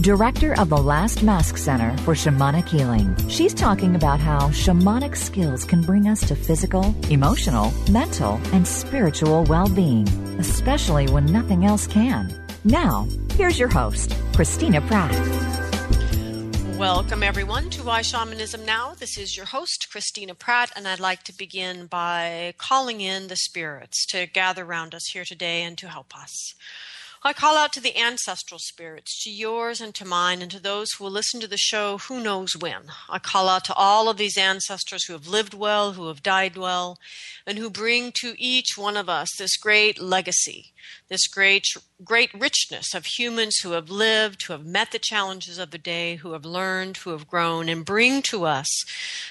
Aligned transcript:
director 0.00 0.58
of 0.58 0.70
the 0.70 0.78
Last 0.78 1.22
Mask 1.22 1.58
Center 1.58 1.94
for 1.98 2.14
Shamanic 2.14 2.66
Healing. 2.66 3.14
She's 3.28 3.52
talking 3.52 3.96
about 3.96 4.18
how 4.18 4.48
shamanic 4.48 5.14
skills 5.14 5.64
can 5.64 5.82
bring 5.82 6.08
us 6.08 6.20
to 6.28 6.34
physical, 6.34 6.94
emotional, 7.10 7.70
mental, 7.90 8.40
and 8.52 8.66
spiritual 8.66 9.44
well 9.44 9.68
being, 9.68 10.08
especially 10.38 11.06
when 11.08 11.26
nothing 11.26 11.66
else 11.66 11.86
can. 11.86 12.32
Now, 12.64 13.06
here's 13.32 13.58
your 13.58 13.68
host, 13.68 14.16
Christina 14.34 14.80
Pratt. 14.80 15.12
Welcome, 16.78 17.22
everyone, 17.22 17.68
to 17.70 17.82
Why 17.82 18.00
Shamanism 18.00 18.64
Now. 18.64 18.94
This 18.94 19.18
is 19.18 19.36
your 19.36 19.44
host, 19.44 19.88
Christina 19.90 20.34
Pratt, 20.34 20.72
and 20.74 20.88
I'd 20.88 20.98
like 20.98 21.24
to 21.24 21.36
begin 21.36 21.84
by 21.84 22.54
calling 22.56 23.02
in 23.02 23.28
the 23.28 23.36
spirits 23.36 24.06
to 24.06 24.26
gather 24.26 24.64
around 24.64 24.94
us 24.94 25.08
here 25.08 25.26
today 25.26 25.62
and 25.62 25.76
to 25.76 25.88
help 25.88 26.16
us. 26.16 26.54
I 27.22 27.34
call 27.34 27.58
out 27.58 27.74
to 27.74 27.82
the 27.82 27.98
ancestral 27.98 28.58
spirits, 28.58 29.22
to 29.24 29.30
yours 29.30 29.82
and 29.82 29.94
to 29.96 30.06
mine, 30.06 30.40
and 30.40 30.50
to 30.52 30.58
those 30.58 30.92
who 30.92 31.04
will 31.04 31.10
listen 31.10 31.38
to 31.40 31.46
the 31.46 31.58
show 31.58 31.98
who 31.98 32.18
knows 32.18 32.56
when. 32.56 32.84
I 33.10 33.18
call 33.18 33.46
out 33.46 33.66
to 33.66 33.74
all 33.74 34.08
of 34.08 34.16
these 34.16 34.38
ancestors 34.38 35.04
who 35.04 35.12
have 35.12 35.26
lived 35.26 35.52
well, 35.52 35.92
who 35.92 36.08
have 36.08 36.22
died 36.22 36.56
well, 36.56 36.98
and 37.46 37.58
who 37.58 37.68
bring 37.68 38.12
to 38.20 38.34
each 38.38 38.68
one 38.78 38.96
of 38.96 39.10
us 39.10 39.28
this 39.36 39.58
great 39.58 40.00
legacy, 40.00 40.72
this 41.10 41.26
great, 41.26 41.64
great 42.02 42.32
richness 42.32 42.94
of 42.94 43.04
humans 43.04 43.58
who 43.62 43.72
have 43.72 43.90
lived, 43.90 44.44
who 44.44 44.54
have 44.54 44.64
met 44.64 44.90
the 44.90 44.98
challenges 44.98 45.58
of 45.58 45.72
the 45.72 45.78
day, 45.78 46.16
who 46.16 46.32
have 46.32 46.46
learned, 46.46 46.96
who 46.96 47.10
have 47.10 47.28
grown, 47.28 47.68
and 47.68 47.84
bring 47.84 48.22
to 48.22 48.46
us 48.46 48.82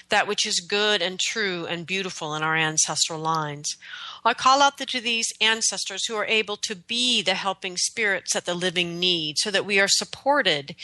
that 0.10 0.28
which 0.28 0.46
is 0.46 0.60
good 0.60 1.02
and 1.02 1.20
true 1.20 1.66
and 1.66 1.88
beautiful 1.88 2.36
in 2.36 2.44
our 2.44 2.56
ancestral 2.56 3.20
lines. 3.20 3.78
I 4.26 4.34
call 4.34 4.62
out 4.62 4.78
to 4.78 5.02
these 5.02 5.32
ancestors 5.40 6.06
who 6.06 6.16
are 6.16 6.26
able 6.26 6.58
to 6.58 6.76
be 6.76 7.22
the 7.22 7.36
helping 7.36 7.78
spirits 7.78 8.34
that 8.34 8.46
the 8.46 8.54
living 8.54 9.00
need 9.00 9.38
so 9.38 9.52
that 9.52 9.66
we 9.66 9.80
are 9.80 9.88
supported 9.88 10.76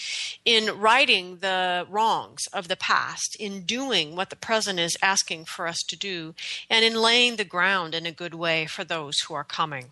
in 0.46 0.80
righting 0.80 1.38
the 1.38 1.86
wrongs 1.90 2.42
of 2.54 2.68
the 2.68 2.78
past, 2.78 3.36
in 3.40 3.62
doing 3.64 4.16
what 4.16 4.30
the 4.30 4.36
present 4.36 4.80
is 4.80 4.98
asking 5.02 5.46
for 5.46 5.68
us 5.68 5.80
to 5.90 5.98
do, 5.98 6.34
and 6.70 6.86
in 6.86 6.96
laying 6.96 7.36
the 7.36 7.44
ground 7.44 7.94
in 7.94 8.06
a 8.06 8.12
good 8.12 8.34
way 8.34 8.66
for 8.66 8.84
those 8.84 9.20
who 9.22 9.34
are 9.34 9.44
coming. 9.44 9.88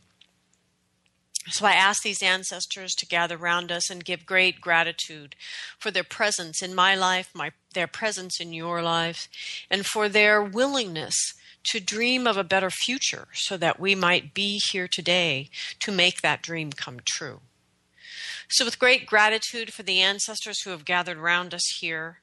So 1.49 1.65
I 1.65 1.73
ask 1.73 2.03
these 2.03 2.23
ancestors 2.23 2.93
to 2.95 3.05
gather 3.05 3.35
around 3.35 3.69
us 3.69 3.89
and 3.89 4.05
give 4.05 4.25
great 4.25 4.61
gratitude 4.61 5.35
for 5.77 5.91
their 5.91 6.05
presence 6.05 6.61
in 6.61 6.73
my 6.73 6.95
life, 6.95 7.29
my, 7.33 7.51
their 7.73 7.87
presence 7.87 8.39
in 8.39 8.53
your 8.53 8.81
life, 8.81 9.27
and 9.69 9.85
for 9.85 10.07
their 10.07 10.41
willingness 10.41 11.33
to 11.65 11.79
dream 11.79 12.27
of 12.27 12.37
a 12.37 12.43
better 12.43 12.69
future 12.69 13.27
so 13.33 13.57
that 13.57 13.79
we 13.79 13.95
might 13.95 14.33
be 14.33 14.59
here 14.71 14.87
today 14.87 15.49
to 15.79 15.91
make 15.91 16.21
that 16.21 16.41
dream 16.41 16.71
come 16.71 16.99
true. 17.05 17.41
So, 18.49 18.65
with 18.65 18.79
great 18.79 19.05
gratitude 19.05 19.73
for 19.73 19.83
the 19.83 20.01
ancestors 20.01 20.61
who 20.61 20.71
have 20.71 20.85
gathered 20.85 21.17
around 21.17 21.53
us 21.53 21.65
here, 21.79 22.19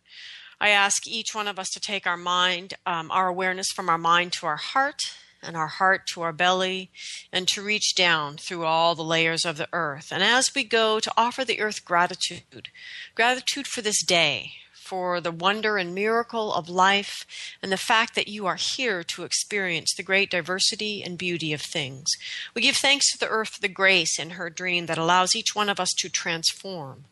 I 0.61 0.69
ask 0.69 1.09
each 1.09 1.35
one 1.35 1.49
of 1.49 1.59
us 1.59 1.69
to 1.71 1.81
take 1.81 2.07
our 2.07 2.19
mind, 2.19 2.75
um, 2.85 3.11
our 3.11 3.29
awareness 3.29 3.69
from 3.75 3.89
our 3.89 3.99
mind 3.99 4.33
to 4.35 4.47
our 4.47 4.59
heart, 4.59 5.01
and 5.43 5.57
our 5.57 5.69
heart 5.69 6.03
to 6.13 6.21
our 6.21 6.33
belly, 6.33 6.91
and 7.33 7.49
to 7.49 7.63
reach 7.63 7.95
down 7.95 8.37
through 8.37 8.65
all 8.65 8.95
the 8.95 9.03
layers 9.03 9.47
of 9.47 9.57
the 9.57 9.69
earth. 9.73 10.13
And 10.13 10.23
as 10.23 10.51
we 10.55 10.65
go, 10.65 11.01
to 11.01 11.13
offer 11.17 11.45
the 11.45 11.61
earth 11.61 11.85
gratitude 11.85 12.69
gratitude 13.15 13.67
for 13.67 13.81
this 13.81 14.05
day, 14.05 14.53
for 14.91 15.21
the 15.21 15.31
wonder 15.31 15.79
and 15.79 15.95
miracle 15.95 16.53
of 16.53 16.69
life 16.69 17.25
and 17.63 17.71
the 17.71 17.77
fact 17.77 18.17
that 18.17 18.27
you 18.27 18.45
are 18.45 18.59
here 18.59 19.05
to 19.05 19.23
experience 19.23 19.95
the 19.95 20.03
great 20.03 20.33
diversity 20.33 21.01
and 21.01 21.17
beauty 21.17 21.53
of 21.53 21.63
things. 21.63 22.09
We 22.57 22.63
give 22.63 22.75
thanks 22.75 23.13
to 23.13 23.19
the 23.19 23.29
earth 23.29 23.51
for 23.51 23.61
the 23.61 23.69
grace 23.69 24.19
in 24.19 24.31
her 24.31 24.51
dream 24.51 24.87
that 24.87 24.99
allows 24.99 25.37
each 25.37 25.55
one 25.55 25.69
of 25.69 25.79
us 25.79 25.91
to 25.99 26.09
transform, 26.09 27.05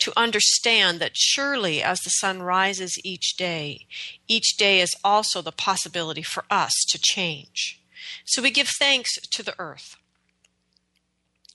to 0.00 0.12
understand 0.18 1.00
that 1.00 1.16
surely 1.16 1.82
as 1.82 2.00
the 2.00 2.10
sun 2.10 2.42
rises 2.42 3.00
each 3.02 3.38
day, 3.38 3.86
each 4.28 4.58
day 4.58 4.82
is 4.82 4.94
also 5.02 5.40
the 5.40 5.50
possibility 5.50 6.22
for 6.22 6.44
us 6.50 6.74
to 6.90 7.00
change. 7.00 7.80
So 8.26 8.42
we 8.42 8.50
give 8.50 8.68
thanks 8.78 9.14
to 9.14 9.42
the 9.42 9.54
earth 9.58 9.96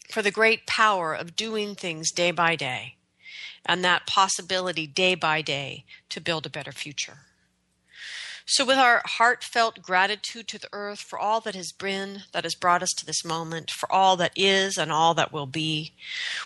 for 0.10 0.24
the 0.24 0.32
great 0.32 0.66
power 0.66 1.14
of 1.14 1.36
doing 1.36 1.76
things 1.76 2.10
day 2.12 2.32
by 2.32 2.56
day 2.56 2.96
and 3.70 3.86
that 3.86 4.08
possibility 4.08 4.88
day 4.88 5.14
by 5.14 5.44
day 5.44 5.86
to 6.10 6.20
build 6.20 6.44
a 6.44 6.50
better 6.50 6.72
future. 6.72 7.20
So, 8.52 8.66
with 8.66 8.80
our 8.80 9.04
heartfelt 9.06 9.84
gratitude 9.84 10.48
to 10.48 10.58
the 10.58 10.70
earth 10.74 11.02
for 11.02 11.20
all 11.20 11.40
that 11.42 11.54
has 11.54 11.72
been, 11.72 12.24
that 12.32 12.46
has 12.46 12.56
brought 12.56 12.82
us 12.82 12.90
to 12.98 13.06
this 13.06 13.24
moment, 13.24 13.70
for 13.70 13.90
all 13.92 14.18
that 14.18 14.32
is 14.36 14.76
and 14.76 14.92
all 14.92 15.14
that 15.14 15.32
will 15.32 15.46
be, 15.46 15.94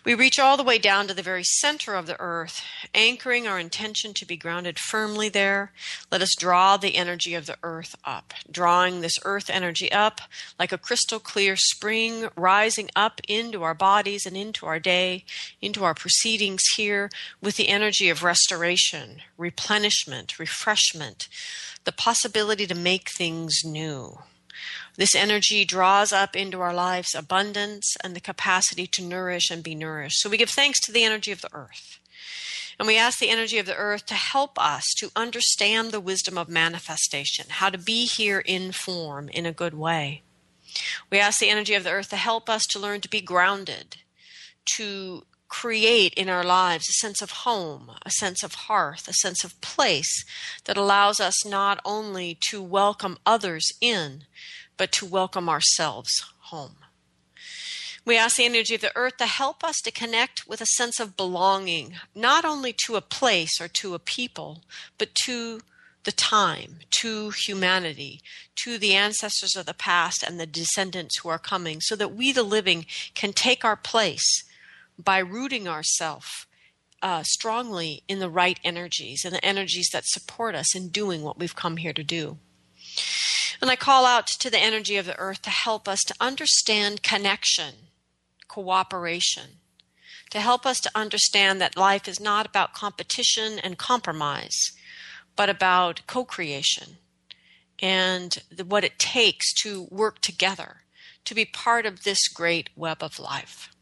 we 0.04 0.14
reach 0.14 0.38
all 0.38 0.58
the 0.58 0.66
way 0.66 0.78
down 0.78 1.08
to 1.08 1.14
the 1.14 1.22
very 1.22 1.46
center 1.46 1.96
of 1.96 2.06
the 2.06 2.20
earth, 2.20 2.62
anchoring 2.94 3.48
our 3.48 3.58
intention 3.58 4.14
to 4.16 4.26
be 4.26 4.36
grounded 4.36 4.80
firmly 4.80 5.30
there. 5.30 5.72
Let 6.12 6.22
us 6.22 6.36
draw 6.38 6.76
the 6.76 6.98
energy 6.98 7.36
of 7.36 7.46
the 7.46 7.56
earth 7.64 7.96
up, 8.04 8.34
drawing 8.52 9.00
this 9.00 9.18
earth 9.24 9.50
energy 9.50 9.90
up 9.90 10.20
like 10.60 10.74
a 10.74 10.78
crystal 10.78 11.22
clear 11.22 11.56
spring, 11.56 12.28
rising 12.36 12.90
up 12.98 13.22
into 13.30 13.64
our 13.64 13.74
bodies 13.74 14.26
and 14.26 14.36
into 14.36 14.66
our 14.66 14.78
day, 14.78 15.24
into 15.62 15.86
our 15.86 15.94
proceedings 15.94 16.64
here 16.76 17.10
with 17.42 17.56
the 17.56 17.70
energy 17.70 18.10
of 18.10 18.24
restoration, 18.24 19.22
replenishment, 19.38 20.38
refreshment 20.38 21.30
the 21.86 21.92
possibility 21.92 22.66
to 22.68 22.76
make 22.76 23.10
things 23.10 23.62
new. 23.64 24.20
This 24.96 25.16
energy 25.16 25.66
draws 25.66 26.12
up 26.12 26.36
into 26.36 26.62
our 26.62 26.74
lives 26.74 27.16
abundance 27.16 27.96
and 28.04 28.16
the 28.16 28.20
capacity 28.20 28.88
to 28.88 29.04
nourish 29.04 29.50
and 29.50 29.64
be 29.64 29.76
nourished. 29.76 30.20
So 30.20 30.30
we 30.30 30.38
give 30.38 30.50
thanks 30.50 30.80
to 30.82 30.92
the 30.92 31.04
energy 31.04 31.32
of 31.32 31.42
the 31.42 31.54
earth. 31.54 32.00
And 32.80 32.88
we 32.88 32.98
ask 32.98 33.20
the 33.20 33.30
energy 33.30 33.60
of 33.60 33.66
the 33.66 33.76
earth 33.76 34.06
to 34.08 34.14
help 34.16 34.60
us 34.60 34.84
to 34.98 35.12
understand 35.16 35.92
the 35.92 36.00
wisdom 36.00 36.38
of 36.38 36.50
manifestation, 36.50 37.46
how 37.50 37.70
to 37.70 37.78
be 37.78 38.06
here 38.06 38.40
in 38.40 38.72
form 38.72 39.30
in 39.30 39.46
a 39.46 39.52
good 39.52 39.74
way. 39.74 40.22
We 41.12 41.20
ask 41.20 41.40
the 41.40 41.50
energy 41.50 41.76
of 41.76 41.84
the 41.84 41.92
earth 41.92 42.10
to 42.10 42.16
help 42.16 42.50
us 42.50 42.64
to 42.72 42.80
learn 42.80 43.02
to 43.02 43.10
be 43.10 43.22
grounded, 43.22 43.98
to 44.76 45.24
create 45.54 46.16
in 46.16 46.30
our 46.30 46.44
lives 46.44 46.90
a 46.90 46.94
sense 46.94 47.22
of 47.22 47.30
home, 47.30 47.92
a 48.04 48.10
sense 48.10 48.42
of 48.42 48.56
hearth, 48.56 49.08
a 49.08 49.14
sense 49.14 49.44
of 49.44 49.62
place 49.62 50.26
that 50.66 50.76
allows 50.76 51.20
us 51.20 51.46
not 51.46 51.80
only 51.86 52.36
to 52.50 52.60
welcome 52.60 53.20
others 53.24 53.72
in, 53.80 54.24
but 54.78 54.92
to 54.92 55.06
welcome 55.06 55.48
ourselves 55.48 56.26
home. 56.50 56.78
We 58.04 58.18
ask 58.18 58.38
the 58.38 58.46
energy 58.46 58.74
of 58.74 58.82
the 58.82 58.98
earth 58.98 59.18
to 59.18 59.28
help 59.28 59.64
us 59.64 59.80
to 59.84 59.92
connect 59.92 60.48
with 60.48 60.60
a 60.60 60.66
sense 60.66 61.00
of 61.00 61.16
belonging, 61.16 61.98
not 62.16 62.46
only 62.46 62.74
to 62.86 62.96
a 62.96 63.02
place 63.02 63.62
or 63.62 63.68
to 63.68 63.94
a 63.94 64.00
people, 64.00 64.64
but 64.98 65.14
to 65.26 65.62
the 66.04 66.12
time, 66.12 66.80
to 67.02 67.32
humanity, 67.46 68.22
to 68.64 68.80
the 68.80 68.96
ancestors 68.96 69.56
of 69.56 69.68
the 69.68 69.76
past 69.76 70.24
and 70.24 70.40
the 70.40 70.48
descendants 70.48 71.20
who 71.20 71.30
are 71.30 71.38
coming, 71.38 71.80
so 71.80 71.96
that 71.96 72.16
we, 72.16 72.32
the 72.32 72.42
living, 72.42 72.88
can 73.14 73.34
take 73.34 73.64
our 73.64 73.78
place 73.78 74.44
by 74.98 75.20
rooting 75.20 75.68
ourselves 75.68 76.46
uh, 77.02 77.22
strongly 77.24 78.04
in 78.08 78.20
the 78.20 78.30
right 78.30 78.60
energies 78.64 79.24
and 79.26 79.36
the 79.36 79.46
energies 79.46 79.90
that 79.92 80.06
support 80.06 80.56
us 80.56 80.76
in 80.76 80.90
doing 80.90 81.22
what 81.22 81.38
we've 81.38 81.56
come 81.56 81.78
here 81.78 81.94
to 81.94 82.04
do. 82.04 82.38
And 83.62 83.70
I 83.70 83.76
call 83.76 84.06
out 84.06 84.28
to 84.28 84.50
the 84.50 84.60
energy 84.60 84.98
of 84.98 85.06
the 85.06 85.18
earth 85.18 85.42
to 85.44 85.50
help 85.50 85.88
us 85.88 86.02
to 86.08 86.16
understand 86.20 87.04
connection, 87.04 87.76
cooperation, 88.48 89.60
to 90.32 90.40
help 90.40 90.66
us 90.66 90.80
to 90.82 90.92
understand 90.96 91.62
that 91.62 91.78
life 91.78 92.08
is 92.08 92.20
not 92.20 92.46
about 92.46 92.74
competition 92.74 93.60
and 93.60 93.78
compromise, 93.78 94.72
but 95.36 95.50
about 95.50 96.02
co 96.08 96.24
creation 96.24 96.98
and 97.80 98.38
the, 98.50 98.64
what 98.64 98.84
it 98.84 98.98
takes 98.98 99.54
to 99.62 99.88
work 99.92 100.20
together 100.22 100.78
to 101.26 101.36
be 101.36 101.46
part 101.46 101.86
of 101.86 102.04
this 102.04 102.28
great 102.28 102.70
web 102.76 103.04
of 103.04 103.20
life. 103.20 103.73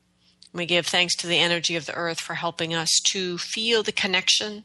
We 0.54 0.66
give 0.66 0.86
thanks 0.88 1.16
to 1.18 1.28
the 1.28 1.40
energy 1.40 1.76
of 1.76 1.86
the 1.86 1.94
earth 1.96 2.20
for 2.20 2.36
helping 2.36 2.74
us 2.74 2.90
to 3.12 3.38
feel 3.38 3.84
the 3.84 3.92
connection, 3.94 4.64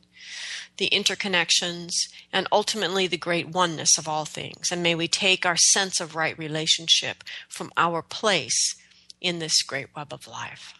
the 0.78 0.88
interconnections, 0.90 1.92
and 2.32 2.48
ultimately 2.50 3.06
the 3.06 3.16
great 3.16 3.48
oneness 3.48 3.96
of 3.96 4.08
all 4.08 4.24
things. 4.24 4.70
And 4.72 4.82
may 4.82 4.94
we 4.94 5.08
take 5.08 5.46
our 5.46 5.56
sense 5.56 6.00
of 6.00 6.16
right 6.16 6.36
relationship 6.38 7.22
from 7.48 7.70
our 7.76 8.02
place 8.02 8.74
in 9.20 9.38
this 9.38 9.62
great 9.62 9.94
web 9.94 10.12
of 10.12 10.26
life. 10.26 10.74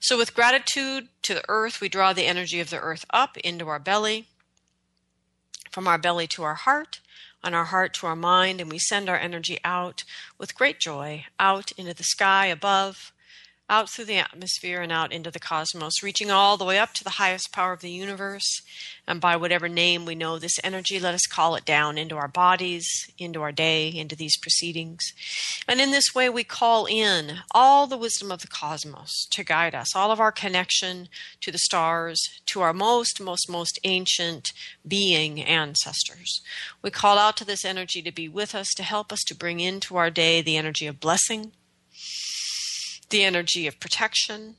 So, 0.00 0.18
with 0.18 0.34
gratitude 0.34 1.08
to 1.22 1.34
the 1.34 1.44
earth, 1.48 1.80
we 1.80 1.88
draw 1.88 2.12
the 2.12 2.26
energy 2.26 2.58
of 2.58 2.70
the 2.70 2.80
earth 2.80 3.04
up 3.10 3.36
into 3.38 3.68
our 3.68 3.78
belly. 3.78 4.26
from 5.70 5.88
our 5.88 5.98
belly 5.98 6.26
to 6.26 6.42
our 6.42 6.54
heart, 6.54 7.00
on 7.42 7.54
our 7.54 7.64
heart 7.64 7.94
to 7.94 8.06
our 8.06 8.16
mind, 8.16 8.60
and 8.60 8.70
we 8.70 8.78
send 8.78 9.08
our 9.08 9.16
energy 9.16 9.58
out 9.64 10.04
with 10.38 10.54
great 10.54 10.78
joy 10.78 11.24
out 11.40 11.72
into 11.72 11.94
the 11.94 12.04
sky 12.04 12.46
above, 12.46 13.12
out 13.72 13.88
through 13.88 14.04
the 14.04 14.18
atmosphere 14.18 14.82
and 14.82 14.92
out 14.92 15.12
into 15.12 15.30
the 15.30 15.40
cosmos, 15.40 16.02
reaching 16.02 16.30
all 16.30 16.58
the 16.58 16.64
way 16.64 16.78
up 16.78 16.92
to 16.92 17.02
the 17.02 17.16
highest 17.16 17.50
power 17.52 17.72
of 17.72 17.80
the 17.80 17.90
universe. 17.90 18.60
And 19.08 19.18
by 19.18 19.34
whatever 19.34 19.66
name 19.66 20.04
we 20.04 20.14
know 20.14 20.38
this 20.38 20.58
energy, 20.62 21.00
let 21.00 21.14
us 21.14 21.26
call 21.26 21.54
it 21.54 21.64
down 21.64 21.96
into 21.96 22.16
our 22.16 22.28
bodies, 22.28 22.86
into 23.16 23.40
our 23.40 23.50
day, 23.50 23.88
into 23.88 24.14
these 24.14 24.36
proceedings. 24.36 25.14
And 25.66 25.80
in 25.80 25.90
this 25.90 26.14
way, 26.14 26.28
we 26.28 26.44
call 26.44 26.84
in 26.84 27.38
all 27.52 27.86
the 27.86 27.96
wisdom 27.96 28.30
of 28.30 28.42
the 28.42 28.46
cosmos 28.46 29.26
to 29.30 29.42
guide 29.42 29.74
us, 29.74 29.96
all 29.96 30.10
of 30.10 30.20
our 30.20 30.32
connection 30.32 31.08
to 31.40 31.50
the 31.50 31.56
stars, 31.56 32.20
to 32.46 32.60
our 32.60 32.74
most, 32.74 33.22
most, 33.22 33.48
most 33.48 33.80
ancient 33.84 34.52
being 34.86 35.40
ancestors. 35.40 36.42
We 36.82 36.90
call 36.90 37.16
out 37.16 37.38
to 37.38 37.46
this 37.46 37.64
energy 37.64 38.02
to 38.02 38.12
be 38.12 38.28
with 38.28 38.54
us, 38.54 38.74
to 38.74 38.82
help 38.82 39.10
us 39.10 39.24
to 39.28 39.34
bring 39.34 39.60
into 39.60 39.96
our 39.96 40.10
day 40.10 40.42
the 40.42 40.58
energy 40.58 40.86
of 40.86 41.00
blessing 41.00 41.52
the 43.12 43.22
energy 43.22 43.66
of 43.68 43.78
protection, 43.78 44.56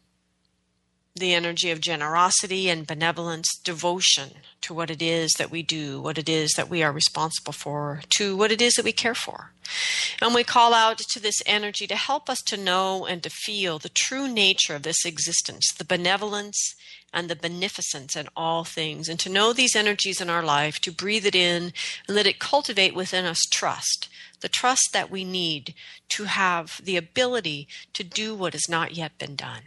the 1.15 1.33
energy 1.33 1.69
of 1.69 1.81
generosity 1.81 2.69
and 2.69 2.87
benevolence, 2.87 3.47
devotion 3.63 4.29
to 4.61 4.73
what 4.73 4.89
it 4.89 5.01
is 5.01 5.33
that 5.33 5.51
we 5.51 5.61
do, 5.61 6.01
what 6.01 6.17
it 6.17 6.29
is 6.29 6.53
that 6.53 6.69
we 6.69 6.81
are 6.81 6.91
responsible 6.91 7.53
for, 7.53 8.01
to 8.09 8.35
what 8.35 8.51
it 8.51 8.61
is 8.61 8.73
that 8.73 8.85
we 8.85 8.91
care 8.91 9.13
for. 9.13 9.51
And 10.21 10.33
we 10.33 10.43
call 10.43 10.73
out 10.73 10.97
to 10.97 11.19
this 11.19 11.41
energy 11.45 11.85
to 11.87 11.95
help 11.95 12.29
us 12.29 12.41
to 12.47 12.57
know 12.57 13.05
and 13.05 13.21
to 13.23 13.29
feel 13.29 13.77
the 13.77 13.89
true 13.89 14.27
nature 14.27 14.75
of 14.75 14.83
this 14.83 15.05
existence, 15.05 15.71
the 15.77 15.85
benevolence 15.85 16.75
and 17.13 17.29
the 17.29 17.35
beneficence 17.35 18.15
in 18.15 18.27
all 18.35 18.63
things, 18.63 19.07
and 19.07 19.19
to 19.19 19.29
know 19.29 19.53
these 19.53 19.75
energies 19.75 20.19
in 20.19 20.29
our 20.29 20.43
life, 20.43 20.79
to 20.81 20.91
breathe 20.91 21.25
it 21.25 21.35
in, 21.35 21.73
and 22.07 22.15
let 22.15 22.27
it 22.27 22.39
cultivate 22.39 22.95
within 22.95 23.25
us 23.25 23.39
trust 23.51 24.09
the 24.43 24.49
trust 24.49 24.89
that 24.91 25.09
we 25.09 25.23
need 25.23 25.73
to 26.09 26.25
have 26.25 26.81
the 26.83 26.97
ability 26.97 27.67
to 27.93 28.03
do 28.03 28.35
what 28.35 28.53
has 28.53 28.67
not 28.69 28.93
yet 28.93 29.17
been 29.17 29.35
done. 29.35 29.61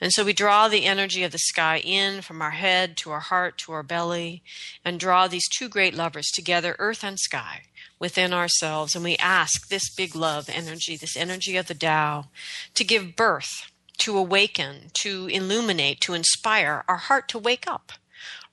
And 0.00 0.10
so 0.12 0.24
we 0.24 0.32
draw 0.32 0.66
the 0.66 0.86
energy 0.86 1.22
of 1.22 1.30
the 1.30 1.38
sky 1.38 1.78
in 1.78 2.22
from 2.22 2.42
our 2.42 2.50
head 2.50 2.96
to 2.98 3.10
our 3.12 3.20
heart 3.20 3.58
to 3.58 3.72
our 3.72 3.84
belly 3.84 4.42
and 4.84 4.98
draw 4.98 5.28
these 5.28 5.48
two 5.48 5.68
great 5.68 5.94
lovers 5.94 6.26
together, 6.34 6.74
earth 6.80 7.04
and 7.04 7.20
sky, 7.20 7.64
within 8.00 8.32
ourselves. 8.32 8.96
And 8.96 9.04
we 9.04 9.16
ask 9.18 9.68
this 9.68 9.94
big 9.94 10.16
love 10.16 10.48
energy, 10.48 10.96
this 10.96 11.16
energy 11.16 11.56
of 11.56 11.68
the 11.68 11.74
Tao, 11.74 12.26
to 12.74 12.82
give 12.82 13.14
birth, 13.14 13.70
to 13.98 14.16
awaken, 14.16 14.90
to 14.94 15.26
illuminate, 15.28 16.00
to 16.00 16.14
inspire 16.14 16.84
our 16.88 16.96
heart 16.96 17.28
to 17.28 17.38
wake 17.38 17.66
up 17.66 17.92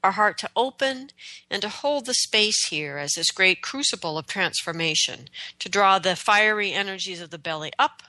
our 0.04 0.12
heart 0.12 0.38
to 0.38 0.50
open 0.56 1.10
and 1.50 1.62
to 1.62 1.70
hold 1.70 2.06
the 2.06 2.14
space 2.14 2.68
here 2.70 2.98
as 2.98 3.14
this 3.16 3.32
great 3.32 3.62
crucible 3.62 4.18
of 4.18 4.28
transformation, 4.28 5.30
to 5.60 5.70
draw 5.70 6.00
the 6.00 6.16
fiery 6.16 6.72
energies 6.74 7.22
of 7.22 7.30
the 7.30 7.38
belly 7.38 7.72
up, 7.78 8.04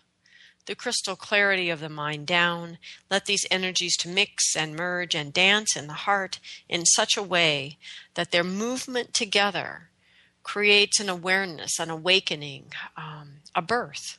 the 0.67 0.75
crystal 0.75 1.17
clarity 1.17 1.69
of 1.71 1.81
the 1.81 1.89
mind 1.89 2.27
down, 2.27 2.79
let 3.11 3.27
these 3.27 3.47
energies 3.51 3.97
to 3.97 4.09
mix 4.09 4.55
and 4.57 4.77
merge 4.77 5.15
and 5.15 5.33
dance 5.33 5.77
in 5.77 5.87
the 5.87 5.95
heart 5.95 6.39
in 6.69 6.85
such 6.87 7.17
a 7.17 7.23
way 7.23 7.79
that 8.15 8.31
their 8.31 8.45
movement 8.45 9.13
together 9.13 9.89
creates 10.43 11.01
an 11.01 11.09
awareness, 11.09 11.79
an 11.79 11.91
awakening, 11.91 12.73
um, 12.97 13.41
a 13.55 13.63
birth 13.63 14.19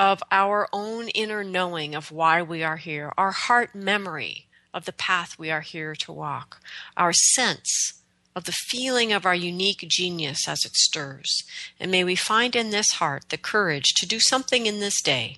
of 0.00 0.22
our 0.30 0.66
own 0.72 1.08
inner 1.08 1.44
knowing 1.44 1.94
of 1.94 2.10
why 2.10 2.40
we 2.40 2.62
are 2.62 2.78
here, 2.78 3.12
our 3.18 3.32
heart 3.32 3.74
memory 3.74 4.46
of 4.72 4.86
the 4.86 4.94
path 4.94 5.38
we 5.38 5.50
are 5.50 5.60
here 5.60 5.94
to 5.94 6.10
walk, 6.10 6.58
our 6.96 7.12
sense 7.12 8.00
of 8.34 8.44
the 8.44 8.56
feeling 8.68 9.12
of 9.12 9.26
our 9.26 9.34
unique 9.34 9.84
genius 9.88 10.48
as 10.48 10.64
it 10.64 10.74
stirs. 10.74 11.42
And 11.78 11.90
may 11.90 12.02
we 12.02 12.16
find 12.16 12.56
in 12.56 12.70
this 12.70 12.92
heart 12.92 13.24
the 13.28 13.36
courage 13.36 13.92
to 13.96 14.06
do 14.06 14.20
something 14.20 14.64
in 14.64 14.80
this 14.80 15.02
day 15.02 15.36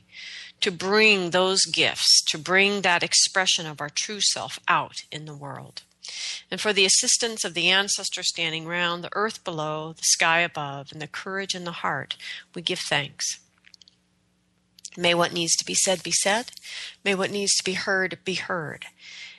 to 0.61 0.71
bring 0.71 1.31
those 1.31 1.65
gifts, 1.65 2.23
to 2.29 2.39
bring 2.39 2.83
that 2.83 3.03
expression 3.03 3.67
of 3.67 3.81
our 3.81 3.91
true 3.93 4.21
self 4.21 4.61
out 4.69 4.99
in 5.11 5.25
the 5.25 5.35
world. 5.35 5.83
And 6.53 6.61
for 6.61 6.73
the 6.73 6.85
assistance 6.85 7.45
of 7.45 7.55
the 7.55 7.69
ancestors 7.69 8.29
standing 8.29 8.69
round, 8.69 9.03
the 9.03 9.11
earth 9.17 9.43
below, 9.43 9.93
the 9.93 10.03
sky 10.03 10.39
above, 10.39 10.93
and 10.93 11.03
the 11.03 11.09
courage 11.09 11.57
in 11.57 11.65
the 11.65 11.73
heart, 11.73 12.17
we 12.55 12.63
give 12.63 12.79
thanks. 12.79 13.41
May 14.97 15.15
what 15.15 15.33
needs 15.33 15.57
to 15.57 15.65
be 15.65 15.75
said 15.75 16.03
be 16.03 16.13
said. 16.13 16.53
May 17.05 17.15
what 17.15 17.31
needs 17.31 17.55
to 17.57 17.65
be 17.65 17.75
heard 17.75 18.19
be 18.25 18.35
heard. 18.35 18.87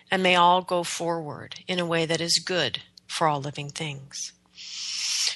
And 0.10 0.22
may 0.24 0.36
all 0.36 0.62
go 0.62 0.84
forward 0.84 1.56
in 1.68 1.80
a 1.80 1.86
way 1.86 2.06
that 2.06 2.22
is 2.22 2.44
good 2.44 2.82
for 3.08 3.28
all 3.28 3.42
living 3.42 3.70
things. 3.70 4.32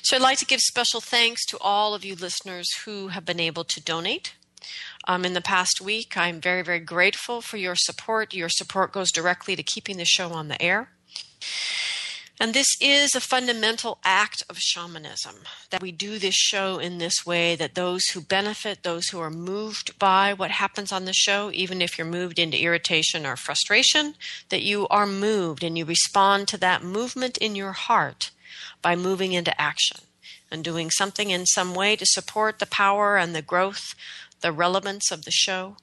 So 0.03 0.15
I'd 0.15 0.21
like 0.21 0.37
to 0.39 0.45
give 0.45 0.59
special 0.61 1.01
thanks 1.01 1.45
to 1.47 1.57
all 1.59 1.93
of 1.93 2.05
you 2.05 2.15
listeners 2.15 2.67
who 2.85 3.09
have 3.09 3.25
been 3.25 3.39
able 3.39 3.63
to 3.65 3.83
donate. 3.83 4.35
Um, 5.07 5.25
in 5.25 5.33
the 5.33 5.41
past 5.41 5.81
week, 5.81 6.17
I'm 6.17 6.41
very, 6.41 6.61
very 6.61 6.79
grateful 6.79 7.41
for 7.41 7.57
your 7.57 7.75
support. 7.75 8.33
Your 8.33 8.49
support 8.49 8.91
goes 8.91 9.11
directly 9.11 9.55
to 9.55 9.63
keeping 9.63 9.97
the 9.97 10.05
show 10.05 10.29
on 10.31 10.47
the 10.49 10.61
air. 10.61 10.89
And 12.39 12.53
this 12.53 12.67
is 12.79 13.15
a 13.15 13.19
fundamental 13.19 13.97
act 14.03 14.43
of 14.47 14.59
shamanism 14.59 15.37
that 15.71 15.81
we 15.81 15.91
do 15.91 16.19
this 16.19 16.35
show 16.35 16.77
in 16.77 16.99
this 16.99 17.25
way, 17.25 17.55
that 17.55 17.73
those 17.73 18.05
who 18.09 18.21
benefit, 18.21 18.83
those 18.83 19.07
who 19.07 19.19
are 19.19 19.31
moved 19.31 19.97
by 19.97 20.33
what 20.33 20.51
happens 20.51 20.91
on 20.91 21.05
the 21.05 21.13
show, 21.13 21.49
even 21.51 21.81
if 21.81 21.97
you're 21.97 22.05
moved 22.05 22.37
into 22.37 22.61
irritation 22.61 23.25
or 23.25 23.35
frustration, 23.35 24.13
that 24.49 24.61
you 24.61 24.87
are 24.89 25.07
moved 25.07 25.63
and 25.63 25.79
you 25.79 25.85
respond 25.85 26.47
to 26.49 26.57
that 26.57 26.83
movement 26.83 27.37
in 27.37 27.55
your 27.55 27.71
heart 27.71 28.29
by 28.83 28.95
moving 28.95 29.33
into 29.33 29.59
action 29.59 30.01
and 30.51 30.63
doing 30.63 30.91
something 30.91 31.31
in 31.31 31.47
some 31.47 31.73
way 31.73 31.95
to 31.95 32.05
support 32.05 32.59
the 32.59 32.67
power 32.67 33.17
and 33.17 33.33
the 33.33 33.41
growth, 33.41 33.95
the 34.41 34.51
relevance 34.51 35.09
of 35.09 35.25
the 35.25 35.31
show. 35.31 35.77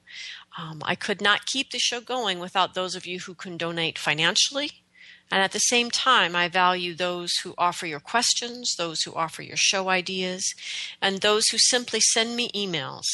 Um, 0.57 0.81
I 0.85 0.95
could 0.95 1.21
not 1.21 1.47
keep 1.47 1.71
the 1.71 1.79
show 1.79 1.99
going 1.99 2.39
without 2.39 2.75
those 2.75 2.95
of 2.95 3.05
you 3.05 3.19
who 3.19 3.33
can 3.33 3.57
donate 3.57 3.99
financially 3.99 4.84
and 5.31 5.41
at 5.41 5.51
the 5.51 5.59
same 5.59 5.89
time, 5.89 6.35
I 6.35 6.47
value 6.47 6.93
those 6.93 7.31
who 7.43 7.55
offer 7.57 7.85
your 7.85 7.99
questions, 7.99 8.75
those 8.77 9.01
who 9.01 9.13
offer 9.13 9.41
your 9.41 9.57
show 9.57 9.89
ideas, 9.89 10.53
and 11.01 11.19
those 11.19 11.47
who 11.47 11.57
simply 11.57 11.99
send 11.99 12.35
me 12.35 12.49
emails 12.55 13.05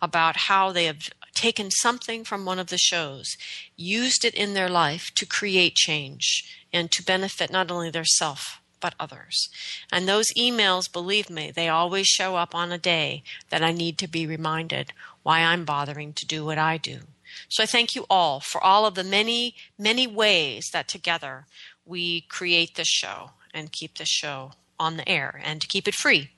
about 0.00 0.36
how 0.48 0.72
they 0.72 0.86
have 0.86 1.10
taken 1.34 1.70
something 1.70 2.24
from 2.24 2.44
one 2.44 2.58
of 2.58 2.66
the 2.66 2.78
shows, 2.78 3.36
used 3.76 4.24
it 4.24 4.34
in 4.34 4.54
their 4.54 4.68
life 4.68 5.10
to 5.14 5.24
create 5.24 5.74
change 5.74 6.44
and 6.72 6.90
to 6.90 7.04
benefit 7.04 7.50
not 7.50 7.70
only 7.70 7.90
their 7.90 8.04
self 8.04 8.60
but 8.80 8.94
others. 8.98 9.48
And 9.92 10.08
those 10.08 10.26
emails, 10.36 10.92
believe 10.92 11.30
me, 11.30 11.52
they 11.54 11.68
always 11.68 12.08
show 12.08 12.34
up 12.34 12.52
on 12.52 12.72
a 12.72 12.78
day 12.78 13.22
that 13.48 13.62
I 13.62 13.70
need 13.72 13.96
to 13.98 14.08
be 14.08 14.26
reminded 14.26 14.92
why 15.22 15.38
I'm 15.38 15.64
bothering 15.64 16.12
to 16.14 16.26
do 16.26 16.44
what 16.44 16.58
I 16.58 16.78
do. 16.78 17.02
So 17.48 17.62
I 17.62 17.66
thank 17.66 17.94
you 17.94 18.06
all 18.08 18.40
for 18.40 18.62
all 18.62 18.86
of 18.86 18.94
the 18.94 19.04
many, 19.04 19.54
many 19.78 20.06
ways 20.06 20.68
that 20.72 20.88
together 20.88 21.46
we 21.84 22.22
create 22.22 22.74
this 22.74 22.88
show 22.88 23.30
and 23.52 23.72
keep 23.72 23.98
this 23.98 24.08
show 24.08 24.52
on 24.78 24.96
the 24.96 25.08
air 25.08 25.40
and 25.44 25.60
to 25.60 25.68
keep 25.68 25.86
it 25.86 25.94
free 25.94 26.30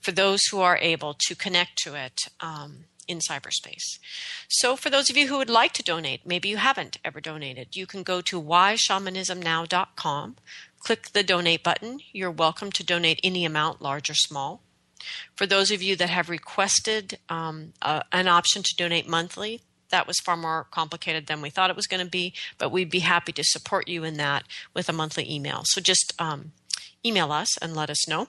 for 0.00 0.12
those 0.12 0.40
who 0.50 0.60
are 0.60 0.78
able 0.78 1.14
to 1.14 1.34
connect 1.34 1.76
to 1.78 1.94
it 1.94 2.22
um, 2.40 2.84
in 3.06 3.18
cyberspace. 3.18 3.98
So, 4.48 4.76
for 4.76 4.88
those 4.88 5.10
of 5.10 5.16
you 5.16 5.26
who 5.28 5.36
would 5.38 5.50
like 5.50 5.72
to 5.74 5.82
donate, 5.82 6.24
maybe 6.24 6.48
you 6.48 6.56
haven't 6.56 6.98
ever 7.04 7.20
donated, 7.20 7.76
you 7.76 7.86
can 7.86 8.02
go 8.02 8.20
to 8.22 8.40
whyshamanismnow.com, 8.40 10.36
click 10.78 11.10
the 11.12 11.22
donate 11.22 11.62
button. 11.62 12.00
You're 12.12 12.30
welcome 12.30 12.72
to 12.72 12.84
donate 12.84 13.20
any 13.22 13.44
amount, 13.44 13.82
large 13.82 14.08
or 14.08 14.14
small. 14.14 14.62
For 15.34 15.46
those 15.46 15.70
of 15.70 15.82
you 15.82 15.96
that 15.96 16.10
have 16.10 16.28
requested 16.28 17.18
um, 17.28 17.72
uh, 17.82 18.02
an 18.12 18.28
option 18.28 18.62
to 18.62 18.76
donate 18.76 19.08
monthly, 19.08 19.62
that 19.90 20.06
was 20.06 20.18
far 20.20 20.36
more 20.36 20.66
complicated 20.70 21.26
than 21.26 21.40
we 21.40 21.50
thought 21.50 21.70
it 21.70 21.76
was 21.76 21.86
going 21.86 22.04
to 22.04 22.10
be, 22.10 22.32
but 22.58 22.70
we'd 22.70 22.90
be 22.90 23.00
happy 23.00 23.32
to 23.32 23.44
support 23.44 23.88
you 23.88 24.04
in 24.04 24.16
that 24.16 24.44
with 24.74 24.88
a 24.88 24.92
monthly 24.92 25.30
email. 25.30 25.62
So 25.64 25.80
just 25.80 26.12
um, 26.18 26.52
email 27.04 27.32
us 27.32 27.56
and 27.58 27.74
let 27.74 27.90
us 27.90 28.08
know. 28.08 28.28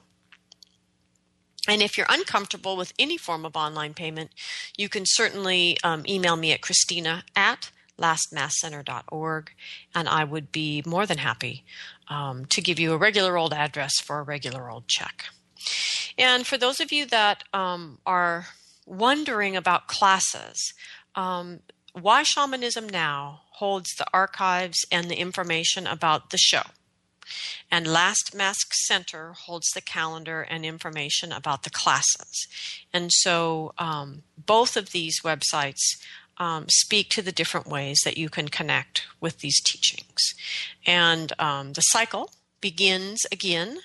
And 1.68 1.82
if 1.82 1.98
you're 1.98 2.08
uncomfortable 2.10 2.76
with 2.76 2.94
any 2.98 3.18
form 3.18 3.46
of 3.46 3.56
online 3.56 3.94
payment, 3.94 4.32
you 4.78 4.90
can 4.90 5.04
certainly 5.06 5.78
um, 5.84 6.04
email 6.08 6.36
me 6.36 6.52
at 6.52 6.62
Christina 6.62 7.24
at 7.36 7.72
lastmaskcenter.org, 8.00 9.52
and 9.94 10.10
I 10.10 10.24
would 10.24 10.52
be 10.52 10.82
more 10.86 11.06
than 11.06 11.20
happy 11.20 11.64
um, 12.08 12.46
to 12.46 12.62
give 12.62 12.80
you 12.80 12.94
a 12.94 12.98
regular 12.98 13.38
old 13.38 13.54
address 13.54 13.94
for 14.02 14.20
a 14.20 14.24
regular 14.24 14.72
old 14.72 14.88
check. 14.88 15.26
And 16.18 16.48
for 16.48 16.58
those 16.58 16.80
of 16.80 16.92
you 16.92 17.06
that 17.08 17.44
um, 17.54 18.00
are 18.06 18.48
wondering 18.86 19.56
about 19.56 19.88
classes, 19.88 20.74
um, 21.16 21.60
why 21.94 22.24
Shamanism 22.24 22.88
Now 22.88 23.42
holds 23.52 23.90
the 23.96 24.06
archives 24.14 24.86
and 24.92 25.10
the 25.10 25.20
information 25.20 25.86
about 25.86 26.30
the 26.30 26.38
show. 26.38 26.64
And 27.70 27.88
Last 27.88 28.36
Mask 28.36 28.74
Center 28.74 29.34
holds 29.34 29.70
the 29.72 29.82
calendar 29.82 30.42
and 30.42 30.66
information 30.66 31.32
about 31.32 31.64
the 31.64 31.70
classes. 31.70 32.48
And 32.92 33.12
so 33.14 33.74
um, 33.78 34.24
both 34.38 34.76
of 34.76 34.92
these 34.92 35.22
websites 35.22 35.80
um, 36.38 36.66
speak 36.70 37.10
to 37.10 37.22
the 37.22 37.32
different 37.32 37.68
ways 37.68 38.00
that 38.04 38.18
you 38.18 38.30
can 38.30 38.50
connect 38.50 39.04
with 39.20 39.40
these 39.40 39.62
teachings. 39.62 40.34
And 40.86 41.32
um, 41.40 41.74
the 41.74 41.82
cycle 41.82 42.32
begins 42.60 43.26
again 43.32 43.80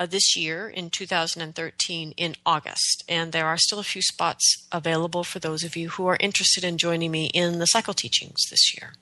uh, 0.00 0.06
this 0.06 0.34
year 0.34 0.68
in 0.68 0.88
2013 0.88 2.14
in 2.16 2.34
August. 2.46 3.04
And 3.08 3.32
there 3.32 3.46
are 3.46 3.58
still 3.58 3.78
a 3.78 3.84
few 3.84 4.00
spots 4.00 4.66
available 4.72 5.22
for 5.22 5.38
those 5.38 5.62
of 5.62 5.76
you 5.76 5.90
who 5.90 6.06
are 6.06 6.16
interested 6.18 6.64
in 6.64 6.78
joining 6.78 7.10
me 7.10 7.26
in 7.26 7.58
the 7.58 7.66
cycle 7.66 7.92
teachings 7.92 8.40
this 8.50 8.74
year. 8.74 8.94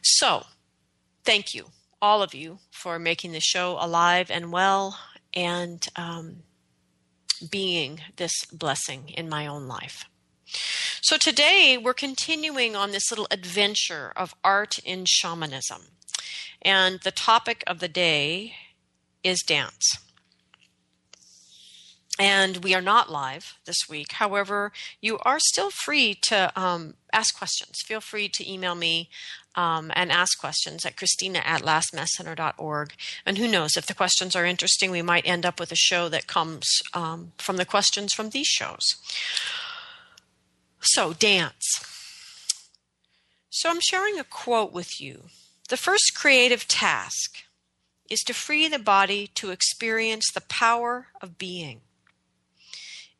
So, 0.00 0.46
thank 1.24 1.52
you, 1.52 1.66
all 2.00 2.22
of 2.22 2.32
you, 2.32 2.60
for 2.70 2.98
making 2.98 3.32
the 3.32 3.40
show 3.40 3.76
alive 3.80 4.30
and 4.30 4.52
well 4.52 4.98
and 5.34 5.84
um, 5.96 6.44
being 7.50 8.00
this 8.16 8.44
blessing 8.52 9.08
in 9.08 9.28
my 9.28 9.48
own 9.48 9.66
life. 9.66 10.04
So, 11.00 11.16
today 11.16 11.76
we're 11.82 11.94
continuing 11.94 12.76
on 12.76 12.92
this 12.92 13.10
little 13.10 13.26
adventure 13.32 14.12
of 14.14 14.34
art 14.44 14.78
in 14.78 15.06
shamanism. 15.08 15.82
And 16.64 17.00
the 17.00 17.10
topic 17.10 17.64
of 17.66 17.80
the 17.80 17.88
day 17.88 18.54
is 19.24 19.42
dance. 19.42 19.98
And 22.18 22.58
we 22.58 22.74
are 22.74 22.82
not 22.82 23.10
live 23.10 23.56
this 23.64 23.88
week. 23.88 24.12
However, 24.12 24.70
you 25.00 25.18
are 25.20 25.38
still 25.40 25.70
free 25.70 26.14
to 26.22 26.52
um, 26.60 26.94
ask 27.12 27.36
questions. 27.36 27.80
Feel 27.86 28.00
free 28.00 28.28
to 28.28 28.50
email 28.50 28.74
me 28.74 29.08
um, 29.54 29.90
and 29.94 30.12
ask 30.12 30.38
questions 30.38 30.84
at 30.84 30.96
Christina 30.96 31.40
at 31.44 31.62
lastmaskcenter.org. 31.62 32.94
And 33.24 33.38
who 33.38 33.48
knows, 33.48 33.76
if 33.76 33.86
the 33.86 33.94
questions 33.94 34.36
are 34.36 34.44
interesting, 34.44 34.90
we 34.90 35.02
might 35.02 35.26
end 35.26 35.46
up 35.46 35.58
with 35.58 35.72
a 35.72 35.76
show 35.76 36.08
that 36.10 36.26
comes 36.26 36.66
um, 36.94 37.32
from 37.38 37.56
the 37.56 37.64
questions 37.64 38.12
from 38.12 38.30
these 38.30 38.46
shows. 38.46 38.84
So, 40.80 41.12
dance. 41.12 41.80
So, 43.50 43.70
I'm 43.70 43.80
sharing 43.80 44.18
a 44.18 44.24
quote 44.24 44.72
with 44.72 45.00
you. 45.00 45.24
The 45.68 45.76
first 45.76 46.12
creative 46.14 46.68
task 46.68 47.44
is 48.12 48.20
to 48.20 48.34
free 48.34 48.68
the 48.68 48.78
body 48.78 49.26
to 49.26 49.50
experience 49.50 50.30
the 50.30 50.42
power 50.42 51.06
of 51.22 51.38
being. 51.38 51.80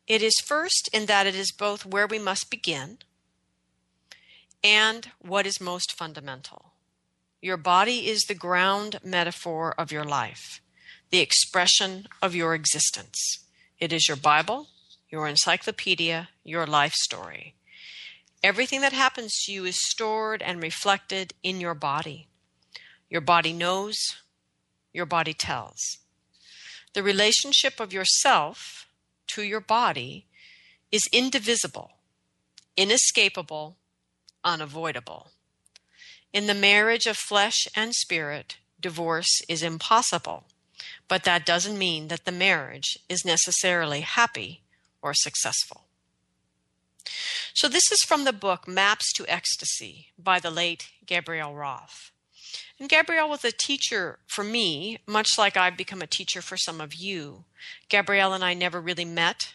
It 0.05 0.21
is 0.21 0.35
first 0.45 0.87
in 0.93 1.07
that 1.07 1.25
it 1.25 1.33
is 1.33 1.51
both 1.51 1.83
where 1.83 2.05
we 2.05 2.19
must 2.19 2.51
begin 2.51 2.99
and 4.63 5.09
what 5.19 5.47
is 5.47 5.59
most 5.59 5.97
fundamental. 5.97 6.73
Your 7.41 7.57
body 7.57 8.07
is 8.07 8.21
the 8.21 8.35
ground 8.35 8.99
metaphor 9.03 9.73
of 9.79 9.91
your 9.91 10.03
life, 10.03 10.61
the 11.09 11.21
expression 11.21 12.07
of 12.21 12.35
your 12.35 12.53
existence. 12.53 13.39
It 13.79 13.91
is 13.91 14.07
your 14.07 14.17
Bible, 14.17 14.67
your 15.09 15.27
encyclopedia, 15.27 16.29
your 16.43 16.67
life 16.67 16.93
story. 16.93 17.55
Everything 18.43 18.81
that 18.81 18.93
happens 18.93 19.33
to 19.43 19.51
you 19.51 19.65
is 19.65 19.89
stored 19.89 20.43
and 20.43 20.61
reflected 20.61 21.33
in 21.41 21.59
your 21.59 21.73
body. 21.73 22.27
Your 23.09 23.21
body 23.21 23.53
knows, 23.53 23.97
your 24.93 25.05
body 25.05 25.33
tells. 25.33 25.79
The 26.93 27.03
relationship 27.03 27.79
of 27.79 27.91
yourself 27.91 28.87
to 29.27 29.41
your 29.41 29.59
body 29.59 30.27
is 30.91 31.09
indivisible, 31.11 31.91
inescapable, 32.77 33.77
unavoidable. 34.43 35.31
In 36.31 36.47
the 36.47 36.53
marriage 36.53 37.07
of 37.07 37.17
flesh 37.17 37.67
and 37.75 37.93
spirit, 37.93 38.57
divorce 38.79 39.41
is 39.49 39.63
impossible, 39.63 40.45
but 41.07 41.23
that 41.23 41.45
doesn't 41.45 41.77
mean 41.77 42.09
that 42.09 42.25
the 42.25 42.31
marriage 42.31 42.97
is 43.09 43.25
necessarily 43.25 44.01
happy 44.01 44.61
or 45.01 45.13
successful. 45.13 45.85
So, 47.53 47.67
this 47.67 47.91
is 47.91 47.99
from 48.07 48.23
the 48.23 48.33
book 48.33 48.67
Maps 48.67 49.11
to 49.13 49.27
Ecstasy 49.27 50.07
by 50.17 50.39
the 50.39 50.49
late 50.49 50.89
Gabrielle 51.05 51.53
Roth. 51.53 52.12
And 52.79 52.89
Gabrielle 52.89 53.29
was 53.29 53.45
a 53.45 53.51
teacher 53.51 54.19
for 54.27 54.43
me, 54.43 54.99
much 55.07 55.37
like 55.37 55.55
I've 55.55 55.77
become 55.77 56.01
a 56.01 56.07
teacher 56.07 56.41
for 56.41 56.57
some 56.57 56.81
of 56.81 56.93
you. 56.95 57.45
Gabrielle 57.87 58.33
and 58.33 58.43
I 58.43 58.53
never 58.53 58.81
really 58.81 59.05
met, 59.05 59.53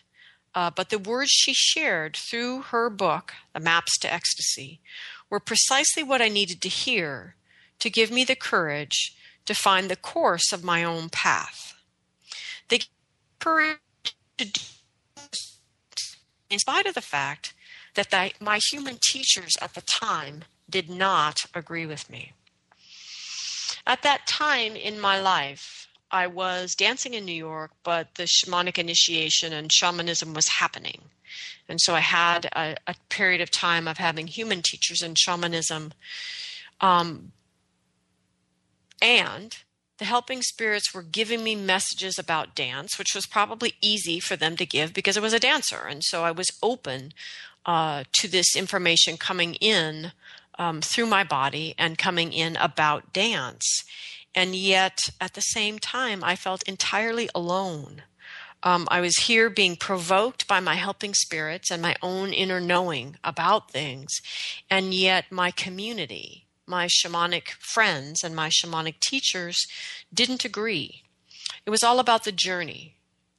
uh, 0.54 0.70
but 0.70 0.90
the 0.90 0.98
words 0.98 1.30
she 1.30 1.52
shared 1.52 2.16
through 2.16 2.62
her 2.62 2.88
book, 2.88 3.34
The 3.52 3.60
Maps 3.60 3.98
to 3.98 4.12
Ecstasy, 4.12 4.80
were 5.28 5.40
precisely 5.40 6.02
what 6.02 6.22
I 6.22 6.28
needed 6.28 6.60
to 6.62 6.68
hear 6.68 7.34
to 7.80 7.90
give 7.90 8.10
me 8.10 8.24
the 8.24 8.36
courage 8.36 9.14
to 9.46 9.54
find 9.54 9.88
the 9.88 9.96
course 9.96 10.52
of 10.52 10.64
my 10.64 10.84
own 10.84 11.08
path. 11.08 11.74
The 12.68 12.82
courage 13.38 13.78
to 14.38 14.44
do, 14.44 14.60
in 16.50 16.58
spite 16.58 16.86
of 16.86 16.94
the 16.94 17.00
fact 17.00 17.54
that 17.94 18.10
the, 18.10 18.32
my 18.40 18.60
human 18.70 18.98
teachers 19.10 19.56
at 19.60 19.74
the 19.74 19.80
time 19.82 20.44
did 20.68 20.88
not 20.88 21.46
agree 21.54 21.86
with 21.86 22.08
me. 22.10 22.32
At 23.88 24.02
that 24.02 24.26
time 24.26 24.76
in 24.76 25.00
my 25.00 25.18
life, 25.18 25.88
I 26.10 26.26
was 26.26 26.74
dancing 26.74 27.14
in 27.14 27.24
New 27.24 27.32
York, 27.32 27.70
but 27.82 28.14
the 28.16 28.24
shamanic 28.24 28.76
initiation 28.78 29.54
and 29.54 29.72
shamanism 29.72 30.34
was 30.34 30.48
happening. 30.48 31.00
And 31.68 31.80
so 31.80 31.94
I 31.94 32.00
had 32.00 32.46
a, 32.54 32.76
a 32.86 32.94
period 33.08 33.40
of 33.40 33.50
time 33.50 33.88
of 33.88 33.96
having 33.96 34.26
human 34.26 34.60
teachers 34.62 35.02
in 35.02 35.14
shamanism. 35.14 35.92
Um, 36.82 37.32
and 39.00 39.56
the 39.96 40.04
helping 40.04 40.42
spirits 40.42 40.94
were 40.94 41.02
giving 41.02 41.42
me 41.42 41.54
messages 41.56 42.18
about 42.18 42.54
dance, 42.54 42.98
which 42.98 43.14
was 43.14 43.26
probably 43.26 43.74
easy 43.82 44.20
for 44.20 44.36
them 44.36 44.56
to 44.56 44.66
give 44.66 44.92
because 44.92 45.16
I 45.16 45.20
was 45.20 45.32
a 45.32 45.40
dancer. 45.40 45.86
And 45.88 46.04
so 46.04 46.24
I 46.24 46.30
was 46.30 46.50
open 46.62 47.12
uh, 47.66 48.04
to 48.14 48.28
this 48.28 48.54
information 48.54 49.16
coming 49.16 49.54
in 49.54 50.12
um, 50.58 50.80
through 50.80 51.06
my 51.06 51.24
body 51.24 51.74
and 51.78 51.96
coming 51.96 52.32
in 52.32 52.56
about 52.56 53.12
dance. 53.12 53.84
And 54.34 54.54
yet, 54.54 54.98
at 55.20 55.34
the 55.34 55.40
same 55.40 55.78
time, 55.78 56.22
I 56.22 56.36
felt 56.36 56.62
entirely 56.64 57.28
alone. 57.34 58.02
Um, 58.62 58.88
I 58.90 59.00
was 59.00 59.16
here 59.16 59.48
being 59.48 59.76
provoked 59.76 60.48
by 60.48 60.60
my 60.60 60.74
helping 60.74 61.14
spirits 61.14 61.70
and 61.70 61.80
my 61.80 61.94
own 62.02 62.32
inner 62.32 62.60
knowing 62.60 63.16
about 63.22 63.70
things. 63.70 64.08
And 64.68 64.92
yet, 64.92 65.30
my 65.30 65.50
community, 65.50 66.46
my 66.66 66.86
shamanic 66.86 67.50
friends, 67.60 68.22
and 68.24 68.34
my 68.34 68.48
shamanic 68.48 69.00
teachers 69.00 69.66
didn't 70.12 70.44
agree. 70.44 71.02
It 71.64 71.70
was 71.70 71.84
all 71.84 71.98
about 71.98 72.24
the 72.24 72.32
journey. 72.32 72.96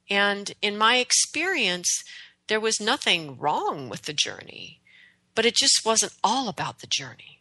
And 0.08 0.52
in 0.60 0.76
my 0.76 0.96
experience, 0.96 2.02
there 2.48 2.60
was 2.60 2.80
nothing 2.80 3.38
wrong 3.38 3.88
with 3.88 4.02
the 4.02 4.12
journey 4.12 4.79
but 5.40 5.46
it 5.46 5.56
just 5.56 5.86
wasn't 5.86 6.12
all 6.22 6.50
about 6.50 6.80
the 6.80 6.86
journey. 6.86 7.40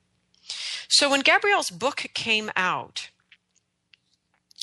So 0.87 1.09
when 1.09 1.19
Gabrielle's 1.19 1.69
book 1.69 2.05
came 2.13 2.49
out, 2.55 3.09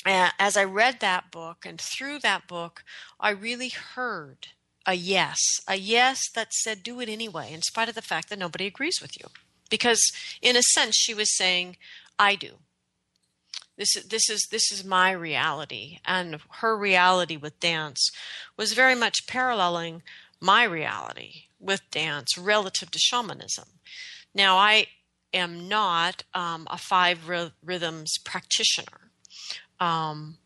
as 0.03 0.57
I 0.57 0.63
read 0.63 1.01
that 1.01 1.29
book 1.29 1.63
and 1.63 1.79
through 1.79 2.17
that 2.23 2.47
book, 2.47 2.83
I 3.19 3.29
really 3.29 3.69
heard 3.69 4.47
a 4.87 4.95
yes, 4.95 5.37
a 5.67 5.75
yes 5.75 6.19
that 6.33 6.51
said, 6.51 6.81
do 6.81 6.99
it 6.99 7.09
anyway, 7.09 7.53
in 7.53 7.61
spite 7.61 7.89
of 7.89 7.93
the 7.93 8.01
fact 8.01 8.29
that 8.29 8.39
nobody 8.39 8.65
agrees 8.65 8.99
with 8.99 9.15
you. 9.19 9.27
Because 9.69 10.01
in 10.41 10.55
a 10.55 10.63
sense, 10.73 10.95
she 10.95 11.13
was 11.13 11.37
saying, 11.37 11.77
I 12.17 12.33
do. 12.33 12.53
This 13.77 13.95
is, 13.95 14.05
this 14.05 14.31
is 14.31 14.47
this 14.49 14.71
is 14.71 14.83
my 14.83 15.11
reality, 15.11 15.99
and 16.03 16.39
her 16.53 16.75
reality 16.75 17.37
with 17.37 17.59
dance 17.59 18.09
was 18.57 18.73
very 18.73 18.95
much 18.95 19.27
paralleling 19.27 20.01
my 20.41 20.63
reality 20.63 21.43
with 21.59 21.89
dance 21.91 22.37
relative 22.37 22.91
to 22.91 22.99
shamanism. 22.99 23.65
Now, 24.33 24.57
I 24.57 24.87
am 25.33 25.67
not 25.67 26.23
um, 26.33 26.67
a 26.69 26.77
five 26.77 27.29
rhythms 27.63 28.17
practitioner. 28.23 29.11
Um, 29.79 30.37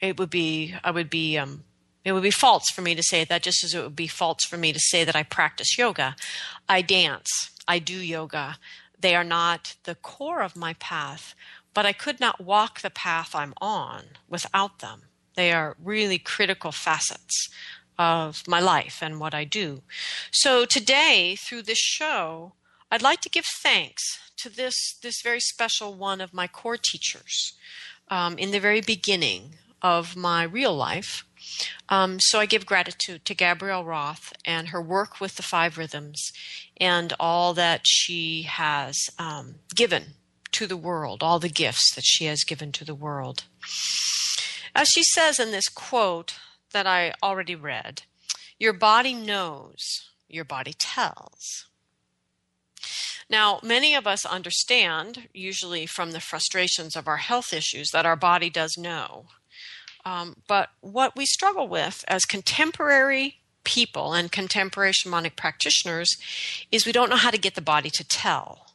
it 0.00 0.18
would 0.18 0.30
be, 0.30 0.74
I 0.82 0.90
would 0.90 1.10
be, 1.10 1.38
um, 1.38 1.64
it 2.04 2.12
would 2.12 2.22
be 2.22 2.30
false 2.30 2.68
for 2.70 2.82
me 2.82 2.94
to 2.94 3.02
say 3.02 3.24
that, 3.24 3.42
just 3.42 3.62
as 3.64 3.74
it 3.74 3.82
would 3.82 3.96
be 3.96 4.08
false 4.08 4.44
for 4.44 4.56
me 4.56 4.72
to 4.72 4.80
say 4.80 5.04
that 5.04 5.16
I 5.16 5.22
practice 5.22 5.78
yoga. 5.78 6.16
I 6.68 6.82
dance, 6.82 7.50
I 7.68 7.78
do 7.78 7.96
yoga. 7.96 8.58
They 8.98 9.14
are 9.14 9.24
not 9.24 9.76
the 9.84 9.94
core 9.94 10.42
of 10.42 10.56
my 10.56 10.74
path, 10.74 11.34
but 11.74 11.86
I 11.86 11.92
could 11.92 12.20
not 12.20 12.40
walk 12.40 12.80
the 12.80 12.90
path 12.90 13.34
I'm 13.34 13.54
on 13.60 14.02
without 14.28 14.80
them. 14.80 15.02
They 15.34 15.52
are 15.52 15.76
really 15.82 16.18
critical 16.18 16.72
facets 16.72 17.48
of 17.98 18.42
my 18.46 18.60
life 18.60 18.98
and 19.02 19.20
what 19.20 19.34
I 19.34 19.44
do. 19.44 19.82
So 20.30 20.64
today, 20.64 21.36
through 21.36 21.62
this 21.62 21.78
show, 21.78 22.52
I'd 22.90 23.02
like 23.02 23.20
to 23.22 23.30
give 23.30 23.46
thanks 23.46 24.02
to 24.38 24.48
this, 24.48 24.74
this 25.02 25.22
very 25.22 25.40
special 25.40 25.94
one 25.94 26.20
of 26.20 26.34
my 26.34 26.46
core 26.46 26.76
teachers 26.76 27.54
um, 28.08 28.38
in 28.38 28.50
the 28.50 28.60
very 28.60 28.80
beginning 28.80 29.54
of 29.80 30.16
my 30.16 30.42
real 30.42 30.74
life. 30.74 31.24
Um, 31.88 32.18
so 32.20 32.38
I 32.38 32.46
give 32.46 32.66
gratitude 32.66 33.24
to 33.24 33.34
Gabrielle 33.34 33.84
Roth 33.84 34.32
and 34.44 34.68
her 34.68 34.80
work 34.80 35.20
with 35.20 35.36
the 35.36 35.42
five 35.42 35.76
rhythms 35.76 36.32
and 36.76 37.12
all 37.18 37.54
that 37.54 37.82
she 37.84 38.42
has 38.42 38.96
um, 39.18 39.56
given 39.74 40.14
to 40.52 40.66
the 40.66 40.76
world, 40.76 41.22
all 41.22 41.38
the 41.38 41.48
gifts 41.48 41.94
that 41.94 42.04
she 42.04 42.26
has 42.26 42.44
given 42.44 42.72
to 42.72 42.84
the 42.84 42.94
world. 42.94 43.44
As 44.74 44.88
she 44.88 45.02
says 45.02 45.38
in 45.38 45.50
this 45.50 45.68
quote, 45.68 46.34
that 46.72 46.86
I 46.86 47.14
already 47.22 47.54
read. 47.54 48.02
Your 48.58 48.72
body 48.72 49.14
knows, 49.14 50.10
your 50.28 50.44
body 50.44 50.74
tells. 50.78 51.66
Now, 53.30 53.60
many 53.62 53.94
of 53.94 54.06
us 54.06 54.26
understand, 54.26 55.28
usually 55.32 55.86
from 55.86 56.10
the 56.12 56.20
frustrations 56.20 56.96
of 56.96 57.08
our 57.08 57.16
health 57.18 57.52
issues, 57.52 57.90
that 57.92 58.04
our 58.04 58.16
body 58.16 58.50
does 58.50 58.76
know. 58.76 59.26
Um, 60.04 60.36
but 60.48 60.70
what 60.80 61.16
we 61.16 61.24
struggle 61.26 61.68
with 61.68 62.04
as 62.08 62.24
contemporary 62.24 63.38
people 63.64 64.12
and 64.12 64.32
contemporary 64.32 64.92
shamanic 64.92 65.36
practitioners 65.36 66.16
is 66.70 66.84
we 66.84 66.92
don't 66.92 67.08
know 67.08 67.16
how 67.16 67.30
to 67.30 67.38
get 67.38 67.54
the 67.54 67.62
body 67.62 67.90
to 67.90 68.04
tell. 68.04 68.71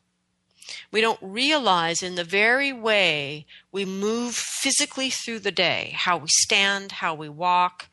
We 0.92 1.02
don't 1.02 1.20
realize 1.22 2.04
in 2.04 2.16
the 2.16 2.24
very 2.24 2.74
way 2.74 3.46
we 3.72 3.86
move 3.86 4.36
physically 4.36 5.10
through 5.10 5.40
the 5.40 5.52
day, 5.52 5.94
how 5.96 6.18
we 6.18 6.28
stand, 6.30 6.94
how 6.94 7.14
we 7.14 7.30
walk, 7.30 7.88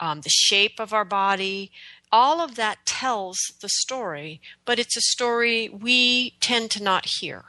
um, 0.00 0.20
the 0.20 0.30
shape 0.30 0.78
of 0.78 0.92
our 0.92 1.04
body, 1.04 1.72
all 2.12 2.40
of 2.40 2.54
that 2.54 2.86
tells 2.86 3.36
the 3.60 3.68
story, 3.68 4.40
but 4.64 4.78
it's 4.78 4.96
a 4.96 5.00
story 5.00 5.68
we 5.68 6.30
tend 6.40 6.70
to 6.72 6.82
not 6.82 7.06
hear. 7.18 7.44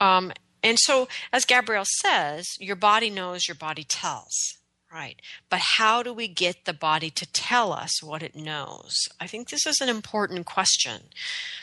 Um, 0.00 0.32
and 0.62 0.78
so, 0.78 1.08
as 1.32 1.44
Gabrielle 1.44 1.86
says, 1.86 2.46
your 2.58 2.76
body 2.76 3.10
knows, 3.10 3.48
your 3.48 3.54
body 3.54 3.84
tells, 3.84 4.57
right? 4.92 5.20
But 5.50 5.60
how 5.76 6.02
do 6.02 6.12
we 6.12 6.28
get 6.28 6.64
the 6.64 6.72
body 6.72 7.10
to 7.10 7.26
tell 7.32 7.72
us 7.72 8.02
what 8.02 8.22
it 8.22 8.34
knows? 8.34 9.08
I 9.20 9.26
think 9.26 9.48
this 9.48 9.66
is 9.66 9.80
an 9.80 9.88
important 9.88 10.46
question 10.46 11.02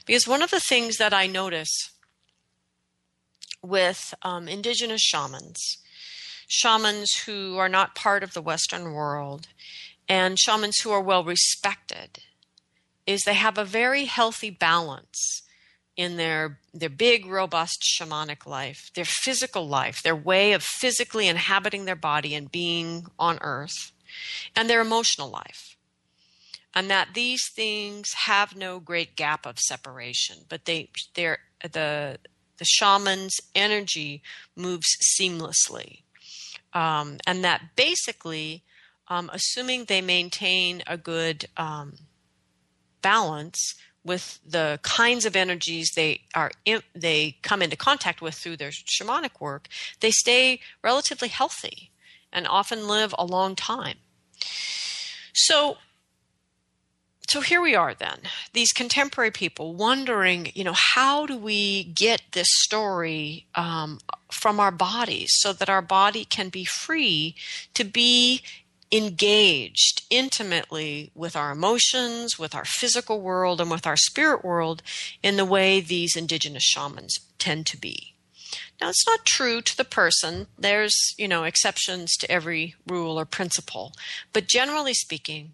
because 0.06 0.28
one 0.28 0.42
of 0.42 0.52
the 0.52 0.60
things 0.60 0.98
that 0.98 1.14
I 1.14 1.28
notice 1.28 1.92
with 3.62 4.14
um, 4.22 4.48
indigenous 4.48 5.02
shamans, 5.02 5.78
shamans 6.48 7.12
who 7.26 7.58
are 7.58 7.70
not 7.70 7.96
part 7.96 8.24
of 8.24 8.34
the 8.34 8.42
Western 8.42 8.94
world, 8.94 9.48
and 10.08 10.38
shamans 10.38 10.78
who 10.84 10.92
are 10.92 11.02
well 11.02 11.24
respected, 11.24 12.20
is 13.08 13.22
they 13.22 13.34
have 13.34 13.58
a 13.58 13.66
very 13.66 14.06
healthy 14.06 14.50
balance 14.52 15.42
in 15.96 16.18
their 16.18 16.60
their 16.74 16.90
big 16.90 17.26
robust 17.26 17.82
shamanic 17.82 18.46
life 18.46 18.92
their 18.96 19.06
physical 19.06 19.68
life 19.68 20.04
their 20.04 20.16
way 20.16 20.52
of 20.52 20.62
physically 20.62 21.28
inhabiting 21.28 21.86
their 21.86 21.96
body 21.96 22.36
and 22.36 22.52
being 22.52 23.06
on 23.18 23.38
earth 23.42 23.92
and 24.56 24.70
their 24.70 24.82
emotional 24.82 25.30
life. 25.30 25.76
And 26.78 26.90
that 26.90 27.10
these 27.14 27.50
things 27.54 28.12
have 28.26 28.56
no 28.56 28.80
great 28.80 29.16
gap 29.16 29.46
of 29.46 29.60
separation 29.60 30.40
but 30.50 30.66
they 30.66 30.90
they're 31.14 31.40
the 31.62 32.20
the 32.58 32.66
shaman's 32.66 33.40
energy 33.54 34.22
moves 34.56 34.88
seamlessly. 35.20 36.04
Um, 36.74 37.18
and 37.26 37.44
that 37.44 37.76
basically 37.76 38.64
um, 39.08 39.30
assuming 39.34 39.86
they 39.86 40.02
maintain 40.02 40.84
a 40.88 40.98
good 40.98 41.46
um, 41.58 41.96
balance 43.02 43.76
with 44.06 44.40
the 44.46 44.80
kinds 44.84 45.26
of 45.26 45.36
energies 45.36 45.92
they 45.96 46.22
are 46.36 46.52
in, 46.64 46.82
they 46.94 47.38
come 47.42 47.62
into 47.62 47.76
contact 47.76 48.22
with 48.22 48.36
through 48.36 48.58
their 48.58 48.70
shamanic 48.70 49.42
work, 49.42 49.68
they 50.00 50.12
stay 50.12 50.60
relatively 50.84 51.28
healthy 51.28 51.90
and 52.32 52.48
often 52.48 52.88
live 52.88 53.16
a 53.18 53.26
long 53.26 53.56
time. 53.56 53.98
So 55.34 55.78
so 57.28 57.42
here 57.42 57.62
we 57.62 57.74
are 57.76 57.94
then 57.94 58.20
these 58.54 58.72
contemporary 58.72 59.32
people 59.32 59.74
wondering 59.74 60.52
you 60.54 60.64
know 60.64 60.76
how 60.76 61.26
do 61.26 61.36
we 61.36 61.84
get 61.84 62.22
this 62.34 62.48
story 62.50 63.48
um, 63.56 64.00
from 64.32 64.60
our 64.60 64.72
bodies 64.72 65.32
so 65.38 65.52
that 65.52 65.70
our 65.70 65.82
body 65.82 66.24
can 66.24 66.50
be 66.50 66.66
free 66.66 67.36
to 67.74 67.84
be 67.84 68.42
engaged 68.92 70.04
intimately 70.10 71.12
with 71.16 71.36
our 71.36 71.52
emotions, 71.52 72.38
with 72.38 72.56
our 72.56 72.66
physical 72.66 73.22
world, 73.22 73.60
and 73.60 73.72
with 73.72 73.88
our 73.88 73.98
spirit 73.98 74.44
world 74.44 74.82
in 75.24 75.38
the 75.38 75.46
way 75.46 75.82
these 75.82 76.16
indigenous 76.16 76.64
shamans 76.64 77.20
tend 77.40 77.66
to 77.68 77.78
be. 77.78 78.14
Now, 78.80 78.90
it's 78.90 79.08
not 79.08 79.26
true 79.26 79.62
to 79.62 79.78
the 79.78 79.86
person. 79.86 80.48
There's, 80.58 80.96
you 81.18 81.28
know, 81.28 81.44
exceptions 81.44 82.16
to 82.18 82.32
every 82.32 82.76
rule 82.88 83.20
or 83.20 83.26
principle. 83.26 83.94
But 84.34 84.48
generally 84.48 84.94
speaking, 84.94 85.54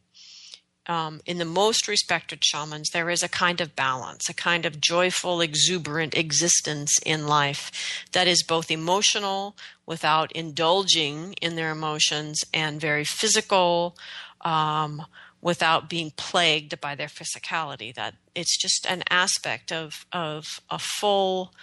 um, 0.91 1.21
in 1.25 1.37
the 1.37 1.45
most 1.45 1.87
respected 1.87 2.43
shamans, 2.43 2.89
there 2.89 3.09
is 3.09 3.23
a 3.23 3.29
kind 3.29 3.61
of 3.61 3.77
balance, 3.77 4.27
a 4.27 4.33
kind 4.33 4.65
of 4.65 4.81
joyful, 4.81 5.39
exuberant 5.39 6.17
existence 6.17 6.91
in 7.05 7.27
life 7.27 8.03
that 8.11 8.27
is 8.27 8.43
both 8.43 8.69
emotional 8.69 9.55
without 9.85 10.33
indulging 10.33 11.31
in 11.41 11.55
their 11.55 11.71
emotions 11.71 12.41
and 12.53 12.81
very 12.81 13.05
physical 13.05 13.95
um, 14.41 15.05
without 15.41 15.89
being 15.89 16.11
plagued 16.17 16.81
by 16.81 16.93
their 16.93 17.07
physicality. 17.07 17.95
That 17.95 18.15
it's 18.35 18.61
just 18.61 18.85
an 18.85 19.03
aspect 19.09 19.71
of, 19.71 20.05
of 20.11 20.59
a 20.69 20.77
full 20.77 21.53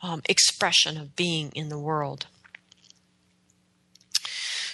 um, 0.00 0.22
expression 0.28 0.96
of 0.96 1.16
being 1.16 1.50
in 1.56 1.70
the 1.70 1.78
world. 1.78 2.26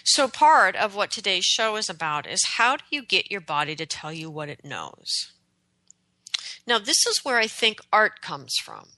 So, 0.04 0.28
part 0.28 0.74
of 0.74 0.94
what 0.94 1.10
today's 1.10 1.44
show 1.44 1.76
is 1.76 1.88
about 1.88 2.26
is 2.26 2.40
how 2.56 2.76
do 2.76 2.84
you 2.90 3.02
get 3.02 3.30
your 3.30 3.40
body 3.40 3.76
to 3.76 3.86
tell 3.86 4.12
you 4.12 4.30
what 4.30 4.48
it 4.48 4.64
knows? 4.64 5.32
Now, 6.66 6.78
this 6.78 7.06
is 7.06 7.24
where 7.24 7.38
I 7.38 7.46
think 7.46 7.80
art 7.92 8.20
comes 8.20 8.54
from. 8.62 8.88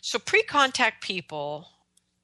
So, 0.00 0.18
pre 0.18 0.42
contact 0.42 1.02
people, 1.02 1.68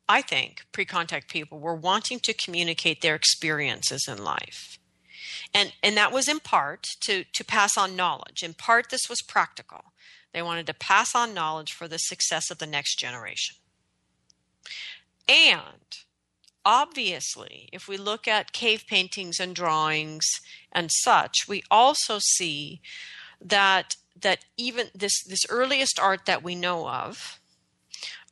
I 0.09 0.23
think 0.23 0.65
pre 0.73 0.85
contact 0.85 1.31
people 1.31 1.61
were 1.61 1.75
wanting 1.75 2.19
to 2.21 2.33
communicate 2.33 3.01
their 3.01 3.15
experiences 3.15 4.07
in 4.09 4.23
life. 4.23 4.79
And, 5.53 5.73
and 5.83 5.97
that 5.97 6.13
was 6.13 6.29
in 6.29 6.41
part 6.41 6.89
to, 7.03 7.25
to 7.33 7.45
pass 7.45 7.77
on 7.77 7.97
knowledge. 7.97 8.43
In 8.43 8.55
part, 8.55 8.91
this 8.91 9.09
was 9.09 9.23
practical. 9.23 9.93
They 10.33 10.43
wanted 10.43 10.67
to 10.67 10.75
pass 10.75 11.15
on 11.15 11.33
knowledge 11.33 11.73
for 11.73 11.87
the 11.87 11.99
success 11.99 12.51
of 12.51 12.59
the 12.59 12.67
next 12.67 12.99
generation. 12.99 13.57
And 15.29 16.04
obviously, 16.65 17.69
if 17.73 17.89
we 17.89 17.97
look 17.97 18.27
at 18.27 18.53
cave 18.53 18.85
paintings 18.87 19.39
and 19.39 19.55
drawings 19.55 20.25
and 20.73 20.91
such, 20.91 21.47
we 21.49 21.63
also 21.71 22.19
see 22.21 22.81
that 23.41 23.97
that 24.21 24.45
even 24.57 24.89
this 24.95 25.23
this 25.25 25.45
earliest 25.49 25.99
art 25.99 26.27
that 26.27 26.43
we 26.43 26.55
know 26.55 26.89
of 26.89 27.41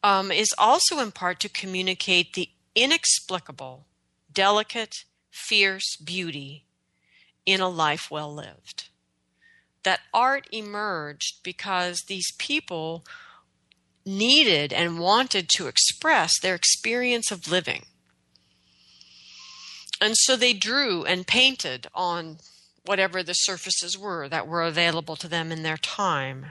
um, 0.02 0.30
is 0.30 0.54
also 0.58 0.98
in 1.00 1.12
part 1.12 1.40
to 1.40 1.48
communicate 1.48 2.34
the 2.34 2.48
inexplicable, 2.74 3.86
delicate, 4.32 5.04
fierce 5.30 5.96
beauty 5.96 6.64
in 7.44 7.60
a 7.60 7.68
life 7.68 8.10
well 8.10 8.32
lived. 8.32 8.88
That 9.82 10.00
art 10.14 10.46
emerged 10.52 11.42
because 11.42 12.04
these 12.06 12.30
people 12.38 13.04
needed 14.06 14.72
and 14.72 14.98
wanted 14.98 15.48
to 15.48 15.66
express 15.66 16.38
their 16.40 16.54
experience 16.54 17.30
of 17.30 17.50
living 17.50 17.86
and 20.02 20.16
so 20.16 20.36
they 20.36 20.52
drew 20.52 21.04
and 21.04 21.26
painted 21.26 21.86
on 21.94 22.38
whatever 22.84 23.22
the 23.22 23.34
surfaces 23.34 23.96
were 23.96 24.28
that 24.28 24.48
were 24.48 24.62
available 24.62 25.14
to 25.14 25.28
them 25.28 25.52
in 25.52 25.62
their 25.62 25.76
time, 25.76 26.46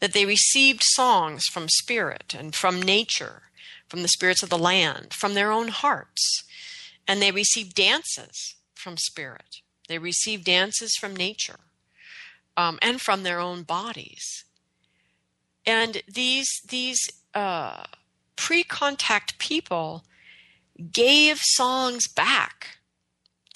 that 0.00 0.12
they 0.12 0.26
received 0.26 0.82
songs 0.82 1.44
from 1.46 1.68
spirit 1.68 2.34
and 2.36 2.54
from 2.54 2.82
nature, 2.82 3.42
from 3.88 4.02
the 4.02 4.08
spirits 4.08 4.42
of 4.42 4.50
the 4.50 4.58
land, 4.58 5.14
from 5.14 5.34
their 5.34 5.52
own 5.52 5.68
hearts, 5.68 6.42
and 7.06 7.22
they 7.22 7.30
received 7.30 7.76
dances 7.76 8.56
from 8.74 8.96
spirit. 8.96 9.60
They 9.88 9.98
received 9.98 10.44
dances 10.44 10.96
from 10.98 11.14
nature 11.14 11.60
um, 12.56 12.80
and 12.82 13.00
from 13.00 13.22
their 13.22 13.38
own 13.38 13.62
bodies. 13.62 14.44
And 15.64 16.02
these 16.12 16.48
these 16.68 16.98
uh, 17.34 17.84
pre-contact 18.34 19.38
people 19.38 20.04
gave 20.92 21.38
songs 21.40 22.08
back 22.08 22.75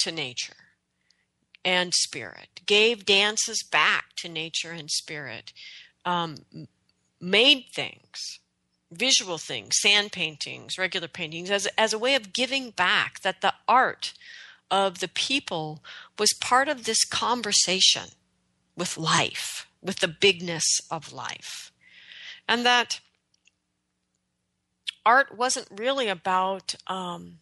to 0.01 0.13
nature 0.13 0.55
and 1.65 1.93
spirit, 1.95 2.61
gave 2.67 3.05
dances 3.05 3.63
back 3.63 4.07
to 4.17 4.29
nature 4.29 4.73
and 4.73 4.91
spirit, 4.91 5.53
um, 6.05 6.37
made 7.21 7.67
things, 7.73 8.39
visual 8.91 9.39
things, 9.39 9.77
sand 9.81 10.13
paintings, 10.13 10.79
regular 10.79 11.09
paintings, 11.09 11.51
as, 11.51 11.67
as 11.79 11.93
a 11.93 11.99
way 11.99 12.15
of 12.15 12.33
giving 12.33 12.71
back 12.71 13.21
that 13.21 13.41
the 13.41 13.55
art 13.69 14.15
of 14.71 15.01
the 15.01 15.09
people 15.09 15.83
was 16.19 16.33
part 16.41 16.69
of 16.69 16.85
this 16.85 17.05
conversation 17.05 18.11
with 18.77 18.97
life, 18.97 19.67
with 19.83 19.99
the 19.99 20.09
bigness 20.09 20.65
of 20.91 21.13
life. 21.13 21.73
And 22.49 22.65
that 22.65 23.01
art 25.05 25.37
wasn't 25.37 25.69
really 25.71 26.09
about 26.09 26.75
um, 26.87 27.39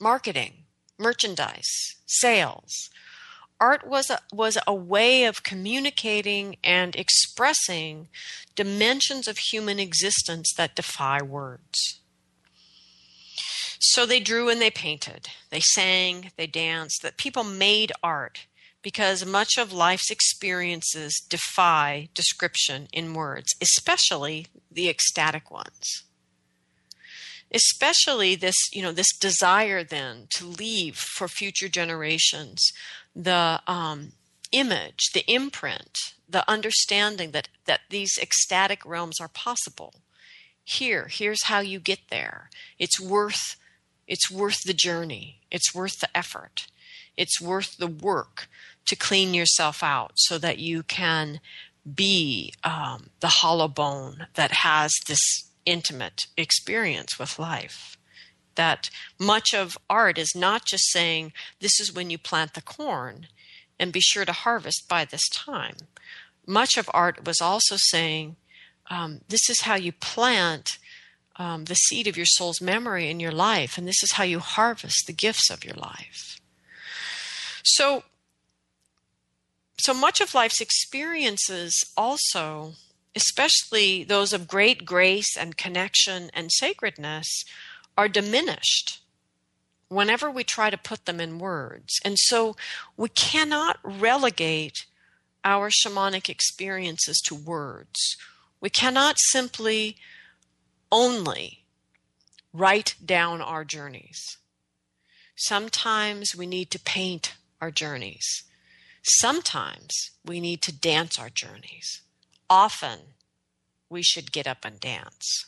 marketing 0.00 0.63
merchandise, 0.98 1.96
sales. 2.06 2.90
Art 3.60 3.86
was 3.86 4.10
a, 4.10 4.18
was 4.32 4.58
a 4.66 4.74
way 4.74 5.24
of 5.24 5.42
communicating 5.42 6.56
and 6.62 6.96
expressing 6.96 8.08
dimensions 8.54 9.28
of 9.28 9.38
human 9.38 9.78
existence 9.78 10.52
that 10.56 10.76
defy 10.76 11.22
words. 11.22 12.00
So 13.80 14.06
they 14.06 14.20
drew 14.20 14.48
and 14.48 14.60
they 14.60 14.70
painted, 14.70 15.28
they 15.50 15.60
sang, 15.60 16.32
they 16.36 16.46
danced, 16.46 17.02
that 17.02 17.16
people 17.16 17.44
made 17.44 17.92
art 18.02 18.46
because 18.82 19.24
much 19.24 19.56
of 19.56 19.72
life's 19.72 20.10
experiences 20.10 21.22
defy 21.28 22.08
description 22.14 22.88
in 22.92 23.14
words, 23.14 23.54
especially 23.60 24.46
the 24.70 24.88
ecstatic 24.88 25.50
ones 25.50 26.04
especially 27.54 28.34
this 28.34 28.56
you 28.72 28.82
know 28.82 28.92
this 28.92 29.16
desire 29.16 29.84
then 29.84 30.26
to 30.34 30.44
leave 30.44 30.96
for 30.96 31.28
future 31.28 31.68
generations 31.68 32.60
the 33.14 33.60
um, 33.66 34.12
image 34.52 35.10
the 35.14 35.24
imprint 35.32 36.14
the 36.28 36.48
understanding 36.50 37.30
that 37.30 37.48
that 37.66 37.82
these 37.90 38.18
ecstatic 38.20 38.84
realms 38.84 39.20
are 39.20 39.28
possible. 39.28 39.94
Here 40.64 41.08
here's 41.10 41.44
how 41.44 41.60
you 41.60 41.78
get 41.78 42.00
there. 42.10 42.50
It's 42.78 43.00
worth 43.00 43.56
it's 44.06 44.30
worth 44.30 44.62
the 44.64 44.74
journey. 44.74 45.40
It's 45.50 45.74
worth 45.74 46.00
the 46.00 46.14
effort. 46.16 46.66
It's 47.16 47.40
worth 47.40 47.76
the 47.76 47.86
work 47.86 48.48
to 48.86 48.96
clean 48.96 49.32
yourself 49.32 49.82
out 49.82 50.12
so 50.16 50.38
that 50.38 50.58
you 50.58 50.82
can 50.82 51.40
be 51.94 52.52
um, 52.64 53.10
the 53.20 53.28
hollow 53.28 53.68
bone 53.68 54.26
that 54.34 54.50
has 54.50 54.92
this 55.06 55.50
intimate 55.66 56.22
experience 56.36 57.18
with 57.18 57.38
life. 57.38 57.96
That 58.54 58.90
much 59.18 59.52
of 59.52 59.76
art 59.90 60.18
is 60.18 60.32
not 60.34 60.64
just 60.64 60.90
saying, 60.90 61.32
this 61.60 61.80
is 61.80 61.92
when 61.92 62.10
you 62.10 62.18
plant 62.18 62.54
the 62.54 62.62
corn 62.62 63.26
and 63.78 63.92
be 63.92 64.00
sure 64.00 64.24
to 64.24 64.32
harvest 64.32 64.88
by 64.88 65.04
this 65.04 65.28
time. 65.30 65.76
Much 66.46 66.76
of 66.76 66.90
art 66.94 67.26
was 67.26 67.40
also 67.40 67.76
saying, 67.76 68.36
um, 68.90 69.22
this 69.28 69.48
is 69.48 69.62
how 69.62 69.74
you 69.74 69.92
plant 69.92 70.78
um, 71.36 71.64
the 71.64 71.74
seed 71.74 72.06
of 72.06 72.16
your 72.16 72.26
soul's 72.26 72.60
memory 72.60 73.10
in 73.10 73.18
your 73.18 73.32
life, 73.32 73.76
and 73.76 73.88
this 73.88 74.02
is 74.02 74.12
how 74.12 74.24
you 74.24 74.38
harvest 74.38 75.06
the 75.06 75.12
gifts 75.12 75.50
of 75.50 75.64
your 75.64 75.74
life. 75.74 76.40
So, 77.64 78.04
so 79.78 79.94
much 79.94 80.20
of 80.20 80.34
life's 80.34 80.60
experiences 80.60 81.74
also 81.96 82.74
especially 83.14 84.04
those 84.04 84.32
of 84.32 84.48
great 84.48 84.84
grace 84.84 85.36
and 85.36 85.56
connection 85.56 86.30
and 86.34 86.50
sacredness, 86.50 87.44
are 87.96 88.08
diminished 88.08 89.00
whenever 89.88 90.30
we 90.30 90.42
try 90.42 90.70
to 90.70 90.76
put 90.76 91.04
them 91.04 91.20
in 91.20 91.38
words. 91.38 92.00
And 92.04 92.18
so 92.18 92.56
we 92.96 93.08
cannot 93.10 93.78
relegate 93.82 94.86
our 95.44 95.70
shamanic 95.70 96.28
experiences 96.28 97.20
to 97.26 97.34
words. 97.34 98.16
We 98.60 98.70
cannot 98.70 99.16
simply 99.18 99.96
only 100.90 101.64
write 102.52 102.94
down 103.04 103.40
our 103.40 103.64
journeys. 103.64 104.38
Sometimes 105.36 106.34
we 106.36 106.46
need 106.46 106.70
to 106.70 106.78
paint 106.78 107.34
our 107.60 107.70
journeys. 107.70 108.44
Sometimes 109.02 110.10
we 110.24 110.40
need 110.40 110.62
to 110.62 110.72
dance 110.72 111.18
our 111.18 111.28
journeys 111.28 112.00
often 112.54 113.00
we 113.90 114.00
should 114.00 114.30
get 114.30 114.46
up 114.46 114.64
and 114.64 114.78
dance. 114.78 115.46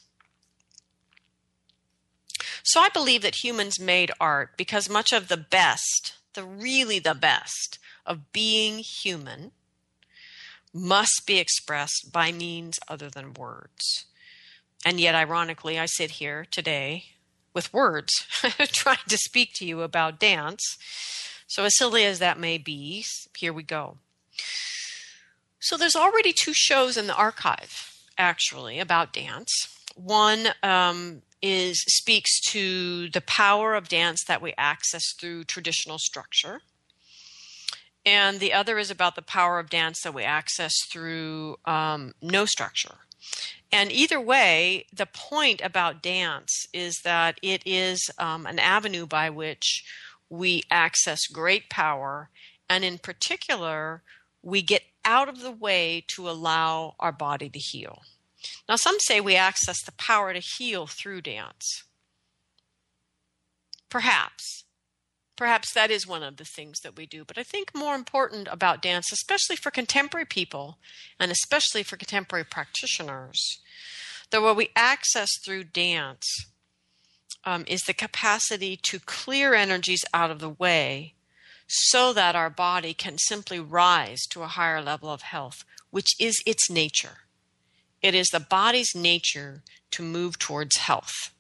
So 2.65 2.81
I 2.81 2.89
believe 2.89 3.23
that 3.23 3.45
humans 3.45 3.79
made 3.79 4.11
art 4.21 4.57
because 4.57 4.91
much 4.91 5.13
of 5.13 5.29
the 5.29 5.37
best, 5.37 6.15
the 6.35 6.43
really 6.43 6.99
the 6.99 7.15
best 7.15 7.79
of 8.05 8.33
being 8.33 8.79
human 8.79 9.53
must 10.75 11.23
be 11.29 11.39
expressed 11.39 12.11
by 12.13 12.33
means 12.33 12.81
other 12.89 13.09
than 13.09 13.35
words. 13.35 14.07
And 14.85 14.99
yet, 14.99 15.15
ironically, 15.15 15.79
I 15.79 15.87
sit 15.87 16.13
here 16.23 16.45
today 16.51 17.05
with 17.55 17.73
words 17.73 18.13
trying 18.73 19.07
to 19.09 19.17
speak 19.17 19.53
to 19.55 19.65
you 19.65 19.83
about 19.83 20.19
dance. 20.19 20.77
So, 21.47 21.65
as 21.65 21.77
silly 21.77 22.05
as 22.05 22.19
that 22.19 22.39
may 22.39 22.59
be, 22.59 23.05
here 23.37 23.53
we 23.53 23.63
go. 23.63 23.99
So 25.67 25.77
there's 25.77 25.97
already 25.97 26.33
two 26.33 26.53
shows 26.55 26.97
in 26.97 27.09
the 27.09 27.17
archive, 27.17 27.93
actually, 28.17 28.79
about 28.79 29.13
dance. 29.13 29.51
One 29.97 30.51
um, 30.63 31.23
is 31.43 31.83
speaks 31.89 32.39
to 32.53 33.09
the 33.11 33.21
power 33.21 33.75
of 33.75 33.89
dance 33.89 34.23
that 34.29 34.41
we 34.41 34.55
access 34.57 35.13
through 35.19 35.43
traditional 35.43 35.99
structure, 35.99 36.61
and 38.05 38.39
the 38.39 38.53
other 38.53 38.79
is 38.79 38.93
about 38.93 39.17
the 39.17 39.23
power 39.23 39.59
of 39.59 39.69
dance 39.69 40.03
that 40.03 40.15
we 40.15 40.23
access 40.23 40.73
through 40.89 41.57
um, 41.65 42.15
no 42.23 42.45
structure. 42.45 42.99
And 43.73 43.91
either 43.91 44.21
way, 44.21 44.87
the 44.93 45.07
point 45.07 45.61
about 45.65 46.01
dance 46.01 46.69
is 46.73 47.01
that 47.03 47.41
it 47.43 47.63
is 47.67 48.09
um, 48.21 48.47
an 48.47 48.61
avenue 48.61 49.05
by 49.05 49.31
which 49.31 49.83
we 50.31 50.63
access 50.71 51.27
great 51.27 51.69
power, 51.69 52.31
and 52.71 52.85
in 52.85 52.99
particular, 52.99 54.05
we 54.47 54.63
get 54.63 54.85
out 55.05 55.29
of 55.29 55.41
the 55.41 55.51
way 55.51 56.05
to 56.07 56.31
allow 56.31 56.95
our 57.01 57.11
body 57.11 57.49
to 57.49 57.59
heal. 57.59 58.03
Now, 58.69 58.77
some 58.77 58.99
say 59.01 59.21
we 59.21 59.35
access 59.35 59.83
the 59.83 59.91
power 59.91 60.33
to 60.33 60.39
heal 60.39 60.87
through 60.87 61.23
dance. 61.23 61.83
Perhaps. 63.91 64.63
Perhaps 65.35 65.73
that 65.75 65.91
is 65.91 66.07
one 66.07 66.23
of 66.23 66.37
the 66.37 66.45
things 66.45 66.79
that 66.85 66.97
we 66.97 67.07
do. 67.07 67.25
But 67.25 67.39
I 67.39 67.43
think 67.43 67.75
more 67.75 67.97
important 67.97 68.47
about 68.49 68.83
dance, 68.83 69.11
especially 69.11 69.57
for 69.57 69.73
contemporary 69.73 70.27
people 70.27 70.79
and 71.19 71.33
especially 71.33 71.83
for 71.83 71.97
contemporary 71.97 72.45
practitioners, 72.45 73.61
that 74.31 74.43
what 74.43 74.57
we 74.57 74.71
access 74.77 75.31
through 75.45 75.65
dance 75.65 76.25
um, 77.43 77.65
is 77.67 77.83
the 77.83 77.93
capacity 77.93 78.79
to 78.85 79.01
clear 79.01 79.55
energies 79.55 80.05
out 80.15 80.31
of 80.31 80.39
the 80.39 80.51
way 80.51 81.16
so 81.67 82.13
that 82.13 82.37
our 82.37 82.51
body 82.51 82.95
can 82.95 83.19
simply 83.19 83.59
rise 83.59 84.23
to 84.31 84.43
a 84.43 84.49
higher 84.49 84.81
level 84.81 85.11
of 85.11 85.23
health, 85.23 85.65
which 85.91 86.15
is 86.21 86.43
its 86.47 86.71
nature. 86.71 87.19
It 88.03 88.15
is 88.15 88.29
the 88.29 88.41
body's 88.41 88.95
nature 88.95 89.63
to 89.93 90.03
move 90.03 90.39
towards 90.39 90.77
health. 90.77 91.33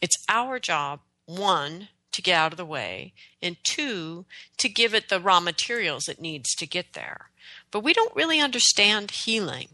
It's 0.00 0.16
our 0.28 0.58
job, 0.58 1.00
one, 1.26 1.88
to 2.12 2.22
get 2.22 2.34
out 2.34 2.52
of 2.52 2.56
the 2.56 2.64
way, 2.64 3.12
and 3.42 3.56
two, 3.64 4.26
to 4.58 4.68
give 4.68 4.94
it 4.94 5.08
the 5.08 5.20
raw 5.20 5.40
materials 5.40 6.08
it 6.08 6.20
needs 6.20 6.54
to 6.56 6.66
get 6.66 6.92
there. 6.92 7.30
But 7.70 7.84
we 7.84 7.92
don't 7.92 8.14
really 8.14 8.40
understand 8.40 9.10
healing. 9.10 9.68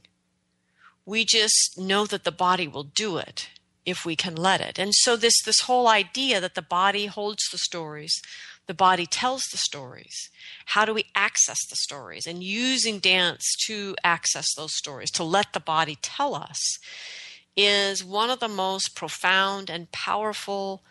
We 1.06 1.24
just 1.24 1.78
know 1.78 2.06
that 2.06 2.24
the 2.24 2.32
body 2.32 2.66
will 2.66 2.84
do 2.84 3.18
it 3.18 3.48
if 3.84 4.04
we 4.04 4.16
can 4.16 4.34
let 4.34 4.60
it. 4.60 4.78
And 4.78 4.94
so 4.94 5.16
this 5.16 5.34
this 5.44 5.60
whole 5.60 5.88
idea 5.88 6.40
that 6.40 6.54
the 6.54 6.62
body 6.62 7.06
holds 7.06 7.42
the 7.50 7.58
stories, 7.58 8.22
the 8.66 8.74
body 8.74 9.06
tells 9.06 9.42
the 9.50 9.58
stories. 9.58 10.30
How 10.66 10.84
do 10.84 10.94
we 10.94 11.06
access 11.14 11.58
the 11.68 11.76
stories? 11.76 12.26
And 12.26 12.42
using 12.42 12.98
dance 12.98 13.44
to 13.66 13.94
access 14.02 14.46
those 14.54 14.74
stories, 14.74 15.10
to 15.12 15.24
let 15.24 15.52
the 15.52 15.60
body 15.60 15.98
tell 16.00 16.34
us, 16.34 16.78
is 17.56 18.04
one 18.04 18.30
of 18.30 18.40
the 18.40 18.48
most 18.48 18.96
profound 18.96 19.70
and 19.70 19.92
powerful 19.92 20.82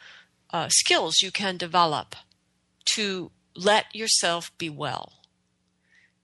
uh, 0.51 0.67
skills 0.69 1.21
you 1.21 1.31
can 1.31 1.57
develop 1.57 2.15
to 2.85 3.31
let 3.55 3.93
yourself 3.95 4.55
be 4.57 4.69
well. 4.69 5.13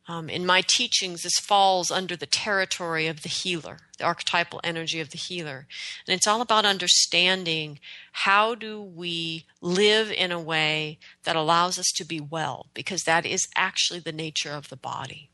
Um, 0.09 0.27
in 0.27 0.43
my 0.43 0.63
teachings, 0.65 1.21
this 1.21 1.37
falls 1.37 1.91
under 1.91 2.15
the 2.15 2.25
territory 2.25 3.05
of 3.05 3.21
the 3.21 3.29
healer, 3.29 3.77
the 3.99 4.05
archetypal 4.05 4.59
energy 4.63 4.99
of 4.99 5.11
the 5.11 5.19
healer. 5.19 5.67
And 6.07 6.15
it's 6.15 6.25
all 6.25 6.41
about 6.41 6.65
understanding 6.65 7.79
how 8.11 8.55
do 8.55 8.81
we 8.81 9.45
live 9.61 10.11
in 10.11 10.31
a 10.31 10.39
way 10.39 10.97
that 11.25 11.35
allows 11.35 11.77
us 11.77 11.85
to 11.97 12.03
be 12.03 12.19
well, 12.19 12.65
because 12.73 13.03
that 13.03 13.23
is 13.23 13.47
actually 13.55 13.99
the 13.99 14.11
nature 14.11 14.49
of 14.49 14.69
the 14.69 14.75
body. 14.75 15.29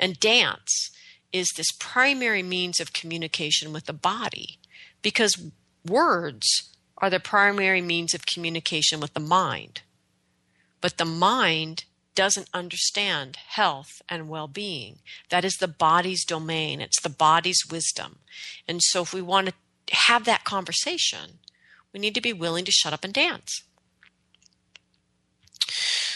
And 0.00 0.18
dance 0.18 0.90
is 1.30 1.48
this 1.54 1.70
primary 1.78 2.42
means 2.42 2.80
of 2.80 2.94
communication 2.94 3.70
with 3.70 3.84
the 3.84 3.92
body, 3.92 4.58
because 5.02 5.50
words 5.86 6.72
are 6.96 7.10
the 7.10 7.20
primary 7.20 7.82
means 7.82 8.14
of 8.14 8.24
communication 8.24 8.98
with 8.98 9.12
the 9.12 9.20
mind. 9.20 9.82
But 10.80 10.96
the 10.96 11.04
mind 11.04 11.84
doesn't 12.16 12.50
understand 12.52 13.36
health 13.36 14.02
and 14.08 14.28
well 14.28 14.48
being. 14.48 14.98
That 15.30 15.44
is 15.44 15.54
the 15.54 15.68
body's 15.68 16.24
domain, 16.24 16.80
it's 16.80 17.00
the 17.00 17.08
body's 17.08 17.62
wisdom. 17.70 18.18
And 18.66 18.82
so, 18.82 19.02
if 19.02 19.14
we 19.14 19.22
want 19.22 19.48
to 19.48 19.94
have 19.94 20.24
that 20.24 20.42
conversation, 20.42 21.38
we 21.92 22.00
need 22.00 22.14
to 22.16 22.20
be 22.20 22.32
willing 22.32 22.64
to 22.64 22.72
shut 22.72 22.92
up 22.92 23.04
and 23.04 23.14
dance. 23.14 23.62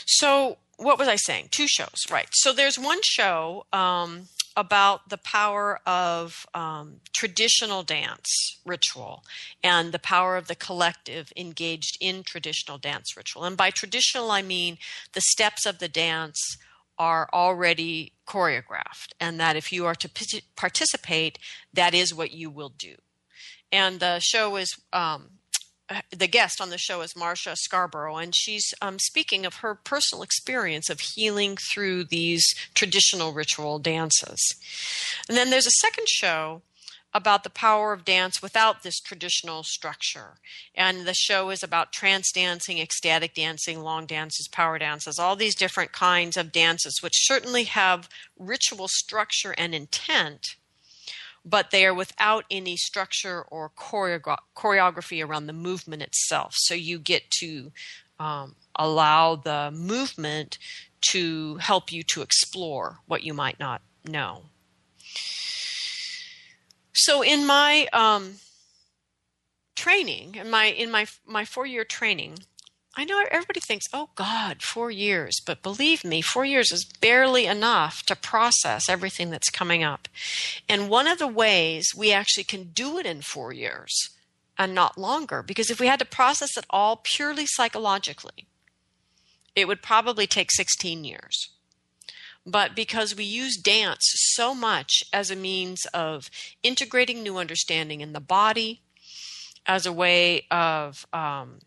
So, 0.07 0.59
what 0.77 0.99
was 0.99 1.07
I 1.07 1.17
saying? 1.17 1.49
Two 1.53 1.69
shows, 1.69 2.07
right? 2.11 2.29
So, 2.33 2.53
there's 2.53 2.79
one 2.79 3.01
show 3.05 3.67
um, 3.73 4.29
about 4.57 5.09
the 5.09 5.19
power 5.19 5.81
of 5.87 6.47
um, 6.55 6.97
traditional 7.13 7.83
dance 7.83 8.29
ritual 8.65 9.25
and 9.63 9.93
the 9.93 9.99
power 9.99 10.37
of 10.37 10.49
the 10.49 10.55
collective 10.55 11.33
engaged 11.37 11.97
in 12.01 12.23
traditional 12.23 12.79
dance 12.79 13.17
ritual. 13.17 13.45
And 13.45 13.57
by 13.57 13.71
traditional, 13.71 14.31
I 14.31 14.43
mean 14.43 14.79
the 15.13 15.21
steps 15.21 15.67
of 15.67 15.79
the 15.79 15.89
dance 15.89 16.57
are 16.99 17.31
already 17.33 18.13
choreographed, 18.27 19.15
and 19.19 19.41
that 19.41 19.57
if 19.57 19.73
you 19.73 19.87
are 19.87 19.95
to 19.95 20.43
participate, 20.55 21.39
that 21.73 21.95
is 21.95 22.15
what 22.15 22.33
you 22.33 22.51
will 22.51 22.69
do. 22.69 22.97
And 23.73 24.01
the 24.01 24.19
show 24.21 24.57
is 24.57 24.69
um, 24.93 25.31
the 26.11 26.29
guest 26.29 26.61
on 26.61 26.71
the 26.71 26.79
show 26.79 27.01
is 27.01 27.15
Marsha 27.15 27.57
Scarborough, 27.57 28.17
and 28.17 28.35
she's 28.35 28.73
um, 28.81 28.99
speaking 28.99 29.45
of 29.45 29.57
her 29.57 29.75
personal 29.75 30.23
experience 30.23 30.89
of 30.89 31.01
healing 31.01 31.57
through 31.57 32.05
these 32.05 32.55
traditional 32.75 33.33
ritual 33.33 33.79
dances. 33.79 34.41
And 35.29 35.37
then 35.37 35.51
there's 35.51 35.67
a 35.67 35.71
second 35.71 36.09
show 36.09 36.63
about 37.13 37.43
the 37.43 37.51
power 37.51 37.93
of 37.93 38.05
dance 38.05 38.41
without 38.41 38.83
this 38.83 39.01
traditional 39.01 39.63
structure. 39.65 40.39
And 40.75 41.07
the 41.07 41.15
show 41.15 41.51
is 41.51 41.63
about 41.63 41.93
trance 41.93 42.31
dancing, 42.31 42.79
ecstatic 42.79 43.35
dancing, 43.35 43.81
long 43.81 44.07
dances, 44.07 44.49
power 44.49 44.79
dances, 44.79 45.19
all 45.19 45.35
these 45.35 45.57
different 45.57 45.93
kinds 45.93 46.37
of 46.37 46.53
dances, 46.53 47.01
which 47.03 47.27
certainly 47.27 47.65
have 47.65 48.09
ritual 48.39 48.87
structure 48.87 49.55
and 49.59 49.75
intent, 49.75 50.55
but 51.45 51.71
they 51.71 51.87
are 51.87 51.95
without 51.95 52.45
any 52.51 52.77
structure 52.77 53.43
or 53.43 53.71
choreography 53.71 55.25
around 55.25 55.47
the 55.47 55.53
movement 55.53 56.03
itself. 56.03 56.55
So 56.57 56.75
you 56.75 56.99
get 56.99 57.31
to 57.41 57.73
um, 58.19 58.57
allow 58.77 59.37
the 59.37 59.71
movement 59.75 60.59
to 61.01 61.57
help 61.57 61.91
you 61.93 62.03
to 62.03 62.23
explore 62.23 62.99
what 63.07 63.23
you 63.23 63.33
might 63.33 63.59
not 63.59 63.81
know. 64.07 64.45
So 66.93 67.23
in 67.23 67.47
my 67.47 67.89
um, 67.93 68.35
training, 69.75 70.35
in 70.35 70.51
my 70.51 70.67
in 70.67 70.91
my 70.91 71.07
my 71.27 71.45
four 71.47 71.65
year 71.65 71.85
training, 71.85 72.41
I 72.97 73.05
know 73.05 73.25
everybody 73.31 73.61
thinks, 73.61 73.87
"Oh 73.93 74.11
God, 74.15 74.63
four 74.63 74.91
years," 74.91 75.41
but 75.41 75.63
believe 75.63 76.05
me, 76.05 76.21
four 76.23 76.45
years 76.45 76.73
is 76.73 76.85
barely 76.85 77.47
enough 77.47 78.03
to 78.07 78.17
process 78.17 78.89
everything 78.89 79.31
that's 79.31 79.51
coming 79.51 79.85
up. 79.85 80.09
And 80.69 80.89
one 80.89 81.07
of 81.07 81.19
the 81.19 81.29
ways 81.29 81.95
we 81.97 82.13
actually 82.13 82.45
can 82.45 82.73
do 82.73 82.99
it 82.99 83.07
in 83.07 83.23
four 83.23 83.53
years 83.53 84.11
and 84.59 84.75
not 84.75 84.99
longer, 84.99 85.43
because 85.43 85.71
if 85.71 85.79
we 85.81 85.87
had 85.87 86.01
to 86.01 86.05
process 86.05 86.57
it 86.57 86.67
all 86.69 87.01
purely 87.03 87.47
psychologically, 87.47 88.49
it 89.55 89.69
would 89.69 89.83
probably 89.83 90.27
take 90.27 90.51
16 90.51 91.05
years 91.05 91.51
but 92.47 92.75
because 92.75 93.15
we 93.15 93.25
use 93.25 93.57
dance 93.57 94.03
so 94.33 94.55
much 94.55 95.03
as 95.13 95.31
a 95.31 95.37
means 95.37 95.85
of 95.87 96.31
integrating 96.63 97.23
new 97.23 97.37
understanding 97.37 98.01
in 98.01 98.13
the 98.13 98.21
body, 98.21 98.81
as 99.67 99.87
a 99.87 99.93
way 99.93 100.47
of, 100.51 101.07
um, 101.13 101.61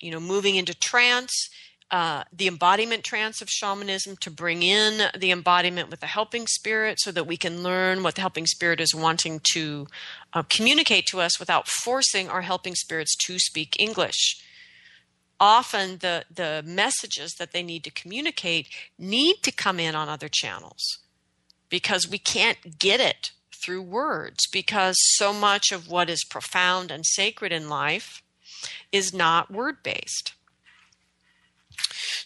you 0.00 0.10
know, 0.10 0.20
moving 0.20 0.56
into 0.56 0.74
trance, 0.74 1.48
uh, 1.90 2.24
the 2.32 2.46
embodiment 2.46 3.02
trance 3.02 3.40
of 3.40 3.48
shamanism 3.48 4.16
to 4.18 4.30
bring 4.30 4.62
in 4.62 5.10
the 5.18 5.30
embodiment 5.30 5.90
with 5.90 6.00
the 6.00 6.06
helping 6.06 6.46
spirit 6.46 6.98
so 7.00 7.10
that 7.10 7.26
we 7.26 7.36
can 7.36 7.62
learn 7.62 8.02
what 8.02 8.14
the 8.14 8.20
helping 8.20 8.46
spirit 8.46 8.80
is 8.80 8.94
wanting 8.94 9.40
to 9.52 9.86
uh, 10.34 10.42
communicate 10.50 11.06
to 11.06 11.20
us 11.20 11.40
without 11.40 11.66
forcing 11.66 12.28
our 12.28 12.42
helping 12.42 12.74
spirits 12.74 13.16
to 13.16 13.38
speak 13.38 13.74
English. 13.78 14.42
Often 15.40 15.98
the 15.98 16.24
the 16.30 16.62
messages 16.66 17.34
that 17.38 17.52
they 17.52 17.62
need 17.62 17.84
to 17.84 17.90
communicate 17.90 18.68
need 18.98 19.36
to 19.44 19.52
come 19.52 19.80
in 19.80 19.94
on 19.94 20.08
other 20.08 20.28
channels 20.28 20.98
because 21.70 22.08
we 22.08 22.18
can't 22.18 22.78
get 22.78 23.00
it 23.00 23.30
through 23.64 23.82
words 23.82 24.46
because 24.52 24.96
so 24.98 25.32
much 25.32 25.72
of 25.72 25.88
what 25.88 26.10
is 26.10 26.24
profound 26.24 26.90
and 26.90 27.04
sacred 27.06 27.52
in 27.52 27.68
life 27.68 28.22
is 28.92 29.12
not 29.12 29.50
word 29.50 29.82
based. 29.82 30.34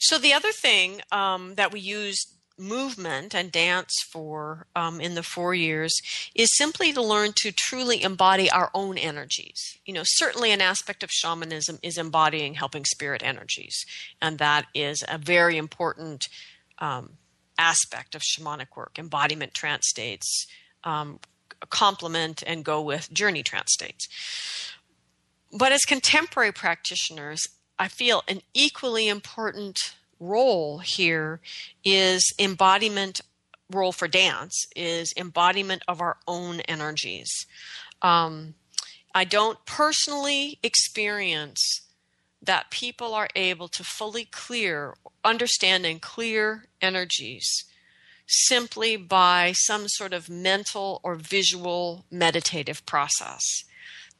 So 0.00 0.18
the 0.18 0.32
other 0.32 0.52
thing 0.52 1.00
um, 1.10 1.54
that 1.54 1.72
we 1.72 1.80
use 1.80 2.26
movement 2.58 3.34
and 3.34 3.50
dance 3.50 3.92
for 4.10 4.66
um, 4.76 5.00
in 5.00 5.14
the 5.14 5.22
four 5.22 5.54
years 5.54 5.92
is 6.34 6.56
simply 6.56 6.92
to 6.92 7.02
learn 7.02 7.32
to 7.34 7.52
truly 7.52 8.02
embody 8.02 8.50
our 8.50 8.70
own 8.74 8.98
energies. 8.98 9.78
You 9.84 9.94
know, 9.94 10.02
certainly 10.04 10.52
an 10.52 10.60
aspect 10.60 11.02
of 11.02 11.10
shamanism 11.10 11.78
is 11.82 11.98
embodying 11.98 12.54
helping 12.54 12.84
spirit 12.84 13.22
energies, 13.24 13.84
and 14.20 14.38
that 14.38 14.66
is 14.74 15.02
a 15.08 15.18
very 15.18 15.56
important 15.56 16.28
um, 16.78 17.14
aspect 17.58 18.14
of 18.14 18.22
shamanic 18.22 18.76
work. 18.76 18.98
Embodiment 18.98 19.54
trance 19.54 19.88
states 19.88 20.46
um, 20.84 21.20
complement 21.70 22.42
and 22.46 22.64
go 22.64 22.82
with 22.82 23.12
journey 23.12 23.42
trance 23.42 23.72
states. 23.72 24.08
But 25.52 25.72
as 25.72 25.82
contemporary 25.82 26.52
practitioners, 26.52 27.46
I 27.78 27.88
feel 27.88 28.22
an 28.26 28.40
equally 28.54 29.08
important 29.08 29.78
role 30.18 30.78
here 30.78 31.40
is 31.84 32.32
embodiment 32.38 33.20
role 33.70 33.92
for 33.92 34.08
dance 34.08 34.66
is 34.76 35.12
embodiment 35.16 35.82
of 35.88 36.00
our 36.00 36.18
own 36.26 36.60
energies. 36.60 37.30
Um, 38.00 38.54
I 39.14 39.24
don't 39.24 39.64
personally 39.66 40.58
experience 40.62 41.82
that 42.40 42.70
people 42.70 43.14
are 43.14 43.28
able 43.36 43.68
to 43.68 43.84
fully 43.84 44.24
clear, 44.24 44.94
understand 45.24 45.86
and 45.86 46.00
clear 46.00 46.66
energies 46.80 47.64
simply 48.26 48.96
by 48.96 49.52
some 49.54 49.88
sort 49.88 50.12
of 50.12 50.28
mental 50.28 51.00
or 51.02 51.14
visual 51.14 52.04
meditative 52.10 52.84
process. 52.86 53.42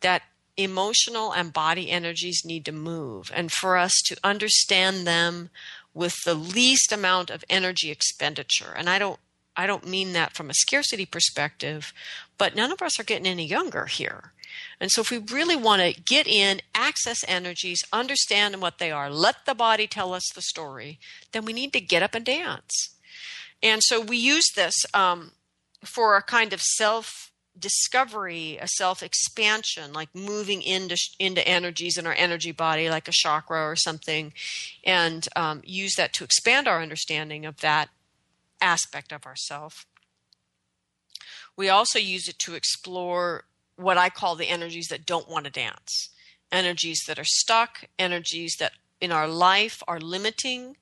That 0.00 0.22
emotional 0.56 1.32
and 1.32 1.52
body 1.52 1.90
energies 1.90 2.42
need 2.44 2.64
to 2.66 2.72
move. 2.72 3.30
And 3.34 3.50
for 3.50 3.76
us 3.76 3.92
to 4.06 4.16
understand 4.22 5.06
them 5.06 5.50
with 5.94 6.14
the 6.24 6.34
least 6.34 6.92
amount 6.92 7.30
of 7.30 7.44
energy 7.48 7.90
expenditure. 7.90 8.72
And 8.76 8.88
I 8.88 8.98
don't 8.98 9.20
I 9.54 9.66
don't 9.66 9.86
mean 9.86 10.14
that 10.14 10.34
from 10.34 10.48
a 10.48 10.54
scarcity 10.54 11.04
perspective, 11.04 11.92
but 12.38 12.56
none 12.56 12.72
of 12.72 12.80
us 12.80 12.98
are 12.98 13.04
getting 13.04 13.26
any 13.26 13.44
younger 13.46 13.84
here. 13.84 14.32
And 14.80 14.90
so 14.90 15.02
if 15.02 15.10
we 15.10 15.18
really 15.18 15.56
want 15.56 15.82
to 15.82 16.00
get 16.00 16.26
in, 16.26 16.60
access 16.74 17.18
energies, 17.28 17.82
understand 17.92 18.60
what 18.62 18.78
they 18.78 18.90
are, 18.90 19.10
let 19.10 19.44
the 19.44 19.54
body 19.54 19.86
tell 19.86 20.14
us 20.14 20.24
the 20.34 20.42
story, 20.42 20.98
then 21.32 21.44
we 21.44 21.52
need 21.52 21.72
to 21.74 21.80
get 21.80 22.02
up 22.02 22.14
and 22.14 22.24
dance. 22.24 22.96
And 23.62 23.82
so 23.82 24.00
we 24.00 24.16
use 24.16 24.50
this 24.56 24.74
um, 24.94 25.32
for 25.84 26.16
a 26.16 26.22
kind 26.22 26.52
of 26.52 26.60
self 26.60 27.31
discovery, 27.58 28.58
a 28.60 28.68
self 28.68 29.02
expansion, 29.02 29.92
like 29.92 30.14
moving 30.14 30.62
into 30.62 30.96
into 31.18 31.46
energies 31.46 31.96
in 31.96 32.06
our 32.06 32.14
energy 32.14 32.52
body, 32.52 32.88
like 32.88 33.08
a 33.08 33.12
chakra 33.12 33.60
or 33.68 33.76
something, 33.76 34.32
and 34.84 35.28
um, 35.36 35.62
use 35.64 35.94
that 35.96 36.12
to 36.14 36.24
expand 36.24 36.66
our 36.66 36.82
understanding 36.82 37.44
of 37.44 37.58
that 37.58 37.90
aspect 38.60 39.12
of 39.12 39.26
ourself. 39.26 39.86
We 41.56 41.68
also 41.68 41.98
use 41.98 42.28
it 42.28 42.38
to 42.40 42.54
explore 42.54 43.44
what 43.76 43.98
I 43.98 44.08
call 44.08 44.36
the 44.36 44.48
energies 44.48 44.88
that 44.88 45.06
don't 45.06 45.28
want 45.28 45.44
to 45.44 45.50
dance, 45.50 46.08
energies 46.50 47.02
that 47.06 47.18
are 47.18 47.24
stuck, 47.24 47.84
energies 47.98 48.56
that 48.58 48.72
in 49.00 49.12
our 49.12 49.28
life 49.28 49.82
are 49.86 50.00
limiting. 50.00 50.76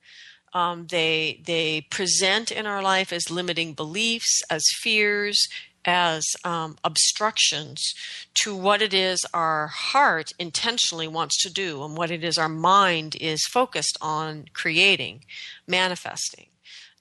Um, 0.52 0.88
they 0.88 1.40
they 1.44 1.86
present 1.90 2.50
in 2.50 2.66
our 2.66 2.82
life 2.82 3.12
as 3.12 3.30
limiting 3.30 3.72
beliefs, 3.72 4.42
as 4.50 4.64
fears, 4.80 5.48
as 5.84 6.24
um, 6.44 6.76
obstructions 6.84 7.94
to 8.34 8.54
what 8.54 8.82
it 8.82 8.92
is 8.92 9.24
our 9.32 9.68
heart 9.68 10.30
intentionally 10.38 11.08
wants 11.08 11.40
to 11.42 11.52
do 11.52 11.82
and 11.82 11.96
what 11.96 12.10
it 12.10 12.22
is 12.22 12.38
our 12.38 12.48
mind 12.48 13.16
is 13.20 13.44
focused 13.46 13.96
on 14.00 14.46
creating, 14.52 15.24
manifesting. 15.66 16.46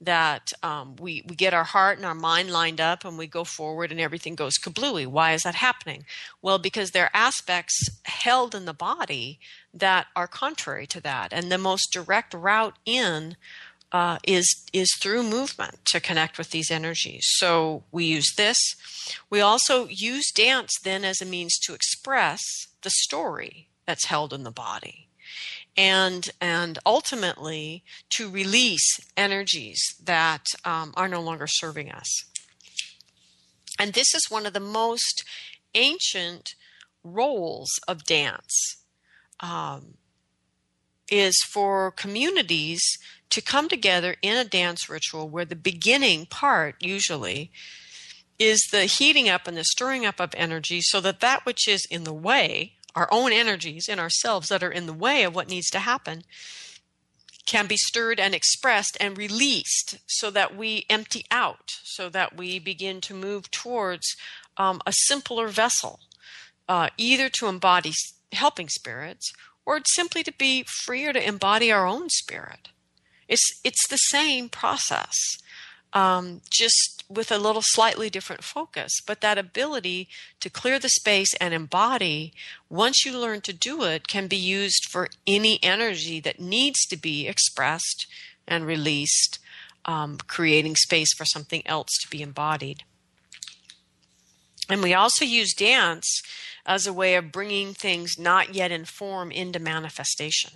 That 0.01 0.53
um, 0.63 0.95
we, 0.95 1.25
we 1.27 1.35
get 1.35 1.53
our 1.53 1.65
heart 1.65 1.97
and 1.97 2.05
our 2.05 2.15
mind 2.15 2.51
lined 2.51 2.79
up 2.79 3.03
and 3.03 3.17
we 3.17 3.27
go 3.27 3.43
forward 3.43 3.91
and 3.91 3.99
everything 3.99 4.33
goes 4.33 4.57
kablooey. 4.57 5.05
Why 5.05 5.33
is 5.33 5.41
that 5.41 5.55
happening? 5.55 6.05
Well, 6.41 6.57
because 6.57 6.91
there 6.91 7.05
are 7.05 7.11
aspects 7.13 7.77
held 8.03 8.55
in 8.55 8.63
the 8.63 8.73
body 8.73 9.39
that 9.73 10.07
are 10.15 10.25
contrary 10.25 10.87
to 10.87 11.01
that. 11.01 11.33
And 11.33 11.51
the 11.51 11.57
most 11.57 11.91
direct 11.91 12.33
route 12.33 12.77
in 12.85 13.35
uh, 13.91 14.19
is 14.23 14.65
is 14.71 14.95
through 14.99 15.23
movement 15.23 15.79
to 15.85 15.99
connect 15.99 16.37
with 16.37 16.51
these 16.51 16.69
energies. 16.71 17.25
So 17.37 17.83
we 17.91 18.05
use 18.05 18.33
this. 18.35 18.57
We 19.29 19.41
also 19.41 19.87
use 19.87 20.31
dance 20.31 20.77
then 20.83 21.03
as 21.03 21.21
a 21.21 21.25
means 21.25 21.57
to 21.59 21.73
express 21.73 22.41
the 22.81 22.91
story 22.91 23.67
that's 23.85 24.05
held 24.05 24.33
in 24.33 24.43
the 24.43 24.51
body, 24.51 25.07
and 25.75 26.29
and 26.39 26.77
ultimately 26.85 27.83
to 28.11 28.29
release 28.29 28.99
energies 29.17 29.81
that 30.03 30.45
um, 30.63 30.93
are 30.95 31.07
no 31.07 31.21
longer 31.21 31.47
serving 31.47 31.91
us. 31.91 32.25
And 33.79 33.93
this 33.93 34.13
is 34.13 34.29
one 34.29 34.45
of 34.45 34.53
the 34.53 34.59
most 34.59 35.23
ancient 35.73 36.53
roles 37.03 37.69
of 37.87 38.03
dance. 38.03 38.75
Um, 39.39 39.95
is 41.11 41.35
for 41.51 41.91
communities 41.91 42.81
to 43.29 43.41
come 43.41 43.69
together 43.69 44.15
in 44.21 44.37
a 44.37 44.45
dance 44.45 44.89
ritual 44.89 45.29
where 45.29 45.45
the 45.45 45.55
beginning 45.55 46.25
part 46.25 46.75
usually 46.79 47.51
is 48.37 48.61
the 48.71 48.85
heating 48.85 49.27
up 49.27 49.47
and 49.47 49.57
the 49.57 49.63
stirring 49.63 50.05
up 50.05 50.19
of 50.19 50.33
energy 50.35 50.79
so 50.81 51.01
that 51.01 51.19
that 51.19 51.45
which 51.45 51.67
is 51.67 51.85
in 51.91 52.05
the 52.05 52.13
way 52.13 52.73
our 52.95 53.07
own 53.11 53.31
energies 53.31 53.87
in 53.87 53.99
ourselves 53.99 54.49
that 54.49 54.63
are 54.63 54.71
in 54.71 54.85
the 54.87 54.93
way 54.93 55.23
of 55.23 55.35
what 55.35 55.49
needs 55.49 55.69
to 55.69 55.79
happen 55.79 56.23
can 57.45 57.67
be 57.67 57.77
stirred 57.77 58.19
and 58.19 58.35
expressed 58.35 58.95
and 58.99 59.17
released 59.17 59.97
so 60.07 60.29
that 60.31 60.55
we 60.55 60.85
empty 60.89 61.25
out 61.31 61.71
so 61.83 62.09
that 62.09 62.37
we 62.37 62.59
begin 62.59 63.01
to 63.01 63.13
move 63.13 63.49
towards 63.51 64.15
um, 64.57 64.81
a 64.85 64.93
simpler 64.93 65.47
vessel 65.47 65.99
uh, 66.67 66.89
either 66.97 67.29
to 67.29 67.47
embody 67.47 67.91
helping 68.33 68.69
spirits 68.69 69.31
or 69.65 69.81
simply 69.93 70.23
to 70.23 70.31
be 70.31 70.63
freer 70.63 71.11
to 71.11 71.27
embody 71.27 71.71
our 71.71 71.85
own 71.85 72.09
spirit 72.09 72.69
it's 73.29 73.47
it's 73.63 73.87
the 73.89 73.97
same 73.97 74.49
process. 74.49 75.15
um, 75.93 76.41
just 76.51 77.03
with 77.09 77.31
a 77.31 77.37
little 77.37 77.63
slightly 77.65 78.09
different 78.09 78.43
focus. 78.43 78.91
But 79.05 79.21
that 79.21 79.37
ability 79.37 80.07
to 80.39 80.49
clear 80.49 80.77
the 80.79 80.89
space 80.89 81.33
and 81.35 81.53
embody, 81.53 82.33
once 82.69 83.05
you 83.05 83.17
learn 83.17 83.41
to 83.41 83.53
do 83.53 83.83
it, 83.83 84.07
can 84.07 84.27
be 84.27 84.37
used 84.37 84.85
for 84.91 85.09
any 85.25 85.59
energy 85.63 86.19
that 86.21 86.39
needs 86.39 86.85
to 86.87 86.97
be 86.97 87.27
expressed 87.27 88.05
and 88.47 88.65
released, 88.65 89.39
um, 89.85 90.17
creating 90.27 90.75
space 90.75 91.13
for 91.15 91.25
something 91.25 91.65
else 91.65 91.89
to 92.01 92.09
be 92.09 92.21
embodied. 92.21 92.83
And 94.69 94.83
we 94.83 94.93
also 94.93 95.25
use 95.25 95.53
dance 95.55 96.21
as 96.65 96.85
a 96.85 96.93
way 96.93 97.15
of 97.15 97.31
bringing 97.31 97.73
things 97.73 98.19
not 98.19 98.53
yet 98.53 98.71
in 98.71 98.85
form 98.85 99.31
into 99.31 99.59
manifestation 99.59 100.51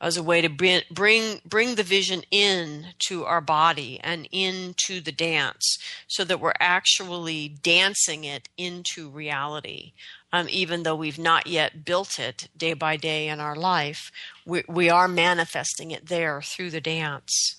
as 0.00 0.16
a 0.16 0.22
way 0.22 0.40
to 0.42 0.48
bring, 0.48 0.82
bring 0.90 1.40
bring 1.44 1.74
the 1.74 1.82
vision 1.82 2.22
in 2.30 2.86
to 2.98 3.24
our 3.24 3.40
body 3.40 3.98
and 4.02 4.28
into 4.30 5.00
the 5.00 5.12
dance 5.12 5.78
so 6.06 6.24
that 6.24 6.40
we're 6.40 6.52
actually 6.60 7.48
dancing 7.48 8.24
it 8.24 8.48
into 8.56 9.08
reality. 9.08 9.92
Um, 10.32 10.48
even 10.50 10.82
though 10.82 10.96
we've 10.96 11.18
not 11.18 11.46
yet 11.46 11.84
built 11.84 12.18
it 12.18 12.48
day 12.56 12.74
by 12.74 12.96
day 12.96 13.28
in 13.28 13.40
our 13.40 13.56
life 13.56 14.10
we, 14.46 14.62
we 14.68 14.88
are 14.88 15.08
manifesting 15.08 15.90
it 15.90 16.06
there 16.06 16.40
through 16.40 16.70
the 16.70 16.80
dance. 16.80 17.56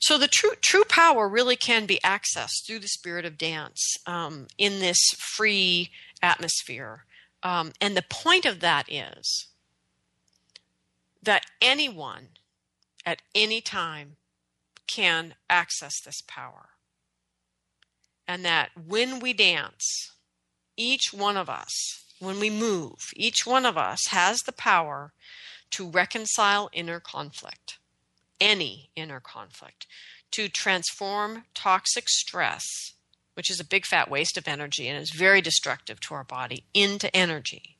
So 0.00 0.18
the 0.18 0.28
true 0.28 0.54
true 0.60 0.84
power 0.84 1.28
really 1.28 1.56
can 1.56 1.86
be 1.86 2.00
accessed 2.02 2.66
through 2.66 2.80
the 2.80 2.88
spirit 2.88 3.24
of 3.24 3.38
dance 3.38 3.96
um, 4.06 4.48
in 4.58 4.80
this 4.80 4.98
free 5.18 5.90
atmosphere. 6.22 7.04
Um, 7.42 7.72
and 7.80 7.96
the 7.96 8.04
point 8.08 8.44
of 8.44 8.60
that 8.60 8.90
is 8.90 9.46
that 11.22 11.44
anyone 11.60 12.28
at 13.04 13.22
any 13.34 13.60
time 13.60 14.16
can 14.86 15.34
access 15.48 16.00
this 16.00 16.20
power. 16.26 16.70
And 18.26 18.44
that 18.44 18.70
when 18.76 19.20
we 19.20 19.32
dance, 19.32 20.12
each 20.76 21.12
one 21.12 21.36
of 21.36 21.48
us, 21.48 22.04
when 22.18 22.38
we 22.38 22.50
move, 22.50 22.98
each 23.16 23.46
one 23.46 23.66
of 23.66 23.76
us 23.76 24.06
has 24.08 24.38
the 24.40 24.52
power 24.52 25.12
to 25.70 25.88
reconcile 25.88 26.70
inner 26.72 27.00
conflict, 27.00 27.78
any 28.40 28.90
inner 28.96 29.20
conflict, 29.20 29.86
to 30.32 30.48
transform 30.48 31.44
toxic 31.54 32.08
stress, 32.08 32.64
which 33.34 33.50
is 33.50 33.60
a 33.60 33.64
big 33.64 33.84
fat 33.84 34.10
waste 34.10 34.36
of 34.36 34.46
energy 34.46 34.86
and 34.88 35.00
is 35.00 35.10
very 35.10 35.40
destructive 35.40 36.00
to 36.00 36.14
our 36.14 36.24
body, 36.24 36.64
into 36.74 37.14
energy 37.16 37.76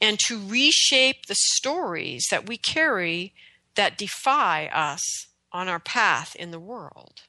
and 0.00 0.18
to 0.26 0.38
reshape 0.38 1.26
the 1.26 1.36
stories 1.36 2.26
that 2.30 2.48
we 2.48 2.56
carry 2.56 3.34
that 3.74 3.98
defy 3.98 4.66
us 4.66 5.26
on 5.52 5.68
our 5.68 5.80
path 5.80 6.34
in 6.36 6.50
the 6.50 6.60
world. 6.60 7.22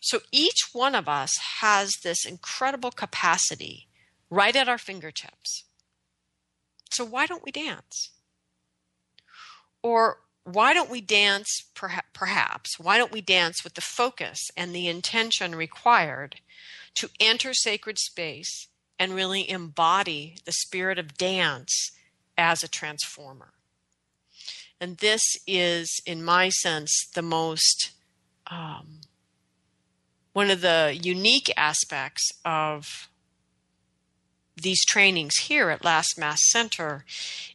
So 0.00 0.20
each 0.32 0.70
one 0.72 0.94
of 0.94 1.08
us 1.08 1.30
has 1.60 1.92
this 2.02 2.24
incredible 2.24 2.90
capacity 2.90 3.88
right 4.30 4.56
at 4.56 4.68
our 4.68 4.78
fingertips. 4.78 5.64
So 6.90 7.04
why 7.04 7.26
don't 7.26 7.44
we 7.44 7.52
dance? 7.52 8.10
Or 9.82 10.18
why 10.44 10.72
don't 10.72 10.90
we 10.90 11.00
dance, 11.00 11.64
perhaps? 12.14 12.78
Why 12.78 12.96
don't 12.98 13.12
we 13.12 13.20
dance 13.20 13.62
with 13.62 13.74
the 13.74 13.80
focus 13.80 14.38
and 14.56 14.74
the 14.74 14.88
intention 14.88 15.54
required 15.54 16.36
to 16.94 17.10
enter 17.20 17.52
sacred 17.52 17.98
space 17.98 18.68
and 19.00 19.14
really 19.14 19.48
embody 19.48 20.36
the 20.44 20.52
spirit 20.52 20.98
of 20.98 21.16
dance 21.16 21.90
as 22.36 22.62
a 22.62 22.68
transformer. 22.68 23.54
And 24.78 24.98
this 24.98 25.22
is, 25.46 26.00
in 26.04 26.22
my 26.22 26.50
sense, 26.50 27.08
the 27.14 27.22
most, 27.22 27.92
um, 28.50 29.00
one 30.34 30.50
of 30.50 30.60
the 30.60 30.98
unique 31.02 31.50
aspects 31.56 32.30
of 32.44 33.08
these 34.54 34.84
trainings 34.84 35.36
here 35.36 35.70
at 35.70 35.84
Last 35.84 36.18
Mask 36.18 36.42
Center 36.50 37.06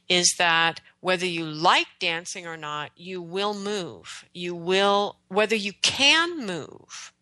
is 0.10 0.34
that 0.40 0.82
whether 1.00 1.28
you 1.28 1.46
like 1.46 1.88
dancing 2.00 2.48
or 2.48 2.58
not, 2.58 2.90
you 2.96 3.22
will 3.22 3.54
move. 3.54 4.26
You 4.34 4.56
will, 4.56 5.18
whether 5.28 5.56
you 5.56 5.74
can 5.84 6.46
move, 6.48 7.14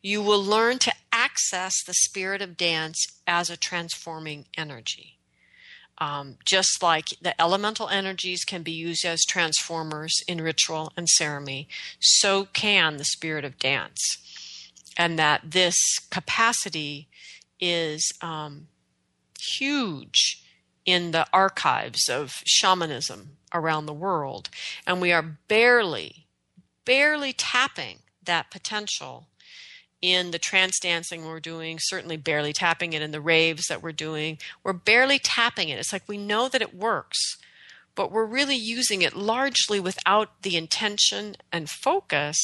you 0.00 0.22
will 0.22 0.42
learn 0.42 0.78
to 0.78 0.92
access 1.38 1.82
the 1.84 1.94
spirit 1.94 2.42
of 2.42 2.56
dance 2.56 3.06
as 3.26 3.50
a 3.50 3.56
transforming 3.56 4.46
energy. 4.56 5.18
Um, 5.98 6.36
just 6.44 6.82
like 6.82 7.06
the 7.20 7.40
elemental 7.40 7.88
energies 7.88 8.44
can 8.44 8.62
be 8.62 8.70
used 8.70 9.04
as 9.04 9.24
transformers 9.24 10.14
in 10.28 10.40
ritual 10.40 10.92
and 10.96 11.08
ceremony, 11.08 11.68
so 12.00 12.44
can 12.44 12.96
the 12.96 13.04
spirit 13.04 13.44
of 13.44 13.58
dance. 13.58 13.98
And 14.96 15.18
that 15.18 15.50
this 15.50 15.76
capacity 16.10 17.08
is 17.60 18.12
um, 18.22 18.68
huge 19.40 20.44
in 20.84 21.10
the 21.10 21.26
archives 21.32 22.08
of 22.08 22.42
shamanism 22.46 23.30
around 23.52 23.86
the 23.86 23.92
world. 23.92 24.50
And 24.86 25.00
we 25.00 25.12
are 25.12 25.38
barely, 25.48 26.26
barely 26.84 27.32
tapping 27.32 27.98
that 28.22 28.50
potential 28.50 29.26
in 30.00 30.30
the 30.30 30.38
trance 30.38 30.78
dancing 30.78 31.24
we're 31.24 31.40
doing, 31.40 31.78
certainly 31.80 32.16
barely 32.16 32.52
tapping 32.52 32.92
it 32.92 33.02
in 33.02 33.10
the 33.10 33.20
raves 33.20 33.66
that 33.68 33.82
we're 33.82 33.92
doing. 33.92 34.38
We're 34.62 34.72
barely 34.72 35.18
tapping 35.18 35.68
it. 35.68 35.78
It's 35.78 35.92
like 35.92 36.04
we 36.06 36.18
know 36.18 36.48
that 36.48 36.62
it 36.62 36.74
works, 36.74 37.18
but 37.94 38.12
we're 38.12 38.24
really 38.24 38.56
using 38.56 39.02
it 39.02 39.16
largely 39.16 39.80
without 39.80 40.42
the 40.42 40.56
intention 40.56 41.36
and 41.52 41.68
focus 41.68 42.38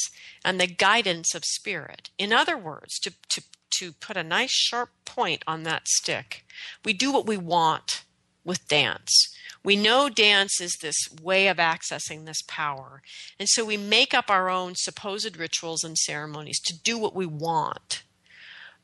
and 0.44 0.60
the 0.60 0.66
guidance 0.66 1.34
of 1.34 1.44
spirit. 1.44 2.10
In 2.18 2.32
other 2.32 2.56
words, 2.56 2.98
to, 3.00 3.12
to, 3.28 3.42
to 3.78 3.92
put 3.92 4.16
a 4.16 4.24
nice 4.24 4.52
sharp 4.52 4.90
point 5.04 5.44
on 5.46 5.62
that 5.62 5.86
stick, 5.86 6.44
we 6.84 6.92
do 6.92 7.12
what 7.12 7.26
we 7.26 7.36
want 7.36 8.02
with 8.44 8.66
dance. 8.68 9.33
We 9.64 9.76
know 9.76 10.10
dance 10.10 10.60
is 10.60 10.76
this 10.80 11.08
way 11.22 11.48
of 11.48 11.56
accessing 11.56 12.26
this 12.26 12.42
power. 12.46 13.00
And 13.38 13.48
so 13.48 13.64
we 13.64 13.78
make 13.78 14.12
up 14.12 14.30
our 14.30 14.50
own 14.50 14.74
supposed 14.76 15.38
rituals 15.38 15.82
and 15.82 15.96
ceremonies 15.96 16.60
to 16.66 16.78
do 16.78 16.98
what 16.98 17.14
we 17.14 17.24
want 17.24 18.02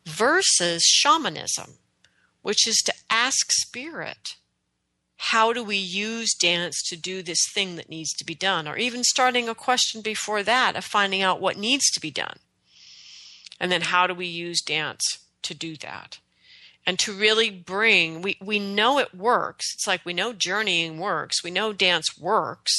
versus 0.07 0.83
shamanism, 0.83 1.75
which 2.41 2.67
is 2.67 2.79
to 2.87 2.95
ask 3.11 3.53
spirit, 3.53 4.37
how 5.19 5.53
do 5.53 5.63
we 5.63 5.77
use 5.77 6.33
dance 6.33 6.83
to 6.89 6.97
do 6.97 7.23
this 7.23 7.45
thing 7.53 7.77
that 7.77 7.91
needs 7.91 8.15
to 8.15 8.25
be 8.25 8.35
done? 8.35 8.67
Or 8.67 8.79
even 8.79 9.05
starting 9.05 9.51
a 9.51 9.55
question 9.55 10.01
before 10.01 10.43
that 10.43 10.77
of 10.77 10.85
finding 10.85 11.21
out 11.21 11.43
what 11.43 11.59
needs 11.59 11.91
to 11.91 12.01
be 12.01 12.11
done. 12.11 12.39
And 13.61 13.71
then 13.71 13.83
how 13.83 14.07
do 14.07 14.15
we 14.15 14.25
use 14.25 14.63
dance 14.63 15.19
to 15.43 15.53
do 15.53 15.77
that? 15.77 16.21
And 16.87 16.99
to 16.99 17.13
really 17.13 17.51
bring 17.51 18.23
we 18.23 18.37
we 18.41 18.59
know 18.59 18.99
it 18.99 19.15
works. 19.15 19.75
It's 19.75 19.87
like 19.87 20.05
we 20.05 20.15
know 20.15 20.33
journeying 20.33 20.99
works. 20.99 21.45
We 21.45 21.51
know 21.51 21.73
dance 21.73 22.19
works. 22.19 22.73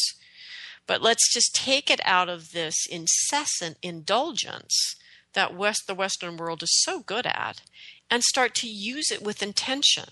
But 0.87 1.01
let's 1.01 1.31
just 1.31 1.55
take 1.55 1.89
it 1.89 2.01
out 2.03 2.27
of 2.27 2.51
this 2.51 2.75
incessant 2.89 3.77
indulgence 3.81 4.95
that 5.33 5.55
west 5.55 5.83
the 5.87 5.95
western 5.95 6.37
world 6.37 6.63
is 6.63 6.81
so 6.83 7.01
good 7.01 7.25
at 7.25 7.61
and 8.09 8.23
start 8.23 8.53
to 8.55 8.67
use 8.67 9.11
it 9.11 9.21
with 9.21 9.43
intention. 9.43 10.09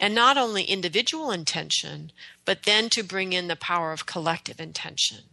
And 0.00 0.14
not 0.14 0.36
only 0.36 0.64
individual 0.64 1.30
intention 1.30 2.12
but 2.44 2.64
then 2.64 2.88
to 2.90 3.02
bring 3.02 3.32
in 3.32 3.48
the 3.48 3.56
power 3.56 3.92
of 3.92 4.06
collective 4.06 4.60
intention. 4.60 5.24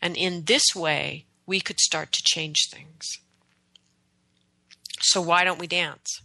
And 0.00 0.16
in 0.16 0.44
this 0.44 0.74
way 0.74 1.26
we 1.46 1.60
could 1.60 1.80
start 1.80 2.12
to 2.12 2.22
change 2.24 2.68
things. 2.70 3.04
So 5.00 5.20
why 5.20 5.44
don't 5.44 5.60
we 5.60 5.66
dance 5.66 6.20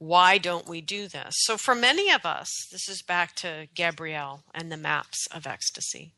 why 0.00 0.38
don't 0.38 0.66
we 0.66 0.80
do 0.80 1.08
this? 1.08 1.34
So, 1.40 1.58
for 1.58 1.74
many 1.74 2.10
of 2.10 2.24
us, 2.24 2.48
this 2.72 2.88
is 2.88 3.02
back 3.02 3.36
to 3.36 3.68
Gabrielle 3.74 4.44
and 4.54 4.72
the 4.72 4.78
maps 4.78 5.26
of 5.26 5.46
ecstasy. 5.46 6.14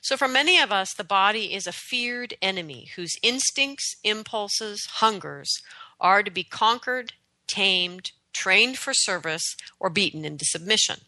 So, 0.00 0.16
for 0.16 0.26
many 0.26 0.58
of 0.58 0.72
us, 0.72 0.94
the 0.94 1.04
body 1.04 1.52
is 1.52 1.66
a 1.66 1.72
feared 1.72 2.32
enemy 2.40 2.88
whose 2.96 3.18
instincts, 3.22 3.96
impulses, 4.02 4.86
hungers 4.92 5.60
are 6.00 6.22
to 6.22 6.30
be 6.30 6.42
conquered, 6.42 7.12
tamed, 7.46 8.12
trained 8.32 8.78
for 8.78 8.94
service, 8.94 9.56
or 9.78 9.90
beaten 9.90 10.24
into 10.24 10.46
submission. 10.46 11.00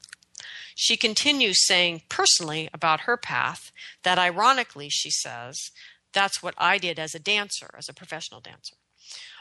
She 0.74 0.99
continues 0.99 1.66
saying 1.66 2.03
personally 2.11 2.68
about 2.74 3.01
her 3.01 3.16
path 3.16 3.72
that 4.03 4.18
ironically, 4.18 4.90
she 4.90 5.11
says, 5.11 5.70
that's 6.12 6.42
what 6.42 6.55
I 6.59 6.76
did 6.76 6.99
as 6.99 7.14
a 7.14 7.18
dancer, 7.18 7.70
as 7.78 7.88
a 7.88 7.95
professional 7.95 8.40
dancer. 8.40 8.76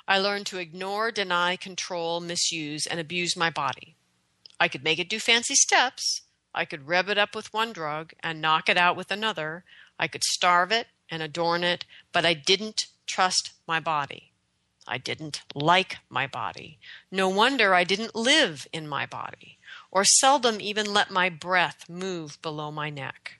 I 0.10 0.18
learned 0.18 0.48
to 0.48 0.58
ignore, 0.58 1.12
deny, 1.12 1.56
control, 1.56 2.20
misuse, 2.20 2.88
and 2.88 3.00
abuse 3.00 3.38
my 3.38 3.52
body. 3.52 3.96
I 4.60 4.68
could 4.68 4.84
make 4.84 4.98
it 4.98 5.08
do 5.08 5.20
fancy 5.20 5.54
steps. 5.54 6.24
I 6.52 6.66
could 6.66 6.88
rev 6.88 7.10
it 7.10 7.20
up 7.20 7.36
with 7.36 7.54
one 7.54 7.72
drug 7.74 8.14
and 8.22 8.42
knock 8.42 8.70
it 8.70 8.78
out 8.78 8.98
with 8.98 9.12
another. 9.12 9.64
I 10.00 10.08
could 10.08 10.24
starve 10.24 10.72
it 10.72 10.88
and 11.12 11.22
adorn 11.22 11.64
it, 11.64 11.86
but 12.12 12.26
I 12.26 12.34
didn't 12.34 12.88
trust 13.06 13.52
my 13.68 13.80
body. 13.80 14.32
I 14.88 14.98
didn't 14.98 15.44
like 15.54 15.98
my 16.10 16.26
body. 16.26 16.80
No 17.12 17.30
wonder 17.30 17.76
I 17.76 17.84
didn't 17.84 18.16
live 18.16 18.66
in 18.74 18.88
my 18.88 19.06
body, 19.06 19.60
or 19.92 20.04
seldom 20.04 20.60
even 20.60 20.92
let 20.92 21.12
my 21.12 21.30
breath 21.30 21.88
move 21.88 22.42
below 22.42 22.72
my 22.72 22.90
neck. 22.90 23.39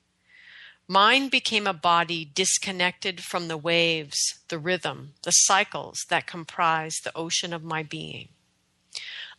Mine 0.92 1.30
became 1.30 1.68
a 1.68 1.74
body 1.74 2.26
disconnected 2.26 3.24
from 3.24 3.48
the 3.48 3.58
waves, 3.58 4.18
the 4.48 4.58
rhythm, 4.58 5.14
the 5.22 5.30
cycles 5.30 6.00
that 6.10 6.26
comprise 6.26 6.96
the 7.04 7.16
ocean 7.16 7.54
of 7.54 7.64
my 7.64 7.84
being. 7.84 8.30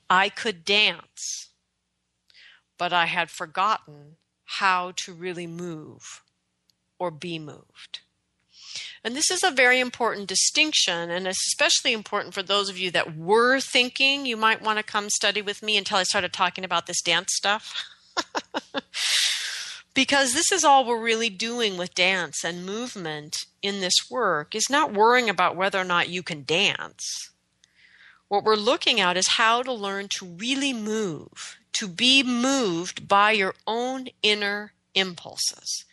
I 0.09 0.29
could 0.29 0.65
dance, 0.65 1.49
but 2.79 2.93
I 2.93 3.07
had 3.07 3.31
forgotten 3.31 4.17
how 4.45 4.93
to 4.99 5.13
really 5.13 5.49
move 5.49 6.23
or 7.01 7.11
be 7.11 7.41
moved. 7.41 7.99
And 9.03 9.17
this 9.17 9.29
is 9.29 9.43
a 9.43 9.51
very 9.51 9.81
important 9.81 10.29
distinction, 10.29 11.11
and 11.11 11.27
it's 11.27 11.49
especially 11.49 11.93
important 11.93 12.33
for 12.33 12.45
those 12.45 12.69
of 12.69 12.79
you 12.79 12.93
that 12.93 13.17
were 13.17 13.59
thinking 13.59 14.25
you 14.25 14.37
might 14.37 14.63
want 14.63 14.79
to 14.79 14.85
come 14.85 15.11
study 15.11 15.43
with 15.43 15.65
me 15.65 15.77
until 15.77 15.97
I 15.97 16.05
started 16.05 16.33
talking 16.33 16.65
about 16.65 16.87
this 16.87 17.03
dance 17.03 17.35
stuff. 17.35 17.75
because 19.95 20.33
this 20.33 20.53
is 20.53 20.65
all 20.65 20.85
we're 20.85 21.01
really 21.01 21.31
doing 21.31 21.77
with 21.77 21.95
dance 21.95 22.45
and 22.45 22.65
movement 22.65 23.37
in 23.63 23.81
this 23.81 24.11
work 24.11 24.55
is 24.55 24.71
not 24.71 24.93
worrying 24.93 25.29
about 25.29 25.57
whether 25.57 25.79
or 25.79 25.85
not 25.85 26.09
you 26.09 26.23
can 26.23 26.45
dance. 26.45 27.31
What 28.29 28.45
we're 28.45 28.55
looking 28.55 29.01
at 29.01 29.17
is 29.17 29.37
how 29.37 29.63
to 29.63 29.73
learn 29.73 30.09
to 30.17 30.25
really 30.25 30.73
move, 30.73 31.59
to 31.73 31.89
be 31.89 32.23
moved 32.23 33.09
by 33.09 33.33
your 33.33 33.55
own 33.67 34.09
inner 34.23 34.73
impulses. 34.95 35.85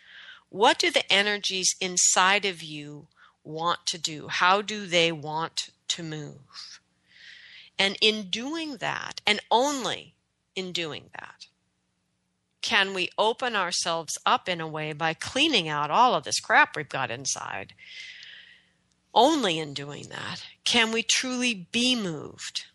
What 0.49 0.77
do 0.77 0.91
the 0.91 1.11
energies 1.11 1.75
inside 1.81 2.45
of 2.45 2.61
you 2.61 3.07
want 3.43 3.85
to 3.87 3.97
do? 3.97 4.27
How 4.27 4.61
do 4.61 4.85
they 4.85 5.11
want 5.11 5.69
to 5.89 6.03
move? 6.03 6.79
And 7.79 7.97
in 8.01 8.29
doing 8.29 8.77
that, 8.77 9.21
and 9.25 9.39
only 9.51 10.13
in 10.55 10.71
doing 10.71 11.09
that, 11.13 11.47
can 12.61 12.93
we 12.93 13.09
open 13.17 13.55
ourselves 13.55 14.17
up 14.25 14.49
in 14.49 14.59
a 14.59 14.67
way 14.67 14.93
by 14.93 15.13
cleaning 15.13 15.67
out 15.67 15.91
all 15.91 16.15
of 16.15 16.23
this 16.23 16.39
crap 16.39 16.75
we've 16.75 16.89
got 16.89 17.11
inside? 17.11 17.73
Only 19.13 19.59
in 19.59 19.73
doing 19.73 20.09
that 20.09 20.43
can 20.63 20.91
we 20.91 21.03
truly 21.03 21.67
be 21.71 21.95
moved. 21.95 22.65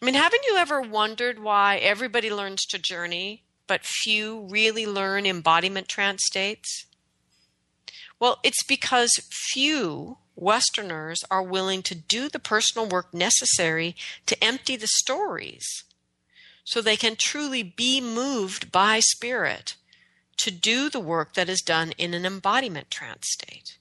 I 0.00 0.04
mean, 0.04 0.14
haven't 0.14 0.44
you 0.46 0.56
ever 0.56 0.80
wondered 0.80 1.38
why 1.40 1.76
everybody 1.76 2.30
learns 2.30 2.64
to 2.66 2.78
journey, 2.78 3.42
but 3.66 3.84
few 3.84 4.46
really 4.48 4.86
learn 4.86 5.26
embodiment 5.26 5.88
trance 5.88 6.22
states? 6.24 6.86
Well, 8.20 8.38
it's 8.42 8.64
because 8.64 9.10
few 9.30 10.18
Westerners 10.34 11.24
are 11.30 11.42
willing 11.42 11.82
to 11.82 11.96
do 11.96 12.28
the 12.28 12.38
personal 12.38 12.88
work 12.88 13.12
necessary 13.12 13.96
to 14.26 14.42
empty 14.42 14.76
the 14.76 14.86
stories 14.86 15.84
so 16.68 16.82
they 16.82 16.98
can 16.98 17.16
truly 17.16 17.62
be 17.62 17.98
moved 17.98 18.70
by 18.70 19.00
spirit 19.00 19.76
to 20.36 20.50
do 20.50 20.90
the 20.90 21.00
work 21.00 21.32
that 21.32 21.48
is 21.48 21.62
done 21.62 21.92
in 21.92 22.12
an 22.12 22.26
embodiment 22.26 22.90
trance 22.90 23.26
state. 23.30 23.78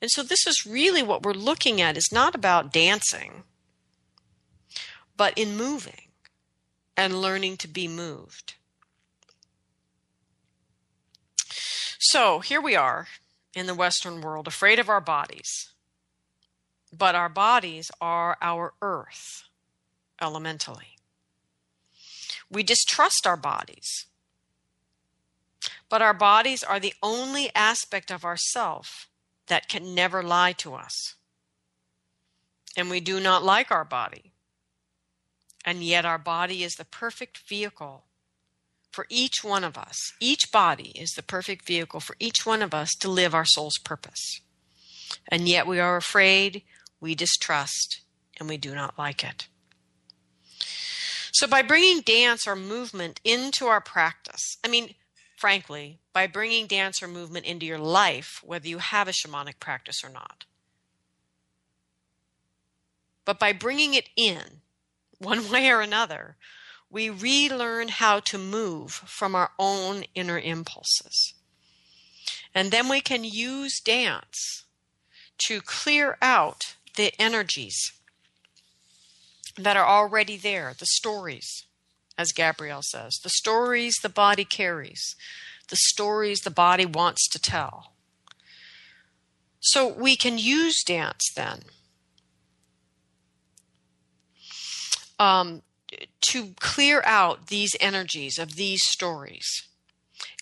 And 0.00 0.08
so 0.08 0.22
this 0.22 0.46
is 0.46 0.64
really 0.64 1.02
what 1.02 1.24
we're 1.24 1.32
looking 1.32 1.80
at 1.80 1.96
is 1.96 2.10
not 2.12 2.36
about 2.36 2.72
dancing, 2.72 3.42
but 5.16 5.36
in 5.36 5.56
moving 5.56 6.12
and 6.96 7.20
learning 7.20 7.56
to 7.56 7.66
be 7.66 7.88
moved. 7.88 8.54
So 11.98 12.38
here 12.38 12.60
we 12.60 12.76
are 12.76 13.08
in 13.56 13.66
the 13.66 13.74
Western 13.74 14.20
world, 14.20 14.46
afraid 14.46 14.78
of 14.78 14.88
our 14.88 15.00
bodies. 15.00 15.72
But 16.96 17.16
our 17.16 17.28
bodies 17.28 17.90
are 18.00 18.36
our 18.40 18.74
earth 18.80 19.42
elementally. 20.22 20.93
We 22.54 22.62
distrust 22.62 23.26
our 23.26 23.36
bodies. 23.36 24.06
But 25.88 26.02
our 26.02 26.14
bodies 26.14 26.62
are 26.62 26.80
the 26.80 26.94
only 27.02 27.50
aspect 27.54 28.10
of 28.10 28.24
ourself 28.24 29.08
that 29.48 29.68
can 29.68 29.94
never 29.94 30.22
lie 30.22 30.52
to 30.52 30.74
us. 30.74 31.14
And 32.76 32.88
we 32.90 33.00
do 33.00 33.20
not 33.20 33.44
like 33.44 33.70
our 33.70 33.84
body. 33.84 34.32
And 35.64 35.82
yet, 35.82 36.04
our 36.04 36.18
body 36.18 36.62
is 36.62 36.74
the 36.74 36.84
perfect 36.84 37.38
vehicle 37.48 38.04
for 38.90 39.06
each 39.08 39.42
one 39.42 39.64
of 39.64 39.78
us. 39.78 40.12
Each 40.20 40.52
body 40.52 40.92
is 40.94 41.10
the 41.10 41.22
perfect 41.22 41.66
vehicle 41.66 42.00
for 42.00 42.16
each 42.20 42.44
one 42.44 42.62
of 42.62 42.74
us 42.74 42.90
to 43.00 43.08
live 43.08 43.34
our 43.34 43.46
soul's 43.46 43.78
purpose. 43.78 44.40
And 45.28 45.48
yet, 45.48 45.66
we 45.66 45.80
are 45.80 45.96
afraid, 45.96 46.62
we 47.00 47.14
distrust, 47.14 48.02
and 48.38 48.48
we 48.48 48.56
do 48.56 48.74
not 48.74 48.98
like 48.98 49.24
it. 49.24 49.48
So, 51.34 51.48
by 51.48 51.62
bringing 51.62 52.00
dance 52.00 52.46
or 52.46 52.54
movement 52.54 53.20
into 53.24 53.66
our 53.66 53.80
practice, 53.80 54.56
I 54.62 54.68
mean, 54.68 54.94
frankly, 55.36 55.98
by 56.12 56.28
bringing 56.28 56.68
dance 56.68 57.02
or 57.02 57.08
movement 57.08 57.44
into 57.44 57.66
your 57.66 57.78
life, 57.78 58.40
whether 58.44 58.68
you 58.68 58.78
have 58.78 59.08
a 59.08 59.10
shamanic 59.10 59.58
practice 59.58 60.04
or 60.04 60.10
not, 60.10 60.44
but 63.24 63.40
by 63.40 63.52
bringing 63.52 63.94
it 63.94 64.10
in, 64.14 64.60
one 65.18 65.50
way 65.50 65.68
or 65.70 65.80
another, 65.80 66.36
we 66.88 67.10
relearn 67.10 67.88
how 67.88 68.20
to 68.20 68.38
move 68.38 68.92
from 68.92 69.34
our 69.34 69.50
own 69.58 70.04
inner 70.14 70.38
impulses. 70.38 71.34
And 72.54 72.70
then 72.70 72.88
we 72.88 73.00
can 73.00 73.24
use 73.24 73.80
dance 73.80 74.66
to 75.48 75.60
clear 75.60 76.16
out 76.22 76.76
the 76.94 77.12
energies 77.20 77.90
that 79.56 79.76
are 79.76 79.86
already 79.86 80.36
there, 80.36 80.74
the 80.78 80.86
stories, 80.86 81.66
as 82.18 82.32
Gabrielle 82.32 82.82
says, 82.82 83.18
the 83.22 83.30
stories 83.30 83.94
the 84.02 84.08
body 84.08 84.44
carries, 84.44 85.14
the 85.68 85.76
stories 85.76 86.40
the 86.40 86.50
body 86.50 86.86
wants 86.86 87.28
to 87.28 87.38
tell. 87.38 87.92
So 89.60 89.88
we 89.88 90.16
can 90.16 90.36
use 90.36 90.82
dance 90.84 91.30
then 91.34 91.62
um, 95.18 95.62
to 96.28 96.54
clear 96.60 97.02
out 97.06 97.46
these 97.46 97.74
energies 97.80 98.38
of 98.38 98.56
these 98.56 98.82
stories. 98.84 99.46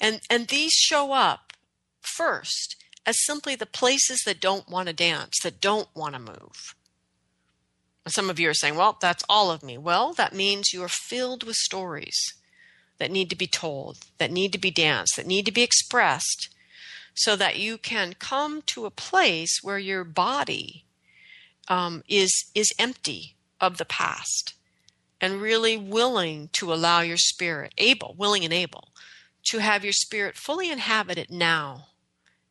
And, 0.00 0.20
and 0.28 0.48
these 0.48 0.72
show 0.72 1.12
up 1.12 1.52
first 2.00 2.76
as 3.06 3.24
simply 3.24 3.54
the 3.54 3.66
places 3.66 4.20
that 4.24 4.40
don't 4.40 4.68
want 4.68 4.88
to 4.88 4.94
dance, 4.94 5.38
that 5.42 5.60
don't 5.60 5.88
want 5.94 6.14
to 6.14 6.20
move. 6.20 6.74
Some 8.08 8.28
of 8.28 8.40
you 8.40 8.50
are 8.50 8.54
saying, 8.54 8.76
well, 8.76 8.98
that's 9.00 9.24
all 9.28 9.50
of 9.50 9.62
me. 9.62 9.78
Well, 9.78 10.12
that 10.14 10.34
means 10.34 10.72
you 10.72 10.82
are 10.82 10.88
filled 10.88 11.44
with 11.44 11.56
stories 11.56 12.18
that 12.98 13.10
need 13.10 13.30
to 13.30 13.36
be 13.36 13.46
told, 13.46 13.98
that 14.18 14.30
need 14.30 14.52
to 14.52 14.58
be 14.58 14.70
danced, 14.70 15.16
that 15.16 15.26
need 15.26 15.46
to 15.46 15.52
be 15.52 15.62
expressed, 15.62 16.48
so 17.14 17.36
that 17.36 17.58
you 17.58 17.78
can 17.78 18.14
come 18.18 18.62
to 18.62 18.86
a 18.86 18.90
place 18.90 19.60
where 19.62 19.78
your 19.78 20.04
body 20.04 20.84
um, 21.68 22.02
is, 22.08 22.50
is 22.54 22.72
empty 22.78 23.36
of 23.60 23.78
the 23.78 23.84
past 23.84 24.54
and 25.20 25.40
really 25.40 25.76
willing 25.76 26.48
to 26.52 26.72
allow 26.72 27.00
your 27.00 27.16
spirit, 27.16 27.72
able, 27.78 28.14
willing 28.18 28.44
and 28.44 28.52
able, 28.52 28.88
to 29.44 29.58
have 29.58 29.84
your 29.84 29.92
spirit 29.92 30.36
fully 30.36 30.70
inhabit 30.70 31.18
it 31.18 31.30
now 31.30 31.86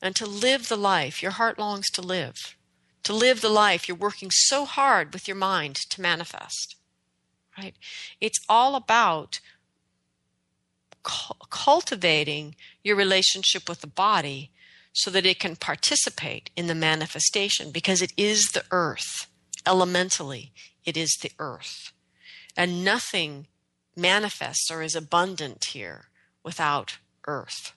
and 0.02 0.16
to 0.16 0.26
live 0.26 0.70
the 0.70 0.78
life 0.78 1.22
your 1.22 1.32
heart 1.32 1.60
longs 1.60 1.89
to 1.89 2.02
live 2.02 2.56
to 3.04 3.14
live 3.14 3.41
the 3.41 3.49
life 3.49 3.88
you're 3.88 3.97
working 3.97 4.30
so 4.32 4.66
hard 4.66 5.14
with 5.14 5.28
your 5.28 5.38
mind 5.38 5.76
to 5.89 6.02
manifest. 6.02 6.76
Right? 7.58 7.76
It's 8.20 8.39
all 8.47 8.76
about 8.76 9.39
cu- 11.04 11.34
cultivating 11.49 12.56
your 12.84 12.95
relationship 12.95 13.68
with 13.68 13.82
the 13.82 13.88
body 13.88 14.52
so 14.93 15.10
that 15.12 15.26
it 15.26 15.39
can 15.39 15.56
participate 15.56 16.49
in 16.56 16.68
the 16.68 16.76
manifestation 16.76 17.72
because 17.72 18.02
it 18.02 18.14
is 18.18 18.52
the 18.54 18.64
earth. 18.72 19.28
Elementally, 19.66 20.52
it 20.86 20.97
is 20.97 21.18
the 21.22 21.32
earth. 21.39 21.91
And 22.58 22.84
nothing 22.84 23.47
manifests 23.95 24.70
or 24.70 24.82
is 24.82 24.95
abundant 24.95 25.66
here 25.66 26.06
without 26.43 26.97
earth. 27.28 27.74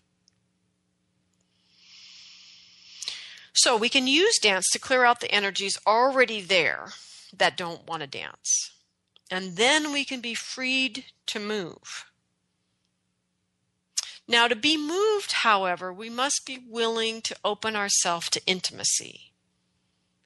So 3.54 3.76
we 3.76 3.88
can 3.88 4.06
use 4.08 4.38
dance 4.38 4.68
to 4.72 4.80
clear 4.80 5.04
out 5.04 5.20
the 5.20 5.30
energies 5.30 5.78
already 5.86 6.40
there 6.40 6.88
that 7.36 7.56
don't 7.56 7.86
want 7.86 8.00
to 8.02 8.06
dance. 8.08 8.72
And 9.30 9.56
then 9.56 9.92
we 9.92 10.04
can 10.04 10.20
be 10.20 10.34
freed 10.34 11.04
to 11.26 11.38
move. 11.38 12.06
Now, 14.26 14.48
to 14.48 14.56
be 14.56 14.76
moved, 14.76 15.32
however, 15.32 15.92
we 15.92 16.10
must 16.10 16.42
be 16.46 16.58
willing 16.68 17.20
to 17.22 17.36
open 17.44 17.76
ourselves 17.76 18.28
to 18.30 18.44
intimacy. 18.46 19.32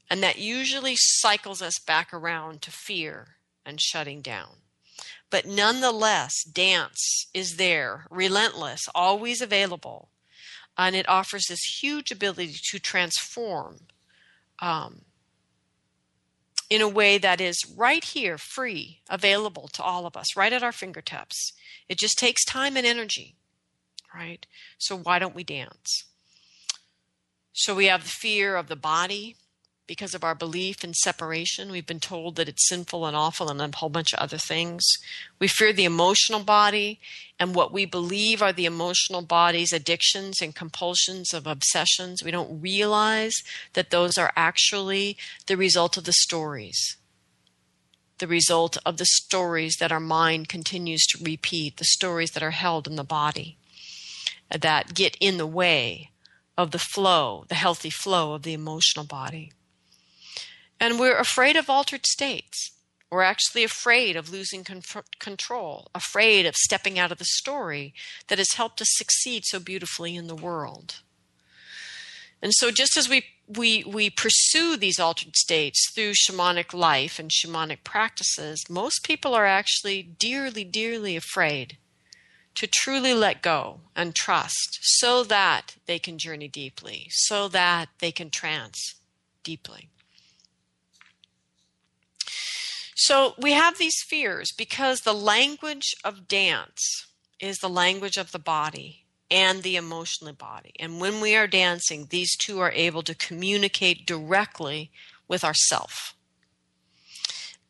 And 0.09 0.22
that 0.22 0.39
usually 0.39 0.95
cycles 0.97 1.61
us 1.61 1.79
back 1.79 2.14
around 2.14 2.62
to 2.62 2.70
fear 2.70 3.37
and 3.66 3.81
shutting 3.81 4.22
down. 4.22 4.62
But 5.31 5.47
nonetheless, 5.47 6.43
dance 6.45 7.26
is 7.35 7.57
there, 7.57 8.07
relentless, 8.11 8.89
always 8.95 9.43
available 9.43 10.09
and 10.79 10.95
it 10.95 11.09
offers 11.09 11.47
this 11.49 11.81
huge 11.83 12.12
ability 12.12 12.55
to 12.70 12.79
transform 12.79 13.81
um, 14.61 15.03
in 16.70 16.81
a 16.81 16.89
way 16.89 17.18
that 17.18 17.41
is 17.41 17.59
right 17.76 18.05
here, 18.05 18.39
free, 18.39 19.01
available 19.11 19.68
to 19.72 19.83
all 19.83 20.07
of 20.07 20.16
us, 20.16 20.37
right 20.37 20.53
at 20.53 20.62
our 20.62 20.72
fingertips. 20.72 21.53
It 21.89 21.99
just 21.99 22.18
takes 22.18 22.45
time 22.45 22.76
and 22.76 22.87
energy, 22.87 23.35
right? 24.14 24.47
So 24.79 24.97
why 24.97 25.18
don't 25.18 25.35
we 25.35 25.45
dance? 25.45 26.05
So 27.53 27.74
we 27.74 27.87
have 27.87 28.05
the 28.05 28.09
fear 28.09 28.55
of 28.55 28.68
the 28.68 28.76
body 28.76 29.37
because 29.89 30.14
of 30.14 30.22
our 30.22 30.34
belief 30.34 30.84
in 30.84 30.95
separation. 30.95 31.72
We've 31.72 31.86
been 31.86 31.99
told 31.99 32.36
that 32.36 32.49
it's 32.49 32.68
sinful 32.68 33.07
and 33.07 33.16
awful 33.16 33.49
and 33.51 33.61
a 33.61 33.76
whole 33.76 33.89
bunch 33.89 34.12
of 34.12 34.20
other 34.20 34.39
things. 34.39 34.84
We 35.41 35.49
fear 35.49 35.72
the 35.72 35.86
emotional 35.86 36.45
body 36.45 37.01
and 37.41 37.55
what 37.55 37.72
we 37.72 37.86
believe 37.86 38.43
are 38.43 38.53
the 38.53 38.66
emotional 38.66 39.22
body's 39.22 39.72
addictions 39.72 40.41
and 40.43 40.55
compulsions 40.55 41.32
of 41.32 41.47
obsessions. 41.47 42.22
We 42.22 42.30
don't 42.30 42.61
realize 42.61 43.34
that 43.72 43.91
those 43.91 44.18
are 44.18 44.32
actually 44.36 45.16
the 45.47 45.57
result 45.57 45.97
of 45.97 46.05
the 46.05 46.12
stories. 46.12 46.97
The 48.18 48.28
result 48.28 48.76
of 48.84 48.99
the 48.99 49.07
stories 49.07 49.76
that 49.76 49.93
our 49.93 50.01
mind 50.01 50.49
continues 50.49 51.05
to 51.07 51.24
repeat, 51.24 51.78
the 51.78 51.84
stories 51.84 52.32
that 52.32 52.43
are 52.43 52.51
held 52.51 52.86
in 52.86 52.97
the 52.97 53.05
body 53.05 53.57
that 54.51 54.95
get 54.95 55.16
in 55.20 55.39
the 55.39 55.47
way 55.47 56.11
of 56.57 56.72
the 56.72 56.78
flow, 56.78 57.45
the 57.49 57.55
healthy 57.55 57.91
flow 57.91 58.34
of 58.34 58.43
the 58.43 58.53
emotional 58.53 59.05
body. 59.05 59.53
And 60.81 60.99
we're 60.99 61.18
afraid 61.18 61.57
of 61.57 61.68
altered 61.68 62.07
states. 62.07 62.72
We're 63.11 63.22
actually 63.22 63.64
afraid 63.64 64.16
of 64.16 64.31
losing 64.31 64.64
control, 65.18 65.89
afraid 65.95 66.45
of 66.45 66.55
stepping 66.55 66.99
out 66.99 67.11
of 67.11 67.18
the 67.18 67.24
story 67.24 67.95
that 68.29 68.39
has 68.39 68.53
helped 68.53 68.83
us 68.83 68.89
succeed 68.91 69.45
so 69.47 69.59
beautifully 69.59 70.14
in 70.14 70.26
the 70.26 70.37
world. 70.37 71.01
And 72.43 72.53
so, 72.55 72.70
just 72.70 72.97
as 72.97 73.09
we, 73.09 73.24
we, 73.49 73.83
we 73.83 74.11
pursue 74.11 74.76
these 74.76 75.01
altered 75.01 75.35
states 75.37 75.91
through 75.95 76.12
shamanic 76.12 76.72
life 76.72 77.18
and 77.18 77.31
shamanic 77.31 77.83
practices, 77.83 78.68
most 78.68 79.03
people 79.03 79.35
are 79.35 79.47
actually 79.47 80.03
dearly, 80.03 80.62
dearly 80.62 81.16
afraid 81.16 81.79
to 82.55 82.66
truly 82.66 83.14
let 83.14 83.43
go 83.43 83.81
and 83.97 84.14
trust 84.14 84.79
so 84.83 85.24
that 85.24 85.76
they 85.87 85.99
can 85.99 86.18
journey 86.18 86.49
deeply, 86.49 87.07
so 87.11 87.49
that 87.49 87.89
they 88.01 88.12
can 88.12 88.31
trance 88.31 88.97
deeply. 89.43 89.89
So 93.01 93.34
we 93.38 93.53
have 93.53 93.78
these 93.78 94.03
fears 94.03 94.51
because 94.51 95.03
the 95.03 95.14
language 95.14 95.94
of 96.03 96.26
dance 96.26 97.07
is 97.38 97.59
the 97.59 97.68
language 97.68 98.16
of 98.16 98.32
the 98.32 98.40
body 98.40 99.05
and 99.30 99.62
the 99.62 99.76
emotional 99.76 100.32
body. 100.32 100.72
And 100.80 101.01
when 101.01 101.20
we 101.20 101.36
are 101.36 101.46
dancing, 101.46 102.09
these 102.11 102.36
two 102.36 102.59
are 102.59 102.72
able 102.72 103.03
to 103.05 103.14
communicate 103.14 104.05
directly 104.05 104.90
with 105.28 105.44
ourself. 105.44 106.16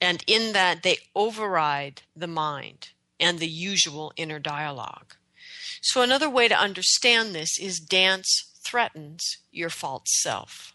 And 0.00 0.24
in 0.26 0.54
that, 0.54 0.82
they 0.82 0.96
override 1.14 2.00
the 2.16 2.26
mind 2.26 2.92
and 3.20 3.38
the 3.38 3.48
usual 3.48 4.14
inner 4.16 4.38
dialogue. 4.38 5.16
So, 5.82 6.00
another 6.00 6.30
way 6.30 6.48
to 6.48 6.58
understand 6.58 7.34
this 7.34 7.58
is 7.58 7.80
dance 7.80 8.50
threatens 8.64 9.36
your 9.52 9.68
false 9.70 10.08
self. 10.22 10.72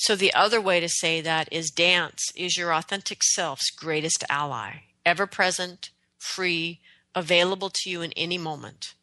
So, 0.00 0.14
the 0.14 0.32
other 0.32 0.60
way 0.60 0.78
to 0.78 0.88
say 0.88 1.20
that 1.20 1.48
is 1.52 1.70
dance 1.70 2.22
is 2.36 2.56
your 2.56 2.72
authentic 2.72 3.24
self's 3.24 3.70
greatest 3.70 4.22
ally, 4.30 4.82
ever 5.04 5.26
present, 5.26 5.90
free, 6.18 6.80
available 7.16 7.68
to 7.68 7.90
you 7.90 8.00
in 8.02 8.12
any 8.12 8.38
moment. 8.38 8.94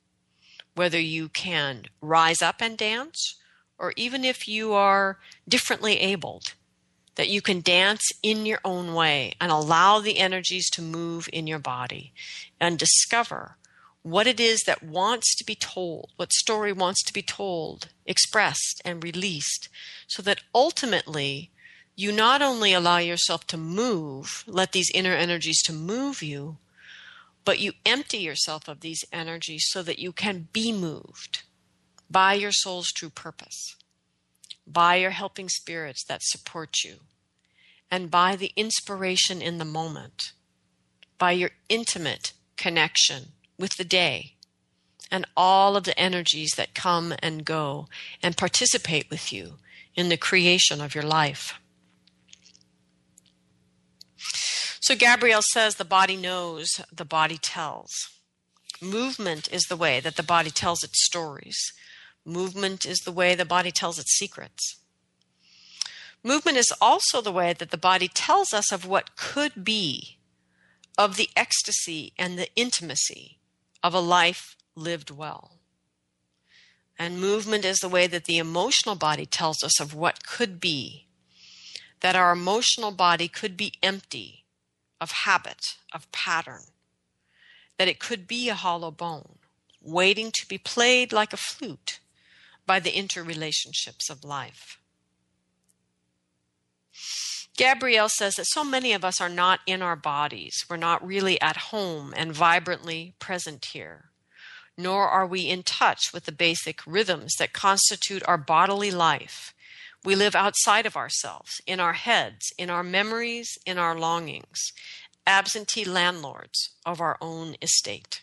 Whether 0.73 0.99
you 0.99 1.27
can 1.27 1.83
rise 2.01 2.41
up 2.41 2.61
and 2.61 2.77
dance, 2.77 3.35
or 3.77 3.91
even 3.97 4.23
if 4.23 4.47
you 4.47 4.71
are 4.71 5.19
differently 5.47 5.99
abled, 5.99 6.53
that 7.15 7.29
you 7.29 7.41
can 7.41 7.59
dance 7.59 8.09
in 8.23 8.45
your 8.45 8.59
own 8.63 8.93
way 8.93 9.33
and 9.41 9.51
allow 9.51 9.99
the 9.99 10.17
energies 10.17 10.69
to 10.71 10.81
move 10.81 11.27
in 11.33 11.45
your 11.45 11.59
body 11.59 12.13
and 12.59 12.79
discover 12.79 13.57
what 14.05 14.27
it 14.27 14.39
is 14.39 14.61
that 14.61 14.83
wants 14.83 15.35
to 15.35 15.43
be 15.43 15.55
told, 15.55 16.11
what 16.15 16.31
story 16.31 16.71
wants 16.71 17.03
to 17.03 17.13
be 17.13 17.23
told, 17.23 17.89
expressed, 18.05 18.81
and 18.85 19.03
released, 19.03 19.67
so 20.07 20.21
that 20.21 20.41
ultimately 20.53 21.49
you 21.95 22.11
not 22.11 22.41
only 22.41 22.71
allow 22.71 22.99
yourself 22.99 23.47
to 23.47 23.57
move, 23.57 24.43
let 24.45 24.73
these 24.73 24.91
inner 24.93 25.13
energies 25.13 25.61
to 25.63 25.73
move 25.73 26.21
you, 26.21 26.57
but 27.43 27.59
you 27.59 27.73
empty 27.85 28.17
yourself 28.19 28.67
of 28.67 28.81
these 28.81 29.03
energies 29.11 29.65
so 29.69 29.81
that 29.81 29.99
you 29.99 30.11
can 30.11 30.49
be 30.53 30.71
moved 30.71 31.43
by 32.09 32.33
your 32.33 32.51
soul's 32.51 32.91
true 32.91 33.09
purpose 33.09 33.75
by 34.67 34.95
your 34.95 35.11
helping 35.11 35.49
spirits 35.49 36.03
that 36.03 36.23
support 36.23 36.83
you, 36.83 36.95
and 37.91 38.09
by 38.09 38.35
the 38.35 38.51
inspiration 38.55 39.41
in 39.41 39.57
the 39.57 39.65
moment, 39.65 40.31
by 41.17 41.31
your 41.31 41.51
intimate 41.69 42.33
connection 42.57 43.31
with 43.57 43.77
the 43.77 43.83
day 43.83 44.35
and 45.11 45.25
all 45.37 45.75
of 45.75 45.83
the 45.83 45.97
energies 45.99 46.51
that 46.57 46.73
come 46.73 47.13
and 47.19 47.45
go 47.45 47.87
and 48.21 48.37
participate 48.37 49.09
with 49.09 49.31
you 49.31 49.53
in 49.95 50.09
the 50.09 50.17
creation 50.17 50.81
of 50.81 50.93
your 50.93 51.03
life. 51.03 51.59
So 54.81 54.95
Gabrielle 54.95 55.41
says 55.41 55.75
the 55.75 55.85
body 55.85 56.15
knows, 56.15 56.81
the 56.91 57.05
body 57.05 57.37
tells. 57.41 57.91
Movement 58.81 59.47
is 59.51 59.63
the 59.63 59.77
way 59.77 59.99
that 59.99 60.15
the 60.15 60.23
body 60.23 60.51
tells 60.51 60.83
its 60.83 61.03
stories. 61.05 61.57
Movement 62.25 62.85
is 62.85 62.99
the 62.99 63.11
way 63.11 63.35
the 63.35 63.45
body 63.45 63.71
tells 63.71 63.97
its 63.97 64.15
secrets. 64.15 64.79
Movement 66.23 66.57
is 66.57 66.73
also 66.81 67.21
the 67.21 67.31
way 67.31 67.53
that 67.53 67.71
the 67.71 67.77
body 67.77 68.07
tells 68.07 68.53
us 68.53 68.71
of 68.71 68.85
what 68.85 69.15
could 69.15 69.63
be, 69.63 70.17
of 70.97 71.15
the 71.15 71.29
ecstasy 71.35 72.13
and 72.17 72.37
the 72.37 72.49
intimacy 72.55 73.39
of 73.85 73.93
a 73.93 73.99
life 73.99 74.55
lived 74.75 75.11
well. 75.11 75.59
And 76.97 77.21
movement 77.21 77.63
is 77.63 77.77
the 77.77 77.87
way 77.87 78.07
that 78.07 78.25
the 78.25 78.39
emotional 78.39 78.95
body 78.95 79.27
tells 79.27 79.61
us 79.63 79.79
of 79.79 79.93
what 79.93 80.25
could 80.25 80.59
be, 80.59 81.05
that 81.99 82.15
our 82.15 82.31
emotional 82.31 82.89
body 82.89 83.27
could 83.27 83.55
be 83.55 83.73
empty 83.83 84.43
of 84.99 85.11
habit, 85.11 85.77
of 85.93 86.11
pattern, 86.11 86.63
that 87.77 87.87
it 87.87 87.99
could 87.99 88.27
be 88.27 88.49
a 88.49 88.55
hollow 88.55 88.89
bone, 88.89 89.37
waiting 89.79 90.31
to 90.33 90.47
be 90.47 90.57
played 90.57 91.13
like 91.13 91.31
a 91.31 91.37
flute 91.37 91.99
by 92.65 92.79
the 92.79 92.91
interrelationships 92.91 94.09
of 94.09 94.23
life. 94.23 94.79
Gabrielle 97.57 98.09
says 98.09 98.35
that 98.35 98.47
so 98.47 98.63
many 98.63 98.91
of 98.91 99.05
us 99.05 99.21
are 99.21 99.29
not 99.29 99.61
in 99.65 99.81
our 99.81 99.95
bodies. 99.95 100.65
We're 100.69 100.75
not 100.75 101.05
really 101.05 101.39
at 101.39 101.57
home 101.57 102.13
and 102.17 102.33
vibrantly 102.33 103.13
present 103.19 103.65
here. 103.65 104.09
Nor 104.77 105.07
are 105.07 105.25
we 105.25 105.47
in 105.47 105.63
touch 105.63 106.11
with 106.13 106.25
the 106.25 106.33
basic 106.33 106.85
rhythms 106.85 107.35
that 107.39 107.53
constitute 107.53 108.23
our 108.27 108.37
bodily 108.37 108.91
life. 108.91 109.53
We 110.03 110.15
live 110.15 110.35
outside 110.35 110.85
of 110.85 110.97
ourselves, 110.97 111.61
in 111.65 111.79
our 111.79 111.93
heads, 111.93 112.51
in 112.57 112.69
our 112.69 112.83
memories, 112.83 113.57
in 113.65 113.77
our 113.77 113.97
longings, 113.97 114.59
absentee 115.25 115.85
landlords 115.85 116.71
of 116.85 116.99
our 116.99 117.17
own 117.21 117.55
estate. 117.61 118.21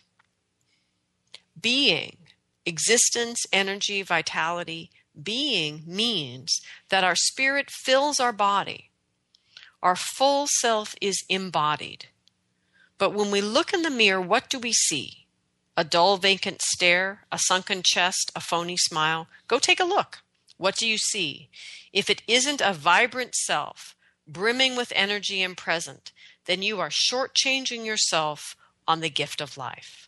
Being 1.59 2.17
existence, 2.65 3.39
energy, 3.51 4.03
vitality, 4.03 4.91
being 5.21 5.83
means 5.85 6.61
that 6.89 7.03
our 7.03 7.15
spirit 7.15 7.69
fills 7.69 8.19
our 8.19 8.31
body. 8.31 8.91
Our 9.83 9.97
full 9.97 10.47
self 10.47 10.95
is 11.01 11.25
embodied. 11.27 12.07
But 12.97 13.13
when 13.13 13.31
we 13.31 13.41
look 13.41 13.73
in 13.73 13.81
the 13.81 13.89
mirror, 13.89 14.21
what 14.21 14.49
do 14.49 14.57
we 14.57 14.71
see? 14.71 15.27
A 15.75 15.83
dull, 15.83 16.15
vacant 16.15 16.61
stare, 16.61 17.25
a 17.29 17.37
sunken 17.37 17.81
chest, 17.83 18.31
a 18.33 18.39
phony 18.39 18.77
smile? 18.77 19.27
Go 19.49 19.59
take 19.59 19.81
a 19.81 19.85
look. 19.85 20.23
What 20.55 20.77
do 20.77 20.87
you 20.87 20.97
see? 20.97 21.49
If 21.91 22.09
it 22.09 22.23
isn't 22.29 22.61
a 22.61 22.71
vibrant 22.71 23.35
self, 23.35 23.93
brimming 24.25 24.77
with 24.77 24.93
energy 24.95 25.43
and 25.43 25.57
present, 25.57 26.13
then 26.45 26.61
you 26.61 26.79
are 26.79 26.89
shortchanging 26.89 27.85
yourself 27.85 28.55
on 28.87 29.01
the 29.01 29.09
gift 29.09 29.41
of 29.41 29.57
life. 29.57 30.07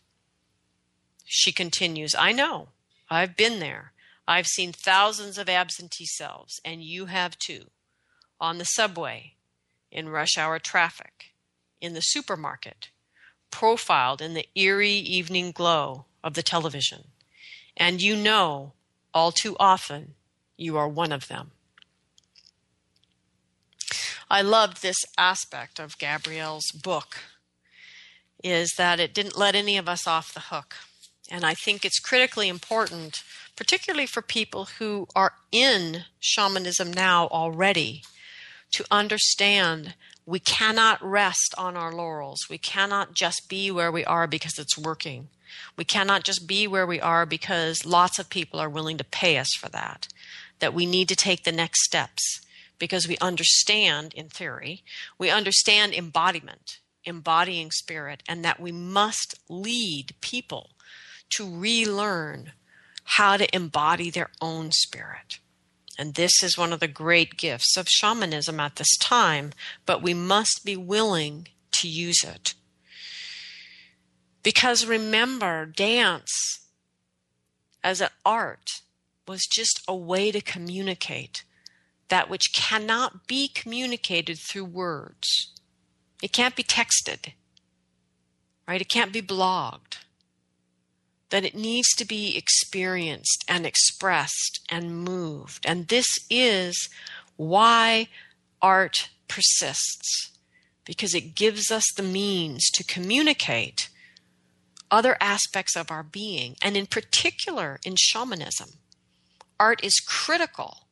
She 1.26 1.52
continues, 1.52 2.14
I 2.14 2.32
know. 2.32 2.68
I've 3.10 3.36
been 3.36 3.58
there. 3.58 3.92
I've 4.26 4.46
seen 4.46 4.72
thousands 4.72 5.36
of 5.36 5.50
absentee 5.50 6.06
selves, 6.06 6.60
and 6.64 6.82
you 6.82 7.06
have 7.06 7.38
too. 7.38 7.66
On 8.40 8.56
the 8.56 8.64
subway, 8.64 9.35
in 9.96 10.10
rush 10.10 10.36
hour 10.36 10.58
traffic, 10.58 11.32
in 11.80 11.94
the 11.94 12.00
supermarket, 12.00 12.90
profiled 13.50 14.20
in 14.20 14.34
the 14.34 14.46
eerie 14.54 14.90
evening 14.90 15.50
glow 15.50 16.04
of 16.22 16.34
the 16.34 16.42
television. 16.42 17.04
And 17.76 18.02
you 18.02 18.14
know, 18.14 18.74
all 19.14 19.32
too 19.32 19.56
often, 19.58 20.14
you 20.58 20.76
are 20.76 20.88
one 20.88 21.12
of 21.12 21.28
them. 21.28 21.52
I 24.30 24.42
loved 24.42 24.82
this 24.82 24.98
aspect 25.16 25.78
of 25.78 25.98
Gabrielle's 25.98 26.70
book 26.72 27.18
is 28.44 28.72
that 28.76 29.00
it 29.00 29.14
didn't 29.14 29.38
let 29.38 29.54
any 29.54 29.78
of 29.78 29.88
us 29.88 30.06
off 30.06 30.34
the 30.34 30.40
hook. 30.40 30.76
And 31.30 31.44
I 31.44 31.54
think 31.54 31.84
it's 31.84 31.98
critically 31.98 32.48
important, 32.48 33.22
particularly 33.56 34.06
for 34.06 34.22
people 34.22 34.66
who 34.78 35.08
are 35.16 35.32
in 35.50 36.04
shamanism 36.20 36.92
now 36.92 37.28
already, 37.28 38.02
to 38.72 38.84
understand 38.90 39.94
we 40.24 40.40
cannot 40.40 41.02
rest 41.02 41.54
on 41.56 41.76
our 41.76 41.92
laurels. 41.92 42.40
We 42.50 42.58
cannot 42.58 43.14
just 43.14 43.48
be 43.48 43.70
where 43.70 43.92
we 43.92 44.04
are 44.04 44.26
because 44.26 44.58
it's 44.58 44.76
working. 44.76 45.28
We 45.76 45.84
cannot 45.84 46.24
just 46.24 46.46
be 46.48 46.66
where 46.66 46.86
we 46.86 47.00
are 47.00 47.24
because 47.24 47.86
lots 47.86 48.18
of 48.18 48.28
people 48.28 48.58
are 48.58 48.68
willing 48.68 48.98
to 48.98 49.04
pay 49.04 49.38
us 49.38 49.50
for 49.58 49.68
that. 49.68 50.08
That 50.58 50.74
we 50.74 50.84
need 50.84 51.08
to 51.08 51.16
take 51.16 51.44
the 51.44 51.52
next 51.52 51.84
steps 51.84 52.40
because 52.78 53.06
we 53.06 53.16
understand, 53.18 54.14
in 54.14 54.28
theory, 54.28 54.82
we 55.18 55.30
understand 55.30 55.94
embodiment, 55.94 56.78
embodying 57.04 57.70
spirit, 57.70 58.22
and 58.28 58.44
that 58.44 58.60
we 58.60 58.72
must 58.72 59.38
lead 59.48 60.14
people 60.20 60.70
to 61.30 61.48
relearn 61.48 62.52
how 63.04 63.36
to 63.36 63.54
embody 63.54 64.10
their 64.10 64.30
own 64.40 64.72
spirit. 64.72 65.38
And 65.98 66.14
this 66.14 66.42
is 66.42 66.58
one 66.58 66.72
of 66.72 66.80
the 66.80 66.88
great 66.88 67.36
gifts 67.36 67.76
of 67.76 67.88
shamanism 67.88 68.60
at 68.60 68.76
this 68.76 68.96
time, 68.98 69.52
but 69.86 70.02
we 70.02 70.14
must 70.14 70.62
be 70.64 70.76
willing 70.76 71.48
to 71.80 71.88
use 71.88 72.22
it. 72.22 72.54
Because 74.42 74.86
remember, 74.86 75.66
dance 75.66 76.30
as 77.82 78.00
an 78.00 78.10
art 78.24 78.82
was 79.26 79.46
just 79.50 79.80
a 79.88 79.96
way 79.96 80.30
to 80.30 80.40
communicate 80.40 81.44
that 82.08 82.30
which 82.30 82.52
cannot 82.54 83.26
be 83.26 83.48
communicated 83.48 84.38
through 84.38 84.64
words. 84.64 85.52
It 86.22 86.32
can't 86.32 86.56
be 86.56 86.62
texted, 86.62 87.32
right? 88.68 88.80
It 88.80 88.88
can't 88.88 89.12
be 89.12 89.22
blogged. 89.22 89.98
That 91.30 91.44
it 91.44 91.54
needs 91.54 91.88
to 91.96 92.04
be 92.04 92.36
experienced 92.36 93.44
and 93.48 93.66
expressed 93.66 94.60
and 94.70 95.04
moved. 95.04 95.66
And 95.66 95.88
this 95.88 96.06
is 96.30 96.88
why 97.36 98.08
art 98.62 99.10
persists, 99.28 100.30
because 100.84 101.14
it 101.14 101.34
gives 101.34 101.70
us 101.70 101.84
the 101.96 102.02
means 102.02 102.70
to 102.74 102.84
communicate 102.84 103.88
other 104.90 105.16
aspects 105.20 105.76
of 105.76 105.90
our 105.90 106.04
being, 106.04 106.56
and 106.62 106.76
in 106.76 106.86
particular 106.86 107.80
in 107.84 107.96
shamanism. 107.98 108.70
Art 109.58 109.82
is 109.82 110.00
critical 110.06 110.86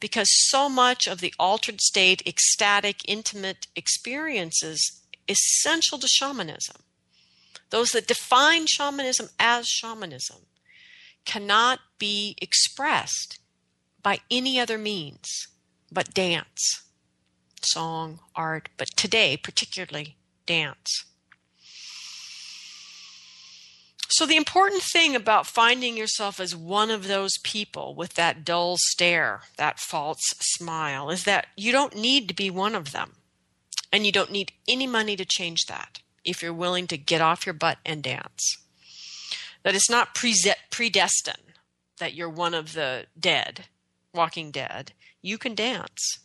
because 0.00 0.28
so 0.48 0.68
much 0.68 1.06
of 1.06 1.20
the 1.20 1.34
altered 1.38 1.80
state, 1.80 2.22
ecstatic, 2.26 2.96
intimate 3.06 3.66
experiences 3.76 5.00
essential 5.28 5.98
to 5.98 6.08
shamanism. 6.08 6.76
Those 7.72 7.88
that 7.92 8.06
define 8.06 8.66
shamanism 8.66 9.30
as 9.40 9.66
shamanism 9.66 10.42
cannot 11.24 11.80
be 11.98 12.36
expressed 12.40 13.38
by 14.02 14.18
any 14.30 14.60
other 14.60 14.76
means 14.76 15.48
but 15.90 16.12
dance, 16.12 16.82
song, 17.62 18.20
art, 18.36 18.68
but 18.76 18.88
today, 18.94 19.38
particularly 19.38 20.16
dance. 20.44 21.04
So, 24.10 24.26
the 24.26 24.36
important 24.36 24.82
thing 24.82 25.16
about 25.16 25.46
finding 25.46 25.96
yourself 25.96 26.40
as 26.40 26.54
one 26.54 26.90
of 26.90 27.08
those 27.08 27.38
people 27.42 27.94
with 27.94 28.14
that 28.14 28.44
dull 28.44 28.76
stare, 28.78 29.42
that 29.56 29.80
false 29.80 30.20
smile, 30.40 31.08
is 31.08 31.24
that 31.24 31.46
you 31.56 31.72
don't 31.72 31.96
need 31.96 32.28
to 32.28 32.34
be 32.34 32.50
one 32.50 32.74
of 32.74 32.92
them. 32.92 33.12
And 33.90 34.04
you 34.04 34.12
don't 34.12 34.30
need 34.30 34.52
any 34.68 34.86
money 34.86 35.16
to 35.16 35.24
change 35.24 35.64
that 35.68 36.01
if 36.24 36.42
you're 36.42 36.52
willing 36.52 36.86
to 36.88 36.96
get 36.96 37.20
off 37.20 37.46
your 37.46 37.52
butt 37.54 37.78
and 37.84 38.02
dance. 38.02 38.58
That 39.62 39.74
it's 39.74 39.90
not 39.90 40.14
predestined 40.14 41.36
that 41.98 42.14
you're 42.14 42.28
one 42.28 42.54
of 42.54 42.72
the 42.72 43.06
dead, 43.18 43.66
walking 44.12 44.50
dead. 44.50 44.92
You 45.22 45.38
can 45.38 45.54
dance. 45.54 46.18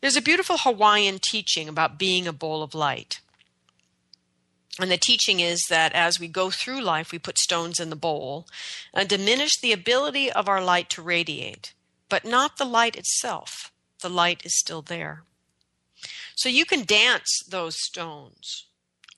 There's 0.00 0.16
a 0.16 0.22
beautiful 0.22 0.56
Hawaiian 0.58 1.18
teaching 1.22 1.68
about 1.68 1.98
being 1.98 2.26
a 2.26 2.32
bowl 2.32 2.62
of 2.62 2.74
light. 2.74 3.20
And 4.80 4.90
the 4.90 4.96
teaching 4.96 5.40
is 5.40 5.62
that 5.68 5.92
as 5.92 6.18
we 6.18 6.28
go 6.28 6.48
through 6.48 6.80
life, 6.80 7.12
we 7.12 7.18
put 7.18 7.38
stones 7.38 7.78
in 7.78 7.90
the 7.90 7.96
bowl 7.96 8.46
and 8.94 9.06
diminish 9.06 9.60
the 9.60 9.72
ability 9.72 10.32
of 10.32 10.48
our 10.48 10.64
light 10.64 10.88
to 10.90 11.02
radiate, 11.02 11.74
but 12.08 12.24
not 12.24 12.56
the 12.56 12.64
light 12.64 12.96
itself. 12.96 13.70
The 14.00 14.08
light 14.08 14.46
is 14.46 14.58
still 14.58 14.80
there. 14.80 15.24
So 16.36 16.48
you 16.48 16.64
can 16.64 16.84
dance 16.84 17.28
those 17.46 17.76
stones 17.78 18.64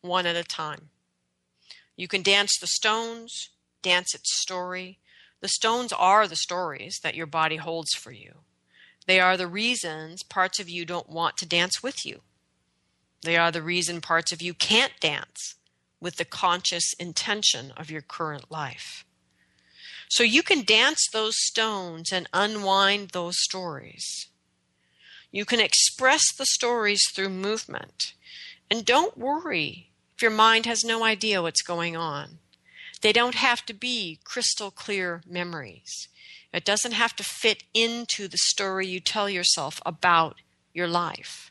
one 0.05 0.27
at 0.27 0.37
a 0.37 0.45
time. 0.45 0.91
You 1.97 2.09
can 2.09 2.23
dance 2.23 2.59
the 2.61 2.67
stones, 2.67 3.51
dance 3.83 4.15
its 4.15 4.41
story. 4.41 4.99
The 5.41 5.49
stones 5.49 5.93
are 5.93 6.29
the 6.29 6.37
stories 6.37 7.01
that 7.03 7.15
your 7.15 7.27
body 7.27 7.57
holds 7.57 7.95
for 7.95 8.13
you. 8.13 8.39
They 9.07 9.21
are 9.21 9.37
the 9.37 9.47
reasons 9.47 10.23
parts 10.23 10.59
of 10.59 10.69
you 10.69 10.85
don't 10.85 11.09
want 11.09 11.37
to 11.39 11.47
dance 11.47 11.83
with 11.83 12.05
you. 12.05 12.21
They 13.23 13.37
are 13.37 13.51
the 13.51 13.63
reason 13.63 14.01
parts 14.01 14.33
of 14.33 14.43
you 14.43 14.55
can't 14.55 14.93
dance 15.01 15.55
with 16.01 16.17
the 16.17 16.25
conscious 16.25 16.93
intention 16.99 17.73
of 17.77 17.91
your 17.91 18.03
current 18.03 18.51
life. 18.51 19.05
So 20.09 20.23
you 20.23 20.43
can 20.43 20.63
dance 20.63 21.09
those 21.13 21.35
stones 21.37 22.13
and 22.13 22.29
unwind 22.33 23.11
those 23.11 23.37
stories. 23.39 24.29
You 25.31 25.45
can 25.45 25.61
express 25.61 26.23
the 26.37 26.47
stories 26.47 27.03
through 27.13 27.31
movement. 27.31 28.13
And 28.71 28.85
don't 28.85 29.19
worry 29.19 29.91
if 30.17 30.23
your 30.23 30.31
mind 30.31 30.67
has 30.67 30.85
no 30.85 31.05
idea 31.05 31.43
what's 31.43 31.63
going 31.63 31.97
on. 31.97 32.39
They 33.01 33.13
don't 33.13 33.35
have 33.35 33.67
to 33.67 33.75
be 33.75 34.19
crystal 34.25 34.71
clear 34.71 35.23
memories. 35.27 36.09
It 36.53 36.65
doesn't 36.65 36.93
have 36.93 37.17
to 37.17 37.25
fit 37.25 37.65
into 37.75 38.29
the 38.29 38.39
story 38.39 38.87
you 38.87 39.01
tell 39.01 39.29
yourself 39.29 39.81
about 39.85 40.37
your 40.73 40.89
life 40.89 41.51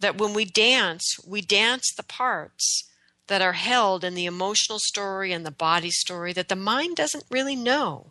that 0.00 0.18
when 0.18 0.32
we 0.32 0.44
dance, 0.44 1.16
we 1.26 1.40
dance 1.40 1.92
the 1.96 2.02
parts 2.02 2.84
that 3.26 3.42
are 3.42 3.52
held 3.52 4.04
in 4.04 4.14
the 4.14 4.26
emotional 4.26 4.78
story 4.78 5.32
and 5.32 5.44
the 5.44 5.50
body 5.50 5.90
story 5.90 6.32
that 6.32 6.48
the 6.48 6.56
mind 6.56 6.96
doesn't 6.96 7.24
really 7.30 7.56
know. 7.56 8.06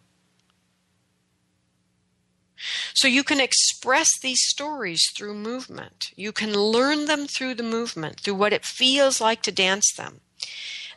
So 2.94 3.08
you 3.08 3.24
can 3.24 3.40
express 3.40 4.08
these 4.22 4.42
stories 4.42 5.04
through 5.16 5.36
movement. 5.36 6.12
You 6.16 6.32
can 6.32 6.54
learn 6.54 7.06
them 7.06 7.28
through 7.28 7.56
the 7.56 7.64
movement, 7.64 8.20
through 8.20 8.36
what 8.36 8.54
it 8.54 8.66
feels 8.66 9.22
like 9.22 9.42
to 9.44 9.52
dance 9.52 9.94
them. 9.96 10.22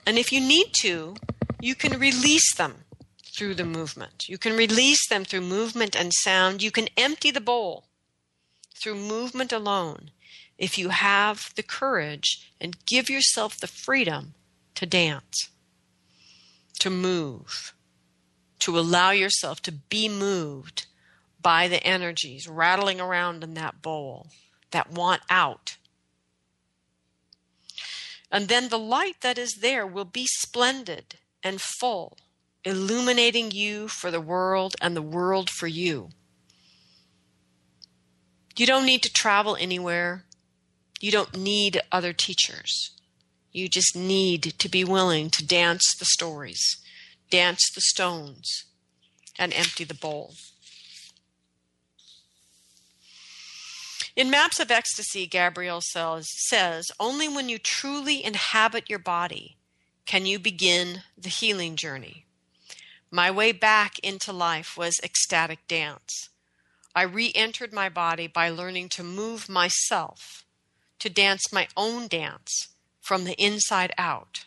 And 0.07 0.19
if 0.19 0.33
you 0.33 0.41
need 0.41 0.73
to, 0.81 1.17
you 1.61 1.75
can 1.75 1.99
release 1.99 2.55
them 2.55 2.85
through 3.25 3.55
the 3.55 3.65
movement. 3.65 4.29
You 4.29 4.39
can 4.39 4.57
release 4.57 5.07
them 5.09 5.25
through 5.25 5.43
movement 5.43 5.95
and 5.95 6.13
sound. 6.13 6.63
You 6.63 6.71
can 6.71 6.89
empty 6.97 7.31
the 7.31 7.41
bowl 7.41 7.85
through 8.75 8.97
movement 8.97 9.53
alone 9.53 10.11
if 10.59 10.77
you 10.77 10.91
have 10.91 11.53
the 11.57 11.63
courage 11.63 12.53
and 12.61 12.85
give 12.87 13.09
yourself 13.09 13.59
the 13.59 13.67
freedom 13.67 14.35
to 14.75 14.87
dance, 14.87 15.49
to 16.79 16.91
move, 16.91 17.75
to 18.61 18.79
allow 18.79 19.11
yourself 19.11 19.63
to 19.63 19.73
be 19.73 20.09
moved 20.09 20.87
by 21.43 21.69
the 21.69 21.83
energies 21.85 22.49
rattling 22.49 23.01
around 23.01 23.43
in 23.43 23.55
that 23.55 23.83
bowl 23.83 24.29
that 24.71 24.91
want 24.91 25.23
out. 25.31 25.77
And 28.31 28.49
then 28.49 28.69
the 28.69 28.79
light 28.79 29.21
that 29.23 29.39
is 29.39 29.59
there 29.61 29.87
will 29.87 30.05
be 30.05 30.27
splendid 30.27 31.17
and 31.43 31.61
full, 31.61 32.17
illuminating 32.65 33.51
you 33.51 33.89
for 33.89 34.11
the 34.11 34.21
world 34.21 34.77
and 34.81 34.95
the 34.95 35.03
world 35.03 35.51
for 35.51 35.67
you. 35.67 36.11
You 38.57 38.67
don't 38.67 38.87
need 38.87 39.03
to 39.03 39.13
travel 39.13 39.57
anywhere. 39.59 40.25
You 41.01 41.11
don't 41.11 41.37
need 41.37 41.81
other 41.91 42.13
teachers. 42.13 42.91
You 43.53 43.69
just 43.69 43.97
need 43.97 44.43
to 44.59 44.69
be 44.69 44.85
willing 44.85 45.31
to 45.31 45.47
dance 45.47 45.95
the 45.99 46.05
stories, 46.05 46.77
dance 47.31 47.71
the 47.75 47.81
stones, 47.81 48.65
and 49.39 49.53
empty 49.53 49.85
the 49.85 49.95
bowl. 49.95 50.35
In 54.21 54.29
Maps 54.29 54.61
of 54.61 54.71
Ecstasy, 54.71 55.27
Gabrielle 55.27 55.81
says, 55.81 56.29
says, 56.47 56.93
Only 57.01 57.27
when 57.27 57.49
you 57.49 57.59
truly 57.59 58.23
inhabit 58.23 58.91
your 58.91 58.99
body 58.99 59.57
can 60.05 60.27
you 60.27 60.39
begin 60.39 61.05
the 61.17 61.31
healing 61.31 61.75
journey. 61.75 62.27
My 63.11 63.31
way 63.31 63.53
back 63.53 63.99
into 64.01 64.31
life 64.31 64.77
was 64.77 65.01
ecstatic 65.03 65.67
dance. 65.67 66.29
I 66.95 67.05
re 67.05 67.33
entered 67.35 67.73
my 67.73 67.89
body 67.89 68.27
by 68.27 68.51
learning 68.51 68.91
to 68.91 69.03
move 69.03 69.49
myself 69.49 70.45
to 70.99 71.09
dance 71.09 71.51
my 71.51 71.69
own 71.75 72.07
dance 72.07 72.69
from 73.01 73.25
the 73.25 73.43
inside 73.43 73.95
out, 73.97 74.45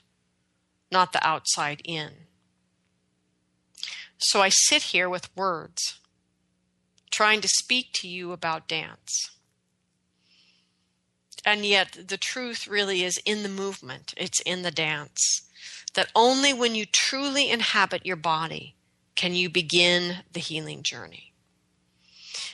not 0.92 1.14
the 1.14 1.28
outside 1.28 1.82
in. 1.84 2.28
So 4.20 4.40
I 4.40 4.50
sit 4.50 4.84
here 4.84 5.10
with 5.10 5.36
words, 5.36 6.00
trying 7.10 7.42
to 7.42 7.48
speak 7.48 7.88
to 7.94 8.08
you 8.08 8.34
about 8.34 8.68
dance. 8.68 9.32
And 11.46 11.66
yet, 11.66 12.08
the 12.08 12.18
truth 12.18 12.68
really 12.68 13.04
is 13.04 13.20
in 13.26 13.44
the 13.44 13.50
movement, 13.50 14.14
it's 14.16 14.40
in 14.42 14.62
the 14.62 14.72
dance. 14.72 15.42
That 15.94 16.12
only 16.16 16.54
when 16.54 16.74
you 16.74 16.86
truly 16.86 17.50
inhabit 17.50 18.06
your 18.06 18.16
body 18.16 18.76
can 19.16 19.36
you 19.36 19.50
begin 19.50 20.24
the 20.32 20.40
healing 20.40 20.82
journey. 20.82 21.34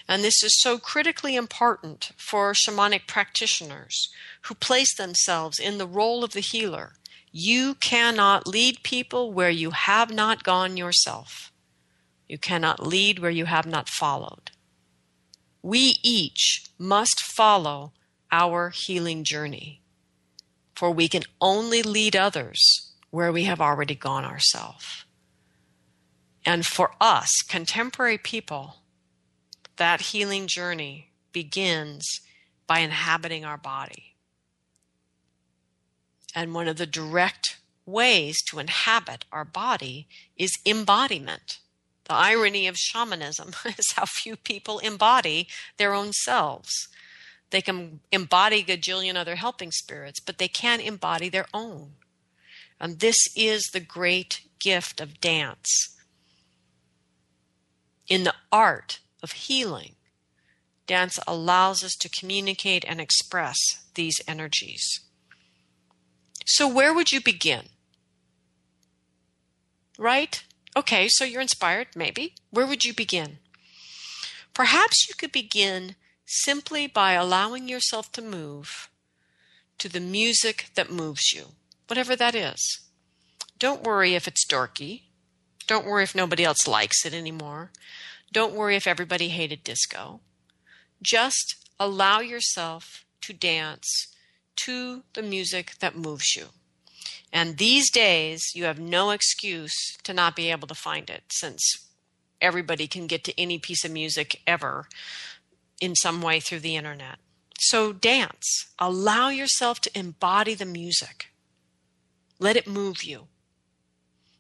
And 0.08 0.24
this 0.24 0.44
is 0.44 0.60
so 0.60 0.80
critically 0.80 1.36
important 1.36 2.12
for 2.18 2.54
shamanic 2.54 3.08
practitioners 3.08 4.10
who 4.44 4.56
place 4.56 4.96
themselves 4.96 5.60
in 5.60 5.78
the 5.78 5.88
role 5.88 6.24
of 6.24 6.34
the 6.34 6.42
healer 6.42 6.94
You 7.32 7.76
cannot 7.76 8.48
lead 8.48 8.82
people 8.82 9.32
where 9.32 9.52
you 9.52 9.70
have 9.70 10.12
not 10.12 10.44
gone 10.44 10.78
yourself. 10.78 11.52
You 12.28 12.40
cannot 12.40 12.86
lead 12.86 13.20
where 13.20 13.30
you 13.30 13.46
have 13.46 13.68
not 13.68 13.88
followed. 13.88 14.50
We 15.62 16.00
each 16.04 16.64
must 16.80 17.22
follow 17.22 17.94
our 18.32 18.70
healing 18.70 19.24
journey, 19.24 19.82
for 20.76 20.92
we 20.92 21.08
can 21.08 21.24
only 21.42 21.82
lead 21.82 22.16
others 22.16 22.94
where 23.10 23.32
we 23.32 23.46
have 23.46 23.62
already 23.62 23.96
gone 23.96 24.26
ourselves. 24.26 25.06
And 26.46 26.66
for 26.66 26.92
us, 27.02 27.30
contemporary 27.48 28.18
people, 28.18 28.78
that 29.78 30.02
healing 30.02 30.48
journey 30.48 31.10
begins 31.32 32.22
by 32.68 32.80
inhabiting 32.80 33.46
our 33.46 33.58
body. 33.58 34.16
And 36.36 36.54
one 36.54 36.68
of 36.68 36.78
the 36.78 36.86
direct 36.86 37.58
ways 37.86 38.38
to 38.50 38.60
inhabit 38.60 39.26
our 39.32 39.46
body 39.46 40.08
is 40.38 40.60
embodiment. 40.66 41.60
The 42.06 42.14
irony 42.14 42.68
of 42.68 42.78
shamanism 42.78 43.54
is 43.66 43.94
how 43.96 44.06
few 44.06 44.36
people 44.36 44.80
embody 44.80 45.48
their 45.78 45.94
own 45.94 46.14
selves. 46.14 46.90
They 47.52 47.62
can 47.62 48.02
embody 48.12 48.64
gajillion 48.64 49.16
other 49.16 49.36
helping 49.36 49.72
spirits, 49.72 50.20
but 50.20 50.38
they 50.38 50.48
can't 50.48 50.82
embody 50.82 51.30
their 51.30 51.48
own. 51.54 51.94
And 52.80 53.00
this 53.00 53.18
is 53.36 53.64
the 53.74 53.80
great 53.80 54.42
gift 54.60 55.02
of 55.02 55.20
dance. 55.20 55.96
In 58.08 58.24
the 58.24 58.36
art 58.52 59.00
of 59.22 59.32
healing, 59.32 59.96
dance 60.88 61.20
allows 61.28 61.84
us 61.84 61.96
to 62.00 62.10
communicate 62.10 62.86
and 62.88 63.00
express 63.02 63.58
these 63.96 64.22
energies. 64.28 65.02
So, 66.46 66.68
where 66.68 66.94
would 66.94 67.12
you 67.12 67.22
begin? 67.22 67.66
Right? 69.98 70.44
Okay, 70.76 71.08
so 71.10 71.26
you're 71.26 71.42
inspired, 71.42 71.88
maybe. 71.96 72.34
Where 72.52 72.66
would 72.66 72.86
you 72.86 72.94
begin? 72.94 73.40
Perhaps 74.54 75.08
you 75.08 75.16
could 75.16 75.32
begin 75.32 75.96
simply 76.30 76.86
by 76.86 77.14
allowing 77.14 77.68
yourself 77.68 78.12
to 78.12 78.22
move 78.22 78.88
to 79.80 79.90
the 79.90 80.00
music 80.00 80.68
that 80.76 80.92
moves 80.92 81.34
you, 81.34 81.46
whatever 81.88 82.16
that 82.16 82.36
is. 82.36 82.82
Don't 83.58 83.84
worry 83.84 84.14
if 84.14 84.28
it's 84.28 84.46
dorky. 84.46 85.02
Don't 85.66 85.86
worry 85.86 86.04
if 86.04 86.14
nobody 86.14 86.44
else 86.44 86.68
likes 86.68 87.04
it 87.06 87.14
anymore. 87.14 87.72
Don't 88.32 88.54
worry 88.54 88.76
if 88.76 88.86
everybody 88.86 89.30
hated 89.30 89.64
disco. 89.64 90.20
Just 91.02 91.56
allow 91.80 92.20
yourself 92.20 93.06
to 93.22 93.34
dance 93.34 94.08
to 94.66 95.04
the 95.14 95.24
music 95.24 95.74
that 95.80 95.96
moves 95.98 96.36
you. 96.36 96.48
And 97.34 97.58
these 97.58 97.90
days, 97.90 98.44
you 98.54 98.66
have 98.66 98.80
no 98.80 99.10
excuse 99.10 99.98
to 100.04 100.14
not 100.14 100.36
be 100.36 100.52
able 100.52 100.68
to 100.68 100.76
find 100.76 101.10
it 101.10 101.24
since 101.30 101.88
everybody 102.42 102.88
can 102.88 103.08
get 103.08 103.24
to 103.24 103.40
any 103.40 103.58
piece 103.58 103.84
of 103.84 103.92
music 103.92 104.42
ever 104.46 104.88
in 105.80 105.96
some 105.96 106.22
way 106.22 106.40
through 106.40 106.60
the 106.60 106.76
internet. 106.76 107.18
So 107.60 107.92
dance. 107.94 108.68
Allow 108.80 109.30
yourself 109.30 109.82
to 109.82 109.98
embody 109.98 110.54
the 110.56 110.66
music. 110.66 111.28
Let 112.40 112.56
it 112.56 112.68
move 112.68 113.04
you. 113.04 113.28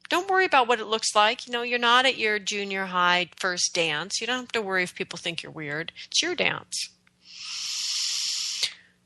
Don't 0.09 0.29
worry 0.29 0.45
about 0.45 0.67
what 0.67 0.79
it 0.79 0.87
looks 0.87 1.13
like. 1.13 1.45
You 1.45 1.53
know, 1.53 1.61
you're 1.61 1.77
not 1.77 2.05
at 2.05 2.17
your 2.17 2.39
junior 2.39 2.85
high 2.85 3.29
first 3.37 3.73
dance. 3.75 4.19
You 4.19 4.27
don't 4.27 4.39
have 4.39 4.51
to 4.53 4.61
worry 4.61 4.83
if 4.83 4.95
people 4.95 5.17
think 5.17 5.43
you're 5.43 5.51
weird. 5.51 5.91
It's 6.07 6.21
your 6.21 6.33
dance. 6.33 6.89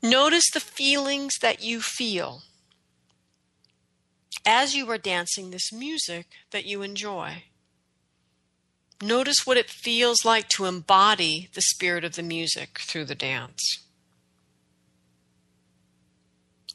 Notice 0.02 0.50
the 0.50 0.60
feelings 0.60 1.34
that 1.40 1.62
you 1.62 1.80
feel 1.80 2.42
as 4.46 4.74
you 4.74 4.90
are 4.90 4.98
dancing 4.98 5.50
this 5.50 5.72
music 5.72 6.26
that 6.50 6.66
you 6.66 6.82
enjoy. 6.82 7.44
Notice 9.04 9.44
what 9.44 9.58
it 9.58 9.68
feels 9.68 10.24
like 10.24 10.48
to 10.48 10.64
embody 10.64 11.50
the 11.52 11.60
spirit 11.60 12.04
of 12.04 12.16
the 12.16 12.22
music 12.22 12.78
through 12.78 13.04
the 13.04 13.14
dance. 13.14 13.84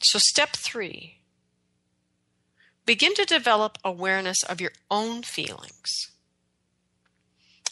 So, 0.03 0.19
step 0.21 0.51
three 0.51 1.21
begin 2.85 3.15
to 3.15 3.25
develop 3.25 3.79
awareness 3.83 4.43
of 4.43 4.61
your 4.61 4.73
own 4.91 5.23
feelings 5.23 5.89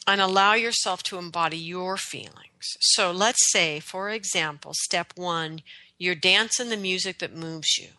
and 0.07 0.19
allow 0.19 0.55
yourself 0.55 1.03
to 1.03 1.19
embody 1.19 1.57
your 1.57 1.95
feelings. 1.95 2.77
So, 2.79 3.11
let's 3.11 3.51
say, 3.51 3.79
for 3.79 4.09
example, 4.09 4.71
step 4.73 5.13
one, 5.15 5.61
you're 5.99 6.15
dancing 6.15 6.69
the 6.69 6.77
music 6.77 7.19
that 7.19 7.35
moves 7.35 7.77
you 7.77 7.89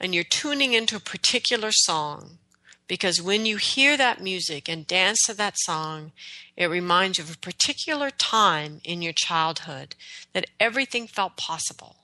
and 0.00 0.12
you're 0.12 0.24
tuning 0.24 0.72
into 0.72 0.96
a 0.96 1.00
particular 1.00 1.70
song 1.70 2.38
because 2.86 3.22
when 3.22 3.46
you 3.46 3.56
hear 3.56 3.96
that 3.96 4.22
music 4.22 4.68
and 4.68 4.86
dance 4.86 5.18
to 5.26 5.34
that 5.34 5.54
song, 5.58 6.12
it 6.56 6.66
reminds 6.66 7.18
you 7.18 7.24
of 7.24 7.34
a 7.34 7.38
particular 7.38 8.10
time 8.10 8.80
in 8.84 9.00
your 9.00 9.12
childhood 9.14 9.94
that 10.32 10.50
everything 10.60 11.06
felt 11.06 11.36
possible. 11.36 11.96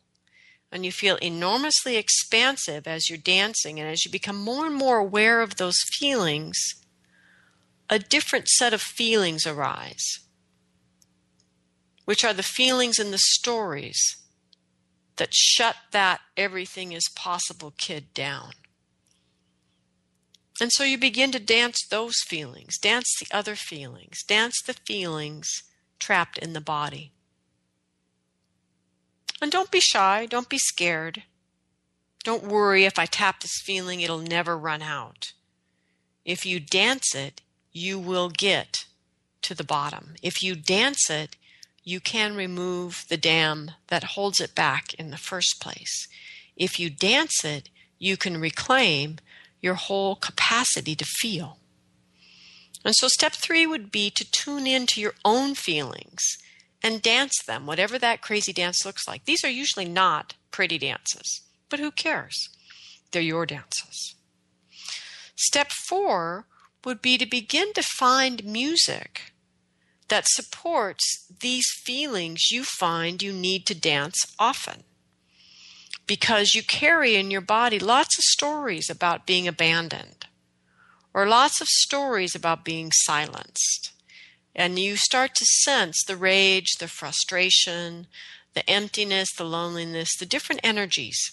And 0.72 0.84
you 0.84 0.92
feel 0.92 1.16
enormously 1.16 1.96
expansive 1.96 2.86
as 2.86 3.08
you're 3.08 3.18
dancing, 3.18 3.80
and 3.80 3.88
as 3.88 4.04
you 4.04 4.10
become 4.10 4.36
more 4.36 4.66
and 4.66 4.74
more 4.74 4.98
aware 4.98 5.40
of 5.40 5.56
those 5.56 5.78
feelings, 5.98 6.56
a 7.90 7.98
different 7.98 8.48
set 8.48 8.72
of 8.72 8.80
feelings 8.80 9.46
arise, 9.46 10.20
which 12.04 12.24
are 12.24 12.32
the 12.32 12.44
feelings 12.44 12.98
and 13.00 13.12
the 13.12 13.18
stories 13.18 14.00
that 15.16 15.34
shut 15.34 15.76
that 15.90 16.20
everything 16.36 16.92
is 16.92 17.10
possible 17.14 17.74
kid 17.76 18.14
down. 18.14 18.52
And 20.60 20.70
so 20.70 20.84
you 20.84 20.98
begin 20.98 21.32
to 21.32 21.40
dance 21.40 21.86
those 21.88 22.16
feelings, 22.26 22.78
dance 22.78 23.06
the 23.18 23.34
other 23.34 23.56
feelings, 23.56 24.22
dance 24.22 24.60
the 24.60 24.74
feelings 24.74 25.62
trapped 25.98 26.36
in 26.36 26.52
the 26.52 26.60
body. 26.60 27.12
And 29.40 29.50
don't 29.50 29.70
be 29.70 29.80
shy, 29.80 30.26
don't 30.26 30.50
be 30.50 30.58
scared. 30.58 31.22
Don't 32.22 32.44
worry 32.44 32.84
if 32.84 32.98
I 32.98 33.06
tap 33.06 33.40
this 33.40 33.62
feeling, 33.64 34.00
it'll 34.00 34.18
never 34.18 34.58
run 34.58 34.82
out. 34.82 35.32
If 36.26 36.44
you 36.44 36.60
dance 36.60 37.14
it, 37.14 37.40
you 37.72 37.98
will 37.98 38.28
get 38.28 38.84
to 39.42 39.54
the 39.54 39.64
bottom. 39.64 40.14
If 40.22 40.42
you 40.42 40.54
dance 40.54 41.08
it, 41.08 41.36
you 41.82 42.00
can 42.00 42.36
remove 42.36 43.06
the 43.08 43.16
dam 43.16 43.70
that 43.86 44.04
holds 44.04 44.40
it 44.40 44.54
back 44.54 44.92
in 44.94 45.10
the 45.10 45.16
first 45.16 45.60
place. 45.60 46.06
If 46.56 46.78
you 46.78 46.90
dance 46.90 47.42
it, 47.42 47.70
you 47.98 48.18
can 48.18 48.38
reclaim 48.38 49.16
your 49.60 49.74
whole 49.74 50.16
capacity 50.16 50.94
to 50.94 51.04
feel. 51.04 51.58
And 52.84 52.94
so, 52.96 53.08
step 53.08 53.32
three 53.32 53.66
would 53.66 53.92
be 53.92 54.10
to 54.10 54.30
tune 54.30 54.66
into 54.66 55.00
your 55.00 55.14
own 55.24 55.54
feelings 55.54 56.38
and 56.82 57.02
dance 57.02 57.42
them, 57.46 57.66
whatever 57.66 57.98
that 57.98 58.22
crazy 58.22 58.52
dance 58.52 58.84
looks 58.84 59.06
like. 59.06 59.24
These 59.24 59.44
are 59.44 59.50
usually 59.50 59.84
not 59.84 60.34
pretty 60.50 60.78
dances, 60.78 61.42
but 61.68 61.78
who 61.78 61.90
cares? 61.90 62.48
They're 63.10 63.20
your 63.20 63.44
dances. 63.44 64.14
Step 65.36 65.70
four 65.72 66.46
would 66.84 67.02
be 67.02 67.18
to 67.18 67.26
begin 67.26 67.72
to 67.74 67.82
find 67.82 68.44
music 68.44 69.32
that 70.08 70.24
supports 70.28 71.26
these 71.40 71.66
feelings 71.70 72.50
you 72.50 72.64
find 72.64 73.22
you 73.22 73.32
need 73.32 73.66
to 73.66 73.74
dance 73.74 74.34
often. 74.38 74.84
Because 76.10 76.54
you 76.56 76.64
carry 76.64 77.14
in 77.14 77.30
your 77.30 77.40
body 77.40 77.78
lots 77.78 78.18
of 78.18 78.24
stories 78.24 78.90
about 78.90 79.28
being 79.28 79.46
abandoned, 79.46 80.26
or 81.14 81.24
lots 81.24 81.60
of 81.60 81.68
stories 81.68 82.34
about 82.34 82.64
being 82.64 82.90
silenced. 82.92 83.92
And 84.52 84.76
you 84.76 84.96
start 84.96 85.36
to 85.36 85.44
sense 85.44 86.02
the 86.04 86.16
rage, 86.16 86.78
the 86.80 86.88
frustration, 86.88 88.08
the 88.54 88.68
emptiness, 88.68 89.28
the 89.38 89.44
loneliness, 89.44 90.08
the 90.18 90.26
different 90.26 90.62
energies. 90.64 91.30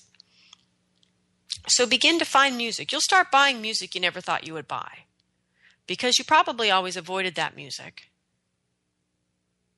So 1.67 1.87
begin 1.87 2.19
to 2.19 2.25
find 2.25 2.55
music. 2.55 2.91
You'll 2.91 3.01
start 3.01 3.31
buying 3.31 3.59
music 3.59 3.95
you 3.95 4.01
never 4.01 4.21
thought 4.21 4.45
you 4.45 4.53
would 4.53 4.67
buy 4.67 5.05
because 5.87 6.19
you 6.19 6.23
probably 6.23 6.69
always 6.69 6.95
avoided 6.95 7.33
that 7.33 7.55
music 7.55 8.09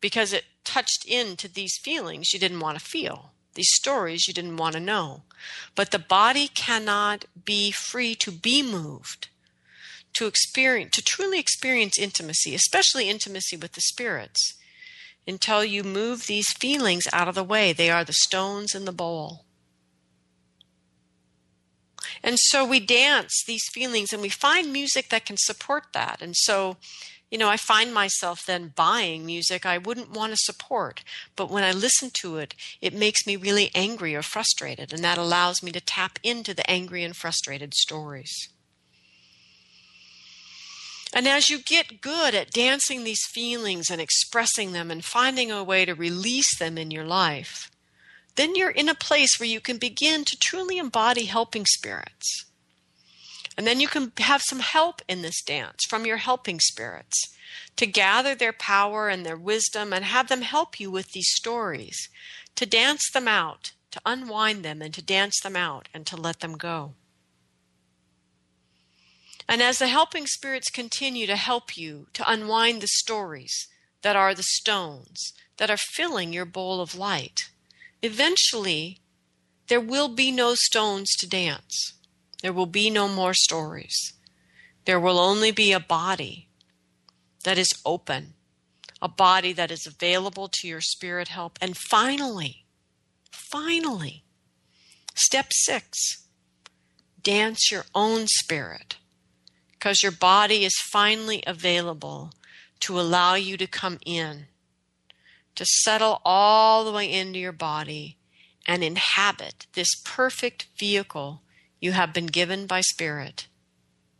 because 0.02 0.34
it 0.34 0.44
touched 0.66 1.06
into 1.06 1.48
these 1.48 1.78
feelings 1.78 2.34
you 2.34 2.40
didn't 2.40 2.60
want 2.60 2.78
to 2.78 2.84
feel, 2.84 3.32
these 3.60 3.76
stories 3.76 4.26
you 4.26 4.34
didn't 4.34 4.56
want 4.56 4.74
to 4.74 4.80
know. 4.80 5.24
But 5.76 5.92
the 5.92 6.00
body 6.00 6.48
cannot 6.48 7.26
be 7.44 7.72
free 7.72 8.16
to 8.16 8.32
be 8.32 8.64
moved, 8.64 9.28
to 10.14 10.28
experience, 10.28 10.96
to 10.96 11.04
truly 11.04 11.40
experience 11.40 12.00
intimacy, 12.00 12.56
especially 12.56 13.10
intimacy 13.10 13.58
with 13.58 13.74
the 13.74 13.82
spirits, 13.82 14.54
until 15.28 15.66
you 15.66 15.84
move 15.84 16.26
these 16.26 16.50
feelings 16.54 17.04
out 17.12 17.28
of 17.28 17.36
the 17.36 17.44
way. 17.44 17.74
They 17.74 17.90
are 17.90 18.06
the 18.06 18.14
stones 18.14 18.74
in 18.74 18.86
the 18.86 18.94
bowl. 18.94 19.44
And 22.24 22.40
so 22.40 22.66
we 22.66 22.80
dance 22.80 23.44
these 23.46 23.68
feelings 23.74 24.14
and 24.14 24.22
we 24.22 24.30
find 24.30 24.72
music 24.72 25.10
that 25.10 25.26
can 25.26 25.36
support 25.38 25.88
that. 25.94 26.22
And 26.22 26.34
so 26.34 26.78
you 27.32 27.38
know, 27.38 27.50
I 27.50 27.58
find 27.58 27.94
myself 27.94 28.46
then 28.46 28.74
buying 28.76 29.26
music 29.26 29.66
I 29.66 29.78
wouldn't 29.78 30.12
want 30.12 30.34
to 30.34 30.38
support. 30.40 31.04
But 31.36 31.52
when 31.52 31.64
I 31.64 31.72
listen 31.72 32.10
to 32.22 32.38
it, 32.38 32.56
it 32.82 32.94
makes 32.94 33.28
me 33.28 33.36
really 33.36 33.70
angry 33.76 34.16
or 34.16 34.24
frustrated. 34.24 34.92
And 34.92 35.04
that 35.04 35.18
allows 35.18 35.62
me 35.62 35.72
to 35.74 35.82
tap 35.82 36.18
into 36.24 36.54
the 36.54 36.70
angry 36.70 37.04
and 37.04 37.16
frustrated 37.16 37.74
stories. 37.76 38.50
And 41.14 41.28
as 41.28 41.50
you 41.50 41.60
get 41.60 42.02
good 42.02 42.36
at 42.36 42.52
dancing 42.52 43.04
these 43.04 43.26
feelings 43.32 43.90
and 43.90 44.00
expressing 44.00 44.74
them 44.74 44.92
and 44.92 45.04
finding 45.04 45.52
a 45.52 45.64
way 45.64 45.86
to 45.86 45.94
release 45.94 46.58
them 46.58 46.78
in 46.78 46.92
your 46.92 47.06
life, 47.06 47.72
then 48.36 48.56
you're 48.56 48.70
in 48.70 48.90
a 48.90 48.96
place 48.96 49.40
where 49.40 49.50
you 49.50 49.60
can 49.60 49.78
begin 49.78 50.24
to 50.24 50.38
truly 50.40 50.78
embody 50.78 51.26
helping 51.26 51.66
spirits. 51.66 52.46
And 53.60 53.68
then 53.68 53.82
you 53.82 53.90
can 53.90 54.14
have 54.20 54.42
some 54.42 54.62
help 54.62 55.02
in 55.10 55.22
this 55.22 55.42
dance 55.42 55.84
from 55.84 56.06
your 56.06 56.16
helping 56.16 56.62
spirits 56.62 57.36
to 57.76 57.86
gather 57.86 58.34
their 58.34 58.54
power 58.54 59.10
and 59.10 59.26
their 59.26 59.36
wisdom 59.36 59.92
and 59.92 60.06
have 60.06 60.30
them 60.30 60.44
help 60.44 60.80
you 60.80 60.90
with 60.90 61.12
these 61.12 61.28
stories, 61.32 62.08
to 62.56 62.66
dance 62.66 63.12
them 63.12 63.28
out, 63.28 63.74
to 63.92 64.00
unwind 64.06 64.64
them 64.64 64.82
and 64.82 64.94
to 64.94 65.02
dance 65.02 65.42
them 65.42 65.58
out 65.58 65.90
and 65.94 66.08
to 66.08 66.16
let 66.16 66.40
them 66.40 66.56
go. 66.56 66.94
And 69.46 69.62
as 69.62 69.80
the 69.80 69.90
helping 69.90 70.26
spirits 70.26 70.70
continue 70.70 71.28
to 71.28 71.36
help 71.36 71.76
you 71.76 72.08
to 72.14 72.32
unwind 72.32 72.80
the 72.80 72.88
stories 72.88 73.68
that 74.04 74.16
are 74.16 74.34
the 74.34 74.42
stones 74.42 75.34
that 75.58 75.70
are 75.70 75.76
filling 75.76 76.32
your 76.32 76.46
bowl 76.46 76.80
of 76.80 76.96
light, 76.96 77.50
eventually 78.02 79.02
there 79.68 79.82
will 79.82 80.08
be 80.08 80.32
no 80.32 80.56
stones 80.56 81.14
to 81.18 81.28
dance. 81.28 81.99
There 82.42 82.54
will 82.54 82.66
be 82.66 82.90
no 82.90 83.08
more 83.08 83.34
stories. 83.34 84.14
There 84.86 85.00
will 85.00 85.20
only 85.20 85.52
be 85.52 85.72
a 85.72 85.80
body 85.80 86.48
that 87.44 87.58
is 87.58 87.70
open, 87.86 88.34
a 89.02 89.08
body 89.08 89.54
that 89.54 89.72
is 89.72 89.86
available 89.86 90.50
to 90.54 90.68
your 90.68 90.82
spirit 90.82 91.30
help. 91.30 91.58
And 91.62 91.78
finally, 91.78 92.66
finally, 93.32 94.24
step 95.16 95.48
six, 95.52 96.26
dance 97.22 97.72
your 97.72 97.86
own 97.94 98.28
spirit 98.28 98.98
because 99.72 100.04
your 100.04 100.12
body 100.12 100.66
is 100.66 100.76
finally 100.92 101.42
available 101.48 102.34
to 102.82 103.00
allow 103.00 103.36
you 103.36 103.56
to 103.58 103.68
come 103.68 103.98
in, 104.06 104.48
to 105.56 105.66
settle 105.66 106.22
all 106.26 106.84
the 106.84 106.92
way 106.92 107.12
into 107.12 107.40
your 107.40 107.54
body 107.54 108.18
and 108.66 108.84
inhabit 108.84 109.68
this 109.74 109.90
perfect 110.04 110.68
vehicle 110.78 111.42
you 111.80 111.94
have 111.94 112.14
been 112.14 112.28
given 112.28 112.66
by 112.68 112.82
Spirit 112.82 113.48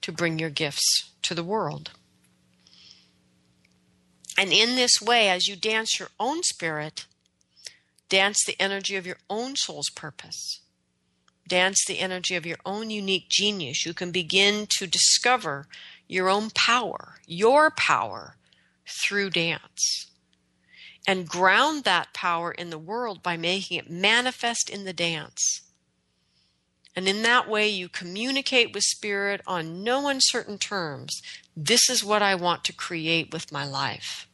to 0.02 0.12
bring 0.12 0.40
your 0.40 0.50
gifts 0.50 1.12
to 1.24 1.36
the 1.36 1.44
world. 1.44 1.92
And 4.38 4.54
in 4.54 4.76
this 4.76 5.02
way, 5.02 5.30
as 5.30 5.48
you 5.48 5.58
dance 5.58 6.00
your 6.00 6.10
own 6.18 6.44
spirit, 6.44 7.06
dance 8.08 8.38
the 8.46 8.56
energy 8.60 8.96
of 8.96 9.06
your 9.06 9.18
own 9.30 9.58
soul's 9.58 9.90
purpose, 9.90 10.62
dance 11.46 11.84
the 11.86 12.00
energy 12.00 12.36
of 12.36 12.46
your 12.46 12.60
own 12.66 12.90
unique 12.90 13.28
genius, 13.30 13.86
you 13.86 13.94
can 13.94 14.12
begin 14.12 14.66
to 14.78 14.88
discover 14.88 15.68
your 16.08 16.30
own 16.30 16.52
power, 16.52 17.16
your 17.28 17.70
power 17.70 18.36
through 19.04 19.32
dance. 19.32 20.08
And 21.06 21.28
ground 21.28 21.84
that 21.84 22.14
power 22.14 22.52
in 22.52 22.70
the 22.70 22.78
world 22.78 23.22
by 23.22 23.36
making 23.36 23.78
it 23.78 23.90
manifest 23.90 24.70
in 24.70 24.86
the 24.86 24.94
dance. 24.94 25.62
And 27.00 27.08
in 27.08 27.22
that 27.22 27.48
way, 27.48 27.70
you 27.70 27.88
communicate 27.88 28.74
with 28.74 28.84
Spirit 28.84 29.40
on 29.48 29.86
no 29.86 30.10
uncertain 30.10 30.58
terms. 30.58 31.22
This 31.56 31.90
is 31.90 32.04
what 32.04 32.22
I 32.22 32.36
want 32.36 32.66
to 32.66 32.74
create 32.74 33.32
with 33.32 33.54
my 33.54 33.66
life. 33.66 34.28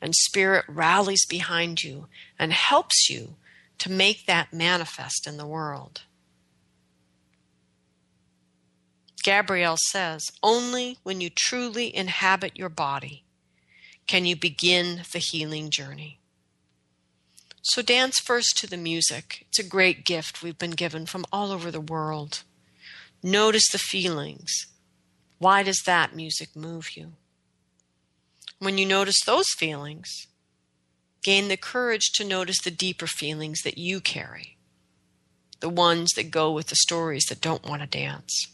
And 0.00 0.14
Spirit 0.14 0.64
rallies 0.68 1.26
behind 1.26 1.82
you 1.82 2.06
and 2.38 2.52
helps 2.52 3.10
you 3.10 3.34
to 3.78 3.90
make 3.90 4.26
that 4.26 4.52
manifest 4.52 5.26
in 5.26 5.38
the 5.38 5.46
world. 5.46 6.02
Gabrielle 9.24 9.78
says, 9.88 10.30
only 10.40 10.98
when 11.02 11.20
you 11.20 11.30
truly 11.30 11.92
inhabit 11.92 12.56
your 12.56 12.68
body 12.68 13.24
can 14.06 14.24
you 14.24 14.36
begin 14.36 15.02
the 15.12 15.18
healing 15.18 15.68
journey. 15.68 16.20
So 17.66 17.80
dance 17.80 18.20
first 18.20 18.58
to 18.58 18.66
the 18.66 18.76
music. 18.76 19.46
It's 19.48 19.58
a 19.58 19.66
great 19.66 20.04
gift 20.04 20.42
we've 20.42 20.58
been 20.58 20.72
given 20.72 21.06
from 21.06 21.24
all 21.32 21.50
over 21.50 21.70
the 21.70 21.80
world. 21.80 22.42
Notice 23.22 23.70
the 23.72 23.78
feelings. 23.78 24.52
Why 25.38 25.62
does 25.62 25.80
that 25.86 26.14
music 26.14 26.54
move 26.54 26.94
you? 26.94 27.12
When 28.58 28.76
you 28.76 28.84
notice 28.84 29.18
those 29.24 29.48
feelings, 29.56 30.26
gain 31.22 31.48
the 31.48 31.56
courage 31.56 32.12
to 32.16 32.24
notice 32.24 32.60
the 32.60 32.70
deeper 32.70 33.06
feelings 33.06 33.62
that 33.62 33.78
you 33.78 33.98
carry, 33.98 34.58
the 35.60 35.70
ones 35.70 36.10
that 36.16 36.30
go 36.30 36.52
with 36.52 36.66
the 36.66 36.76
stories 36.76 37.24
that 37.30 37.40
don't 37.40 37.66
want 37.66 37.80
to 37.80 37.88
dance. 37.88 38.46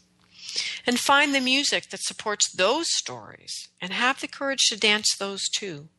And 0.87 0.97
find 0.97 1.35
the 1.35 1.41
music 1.41 1.89
that 1.89 2.01
supports 2.01 2.49
those 2.55 2.87
stories 2.89 3.67
and 3.81 3.91
have 3.91 4.21
the 4.21 4.29
courage 4.29 4.67
to 4.69 4.79
dance 4.79 5.13
those 5.19 5.49
too. 5.49 5.89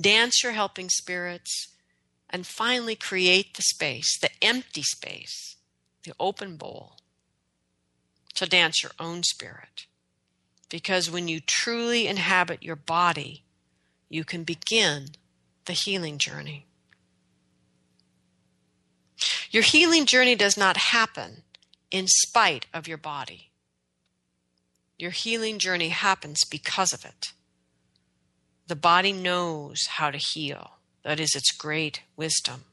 Dance 0.00 0.44
your 0.44 0.52
helping 0.52 0.88
spirits 0.88 1.72
and 2.30 2.46
finally 2.46 2.96
create 2.96 3.54
the 3.54 3.62
space, 3.62 4.18
the 4.18 4.30
empty 4.42 4.82
space, 4.82 5.56
the 6.04 6.12
open 6.18 6.56
bowl, 6.56 6.96
to 8.34 8.46
dance 8.46 8.82
your 8.82 8.92
own 8.98 9.22
spirit. 9.22 9.86
Because 10.68 11.10
when 11.10 11.28
you 11.28 11.40
truly 11.40 12.06
inhabit 12.06 12.62
your 12.62 12.76
body, 12.76 13.44
you 14.08 14.24
can 14.24 14.44
begin 14.44 15.08
the 15.64 15.72
healing 15.72 16.18
journey. 16.18 16.66
Your 19.50 19.62
healing 19.62 20.06
journey 20.06 20.34
does 20.34 20.56
not 20.56 20.76
happen 20.76 21.42
in 21.90 22.06
spite 22.08 22.66
of 22.74 22.88
your 22.88 22.98
body. 22.98 23.50
Your 24.98 25.10
healing 25.10 25.58
journey 25.58 25.90
happens 25.90 26.44
because 26.44 26.92
of 26.92 27.04
it. 27.04 27.32
The 28.66 28.76
body 28.76 29.12
knows 29.12 29.86
how 29.86 30.10
to 30.10 30.18
heal. 30.18 30.75
That 31.06 31.20
is 31.20 31.36
its 31.36 31.52
great 31.52 32.00
wisdom. 32.16 32.64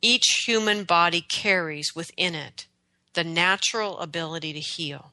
Each 0.00 0.44
human 0.46 0.84
body 0.84 1.20
carries 1.20 1.94
within 1.94 2.34
it 2.34 2.64
the 3.12 3.22
natural 3.22 3.98
ability 3.98 4.54
to 4.54 4.60
heal, 4.60 5.12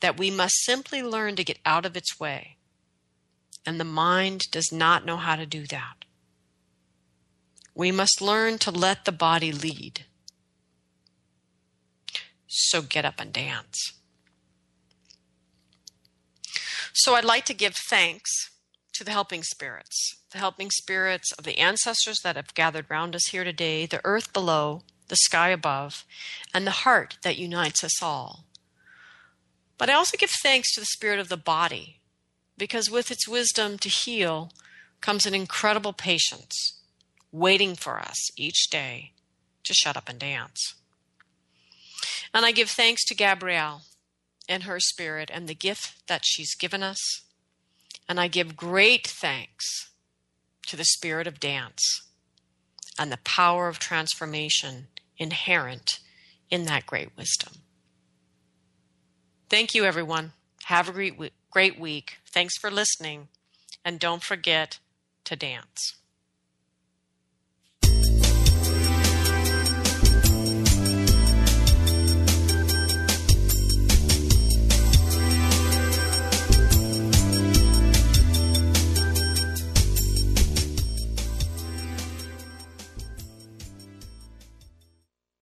that 0.00 0.16
we 0.16 0.30
must 0.30 0.64
simply 0.64 1.02
learn 1.02 1.36
to 1.36 1.44
get 1.44 1.58
out 1.66 1.84
of 1.84 1.98
its 1.98 2.18
way. 2.18 2.56
And 3.66 3.78
the 3.78 3.84
mind 3.84 4.50
does 4.50 4.72
not 4.72 5.04
know 5.04 5.18
how 5.18 5.36
to 5.36 5.44
do 5.44 5.66
that. 5.66 6.06
We 7.74 7.92
must 7.92 8.22
learn 8.22 8.56
to 8.60 8.70
let 8.70 9.04
the 9.04 9.12
body 9.12 9.52
lead. 9.52 10.06
So 12.46 12.80
get 12.80 13.04
up 13.04 13.20
and 13.20 13.34
dance. 13.34 13.92
So 16.94 17.16
I'd 17.16 17.24
like 17.26 17.44
to 17.44 17.54
give 17.54 17.74
thanks 17.90 18.48
to 18.98 19.04
the 19.04 19.12
helping 19.12 19.44
spirits, 19.44 20.16
the 20.32 20.38
helping 20.38 20.70
spirits 20.72 21.30
of 21.32 21.44
the 21.44 21.58
ancestors 21.58 22.18
that 22.24 22.34
have 22.34 22.52
gathered 22.54 22.90
round 22.90 23.14
us 23.14 23.28
here 23.30 23.44
today, 23.44 23.86
the 23.86 24.00
earth 24.04 24.32
below, 24.32 24.82
the 25.06 25.14
sky 25.14 25.50
above, 25.50 26.04
and 26.52 26.66
the 26.66 26.82
heart 26.82 27.16
that 27.22 27.38
unites 27.38 27.84
us 27.84 28.02
all. 28.02 28.44
But 29.78 29.88
I 29.88 29.94
also 29.94 30.16
give 30.16 30.32
thanks 30.42 30.74
to 30.74 30.80
the 30.80 30.86
spirit 30.86 31.20
of 31.20 31.28
the 31.28 31.36
body, 31.36 32.00
because 32.56 32.90
with 32.90 33.12
its 33.12 33.28
wisdom 33.28 33.78
to 33.78 33.88
heal 33.88 34.50
comes 35.00 35.26
an 35.26 35.34
incredible 35.34 35.92
patience 35.92 36.80
waiting 37.30 37.76
for 37.76 38.00
us 38.00 38.16
each 38.36 38.68
day 38.68 39.12
to 39.62 39.72
shut 39.72 39.96
up 39.96 40.08
and 40.08 40.18
dance. 40.18 40.74
And 42.34 42.44
I 42.44 42.50
give 42.50 42.68
thanks 42.68 43.04
to 43.04 43.14
Gabrielle 43.14 43.82
and 44.48 44.64
her 44.64 44.80
spirit 44.80 45.30
and 45.32 45.46
the 45.46 45.54
gift 45.54 46.08
that 46.08 46.22
she's 46.24 46.56
given 46.56 46.82
us 46.82 47.22
and 48.08 48.18
I 48.18 48.28
give 48.28 48.56
great 48.56 49.06
thanks 49.06 49.90
to 50.66 50.76
the 50.76 50.84
spirit 50.84 51.26
of 51.26 51.40
dance 51.40 51.82
and 52.98 53.12
the 53.12 53.18
power 53.18 53.68
of 53.68 53.78
transformation 53.78 54.88
inherent 55.16 56.00
in 56.50 56.64
that 56.64 56.86
great 56.86 57.16
wisdom. 57.16 57.52
Thank 59.48 59.74
you, 59.74 59.84
everyone. 59.84 60.32
Have 60.64 60.88
a 60.88 60.92
great, 61.50 61.80
week. 61.80 62.18
Thanks 62.26 62.58
for 62.58 62.70
listening. 62.70 63.28
And 63.84 63.98
don't 63.98 64.22
forget 64.22 64.78
to 65.24 65.36
dance. 65.36 65.96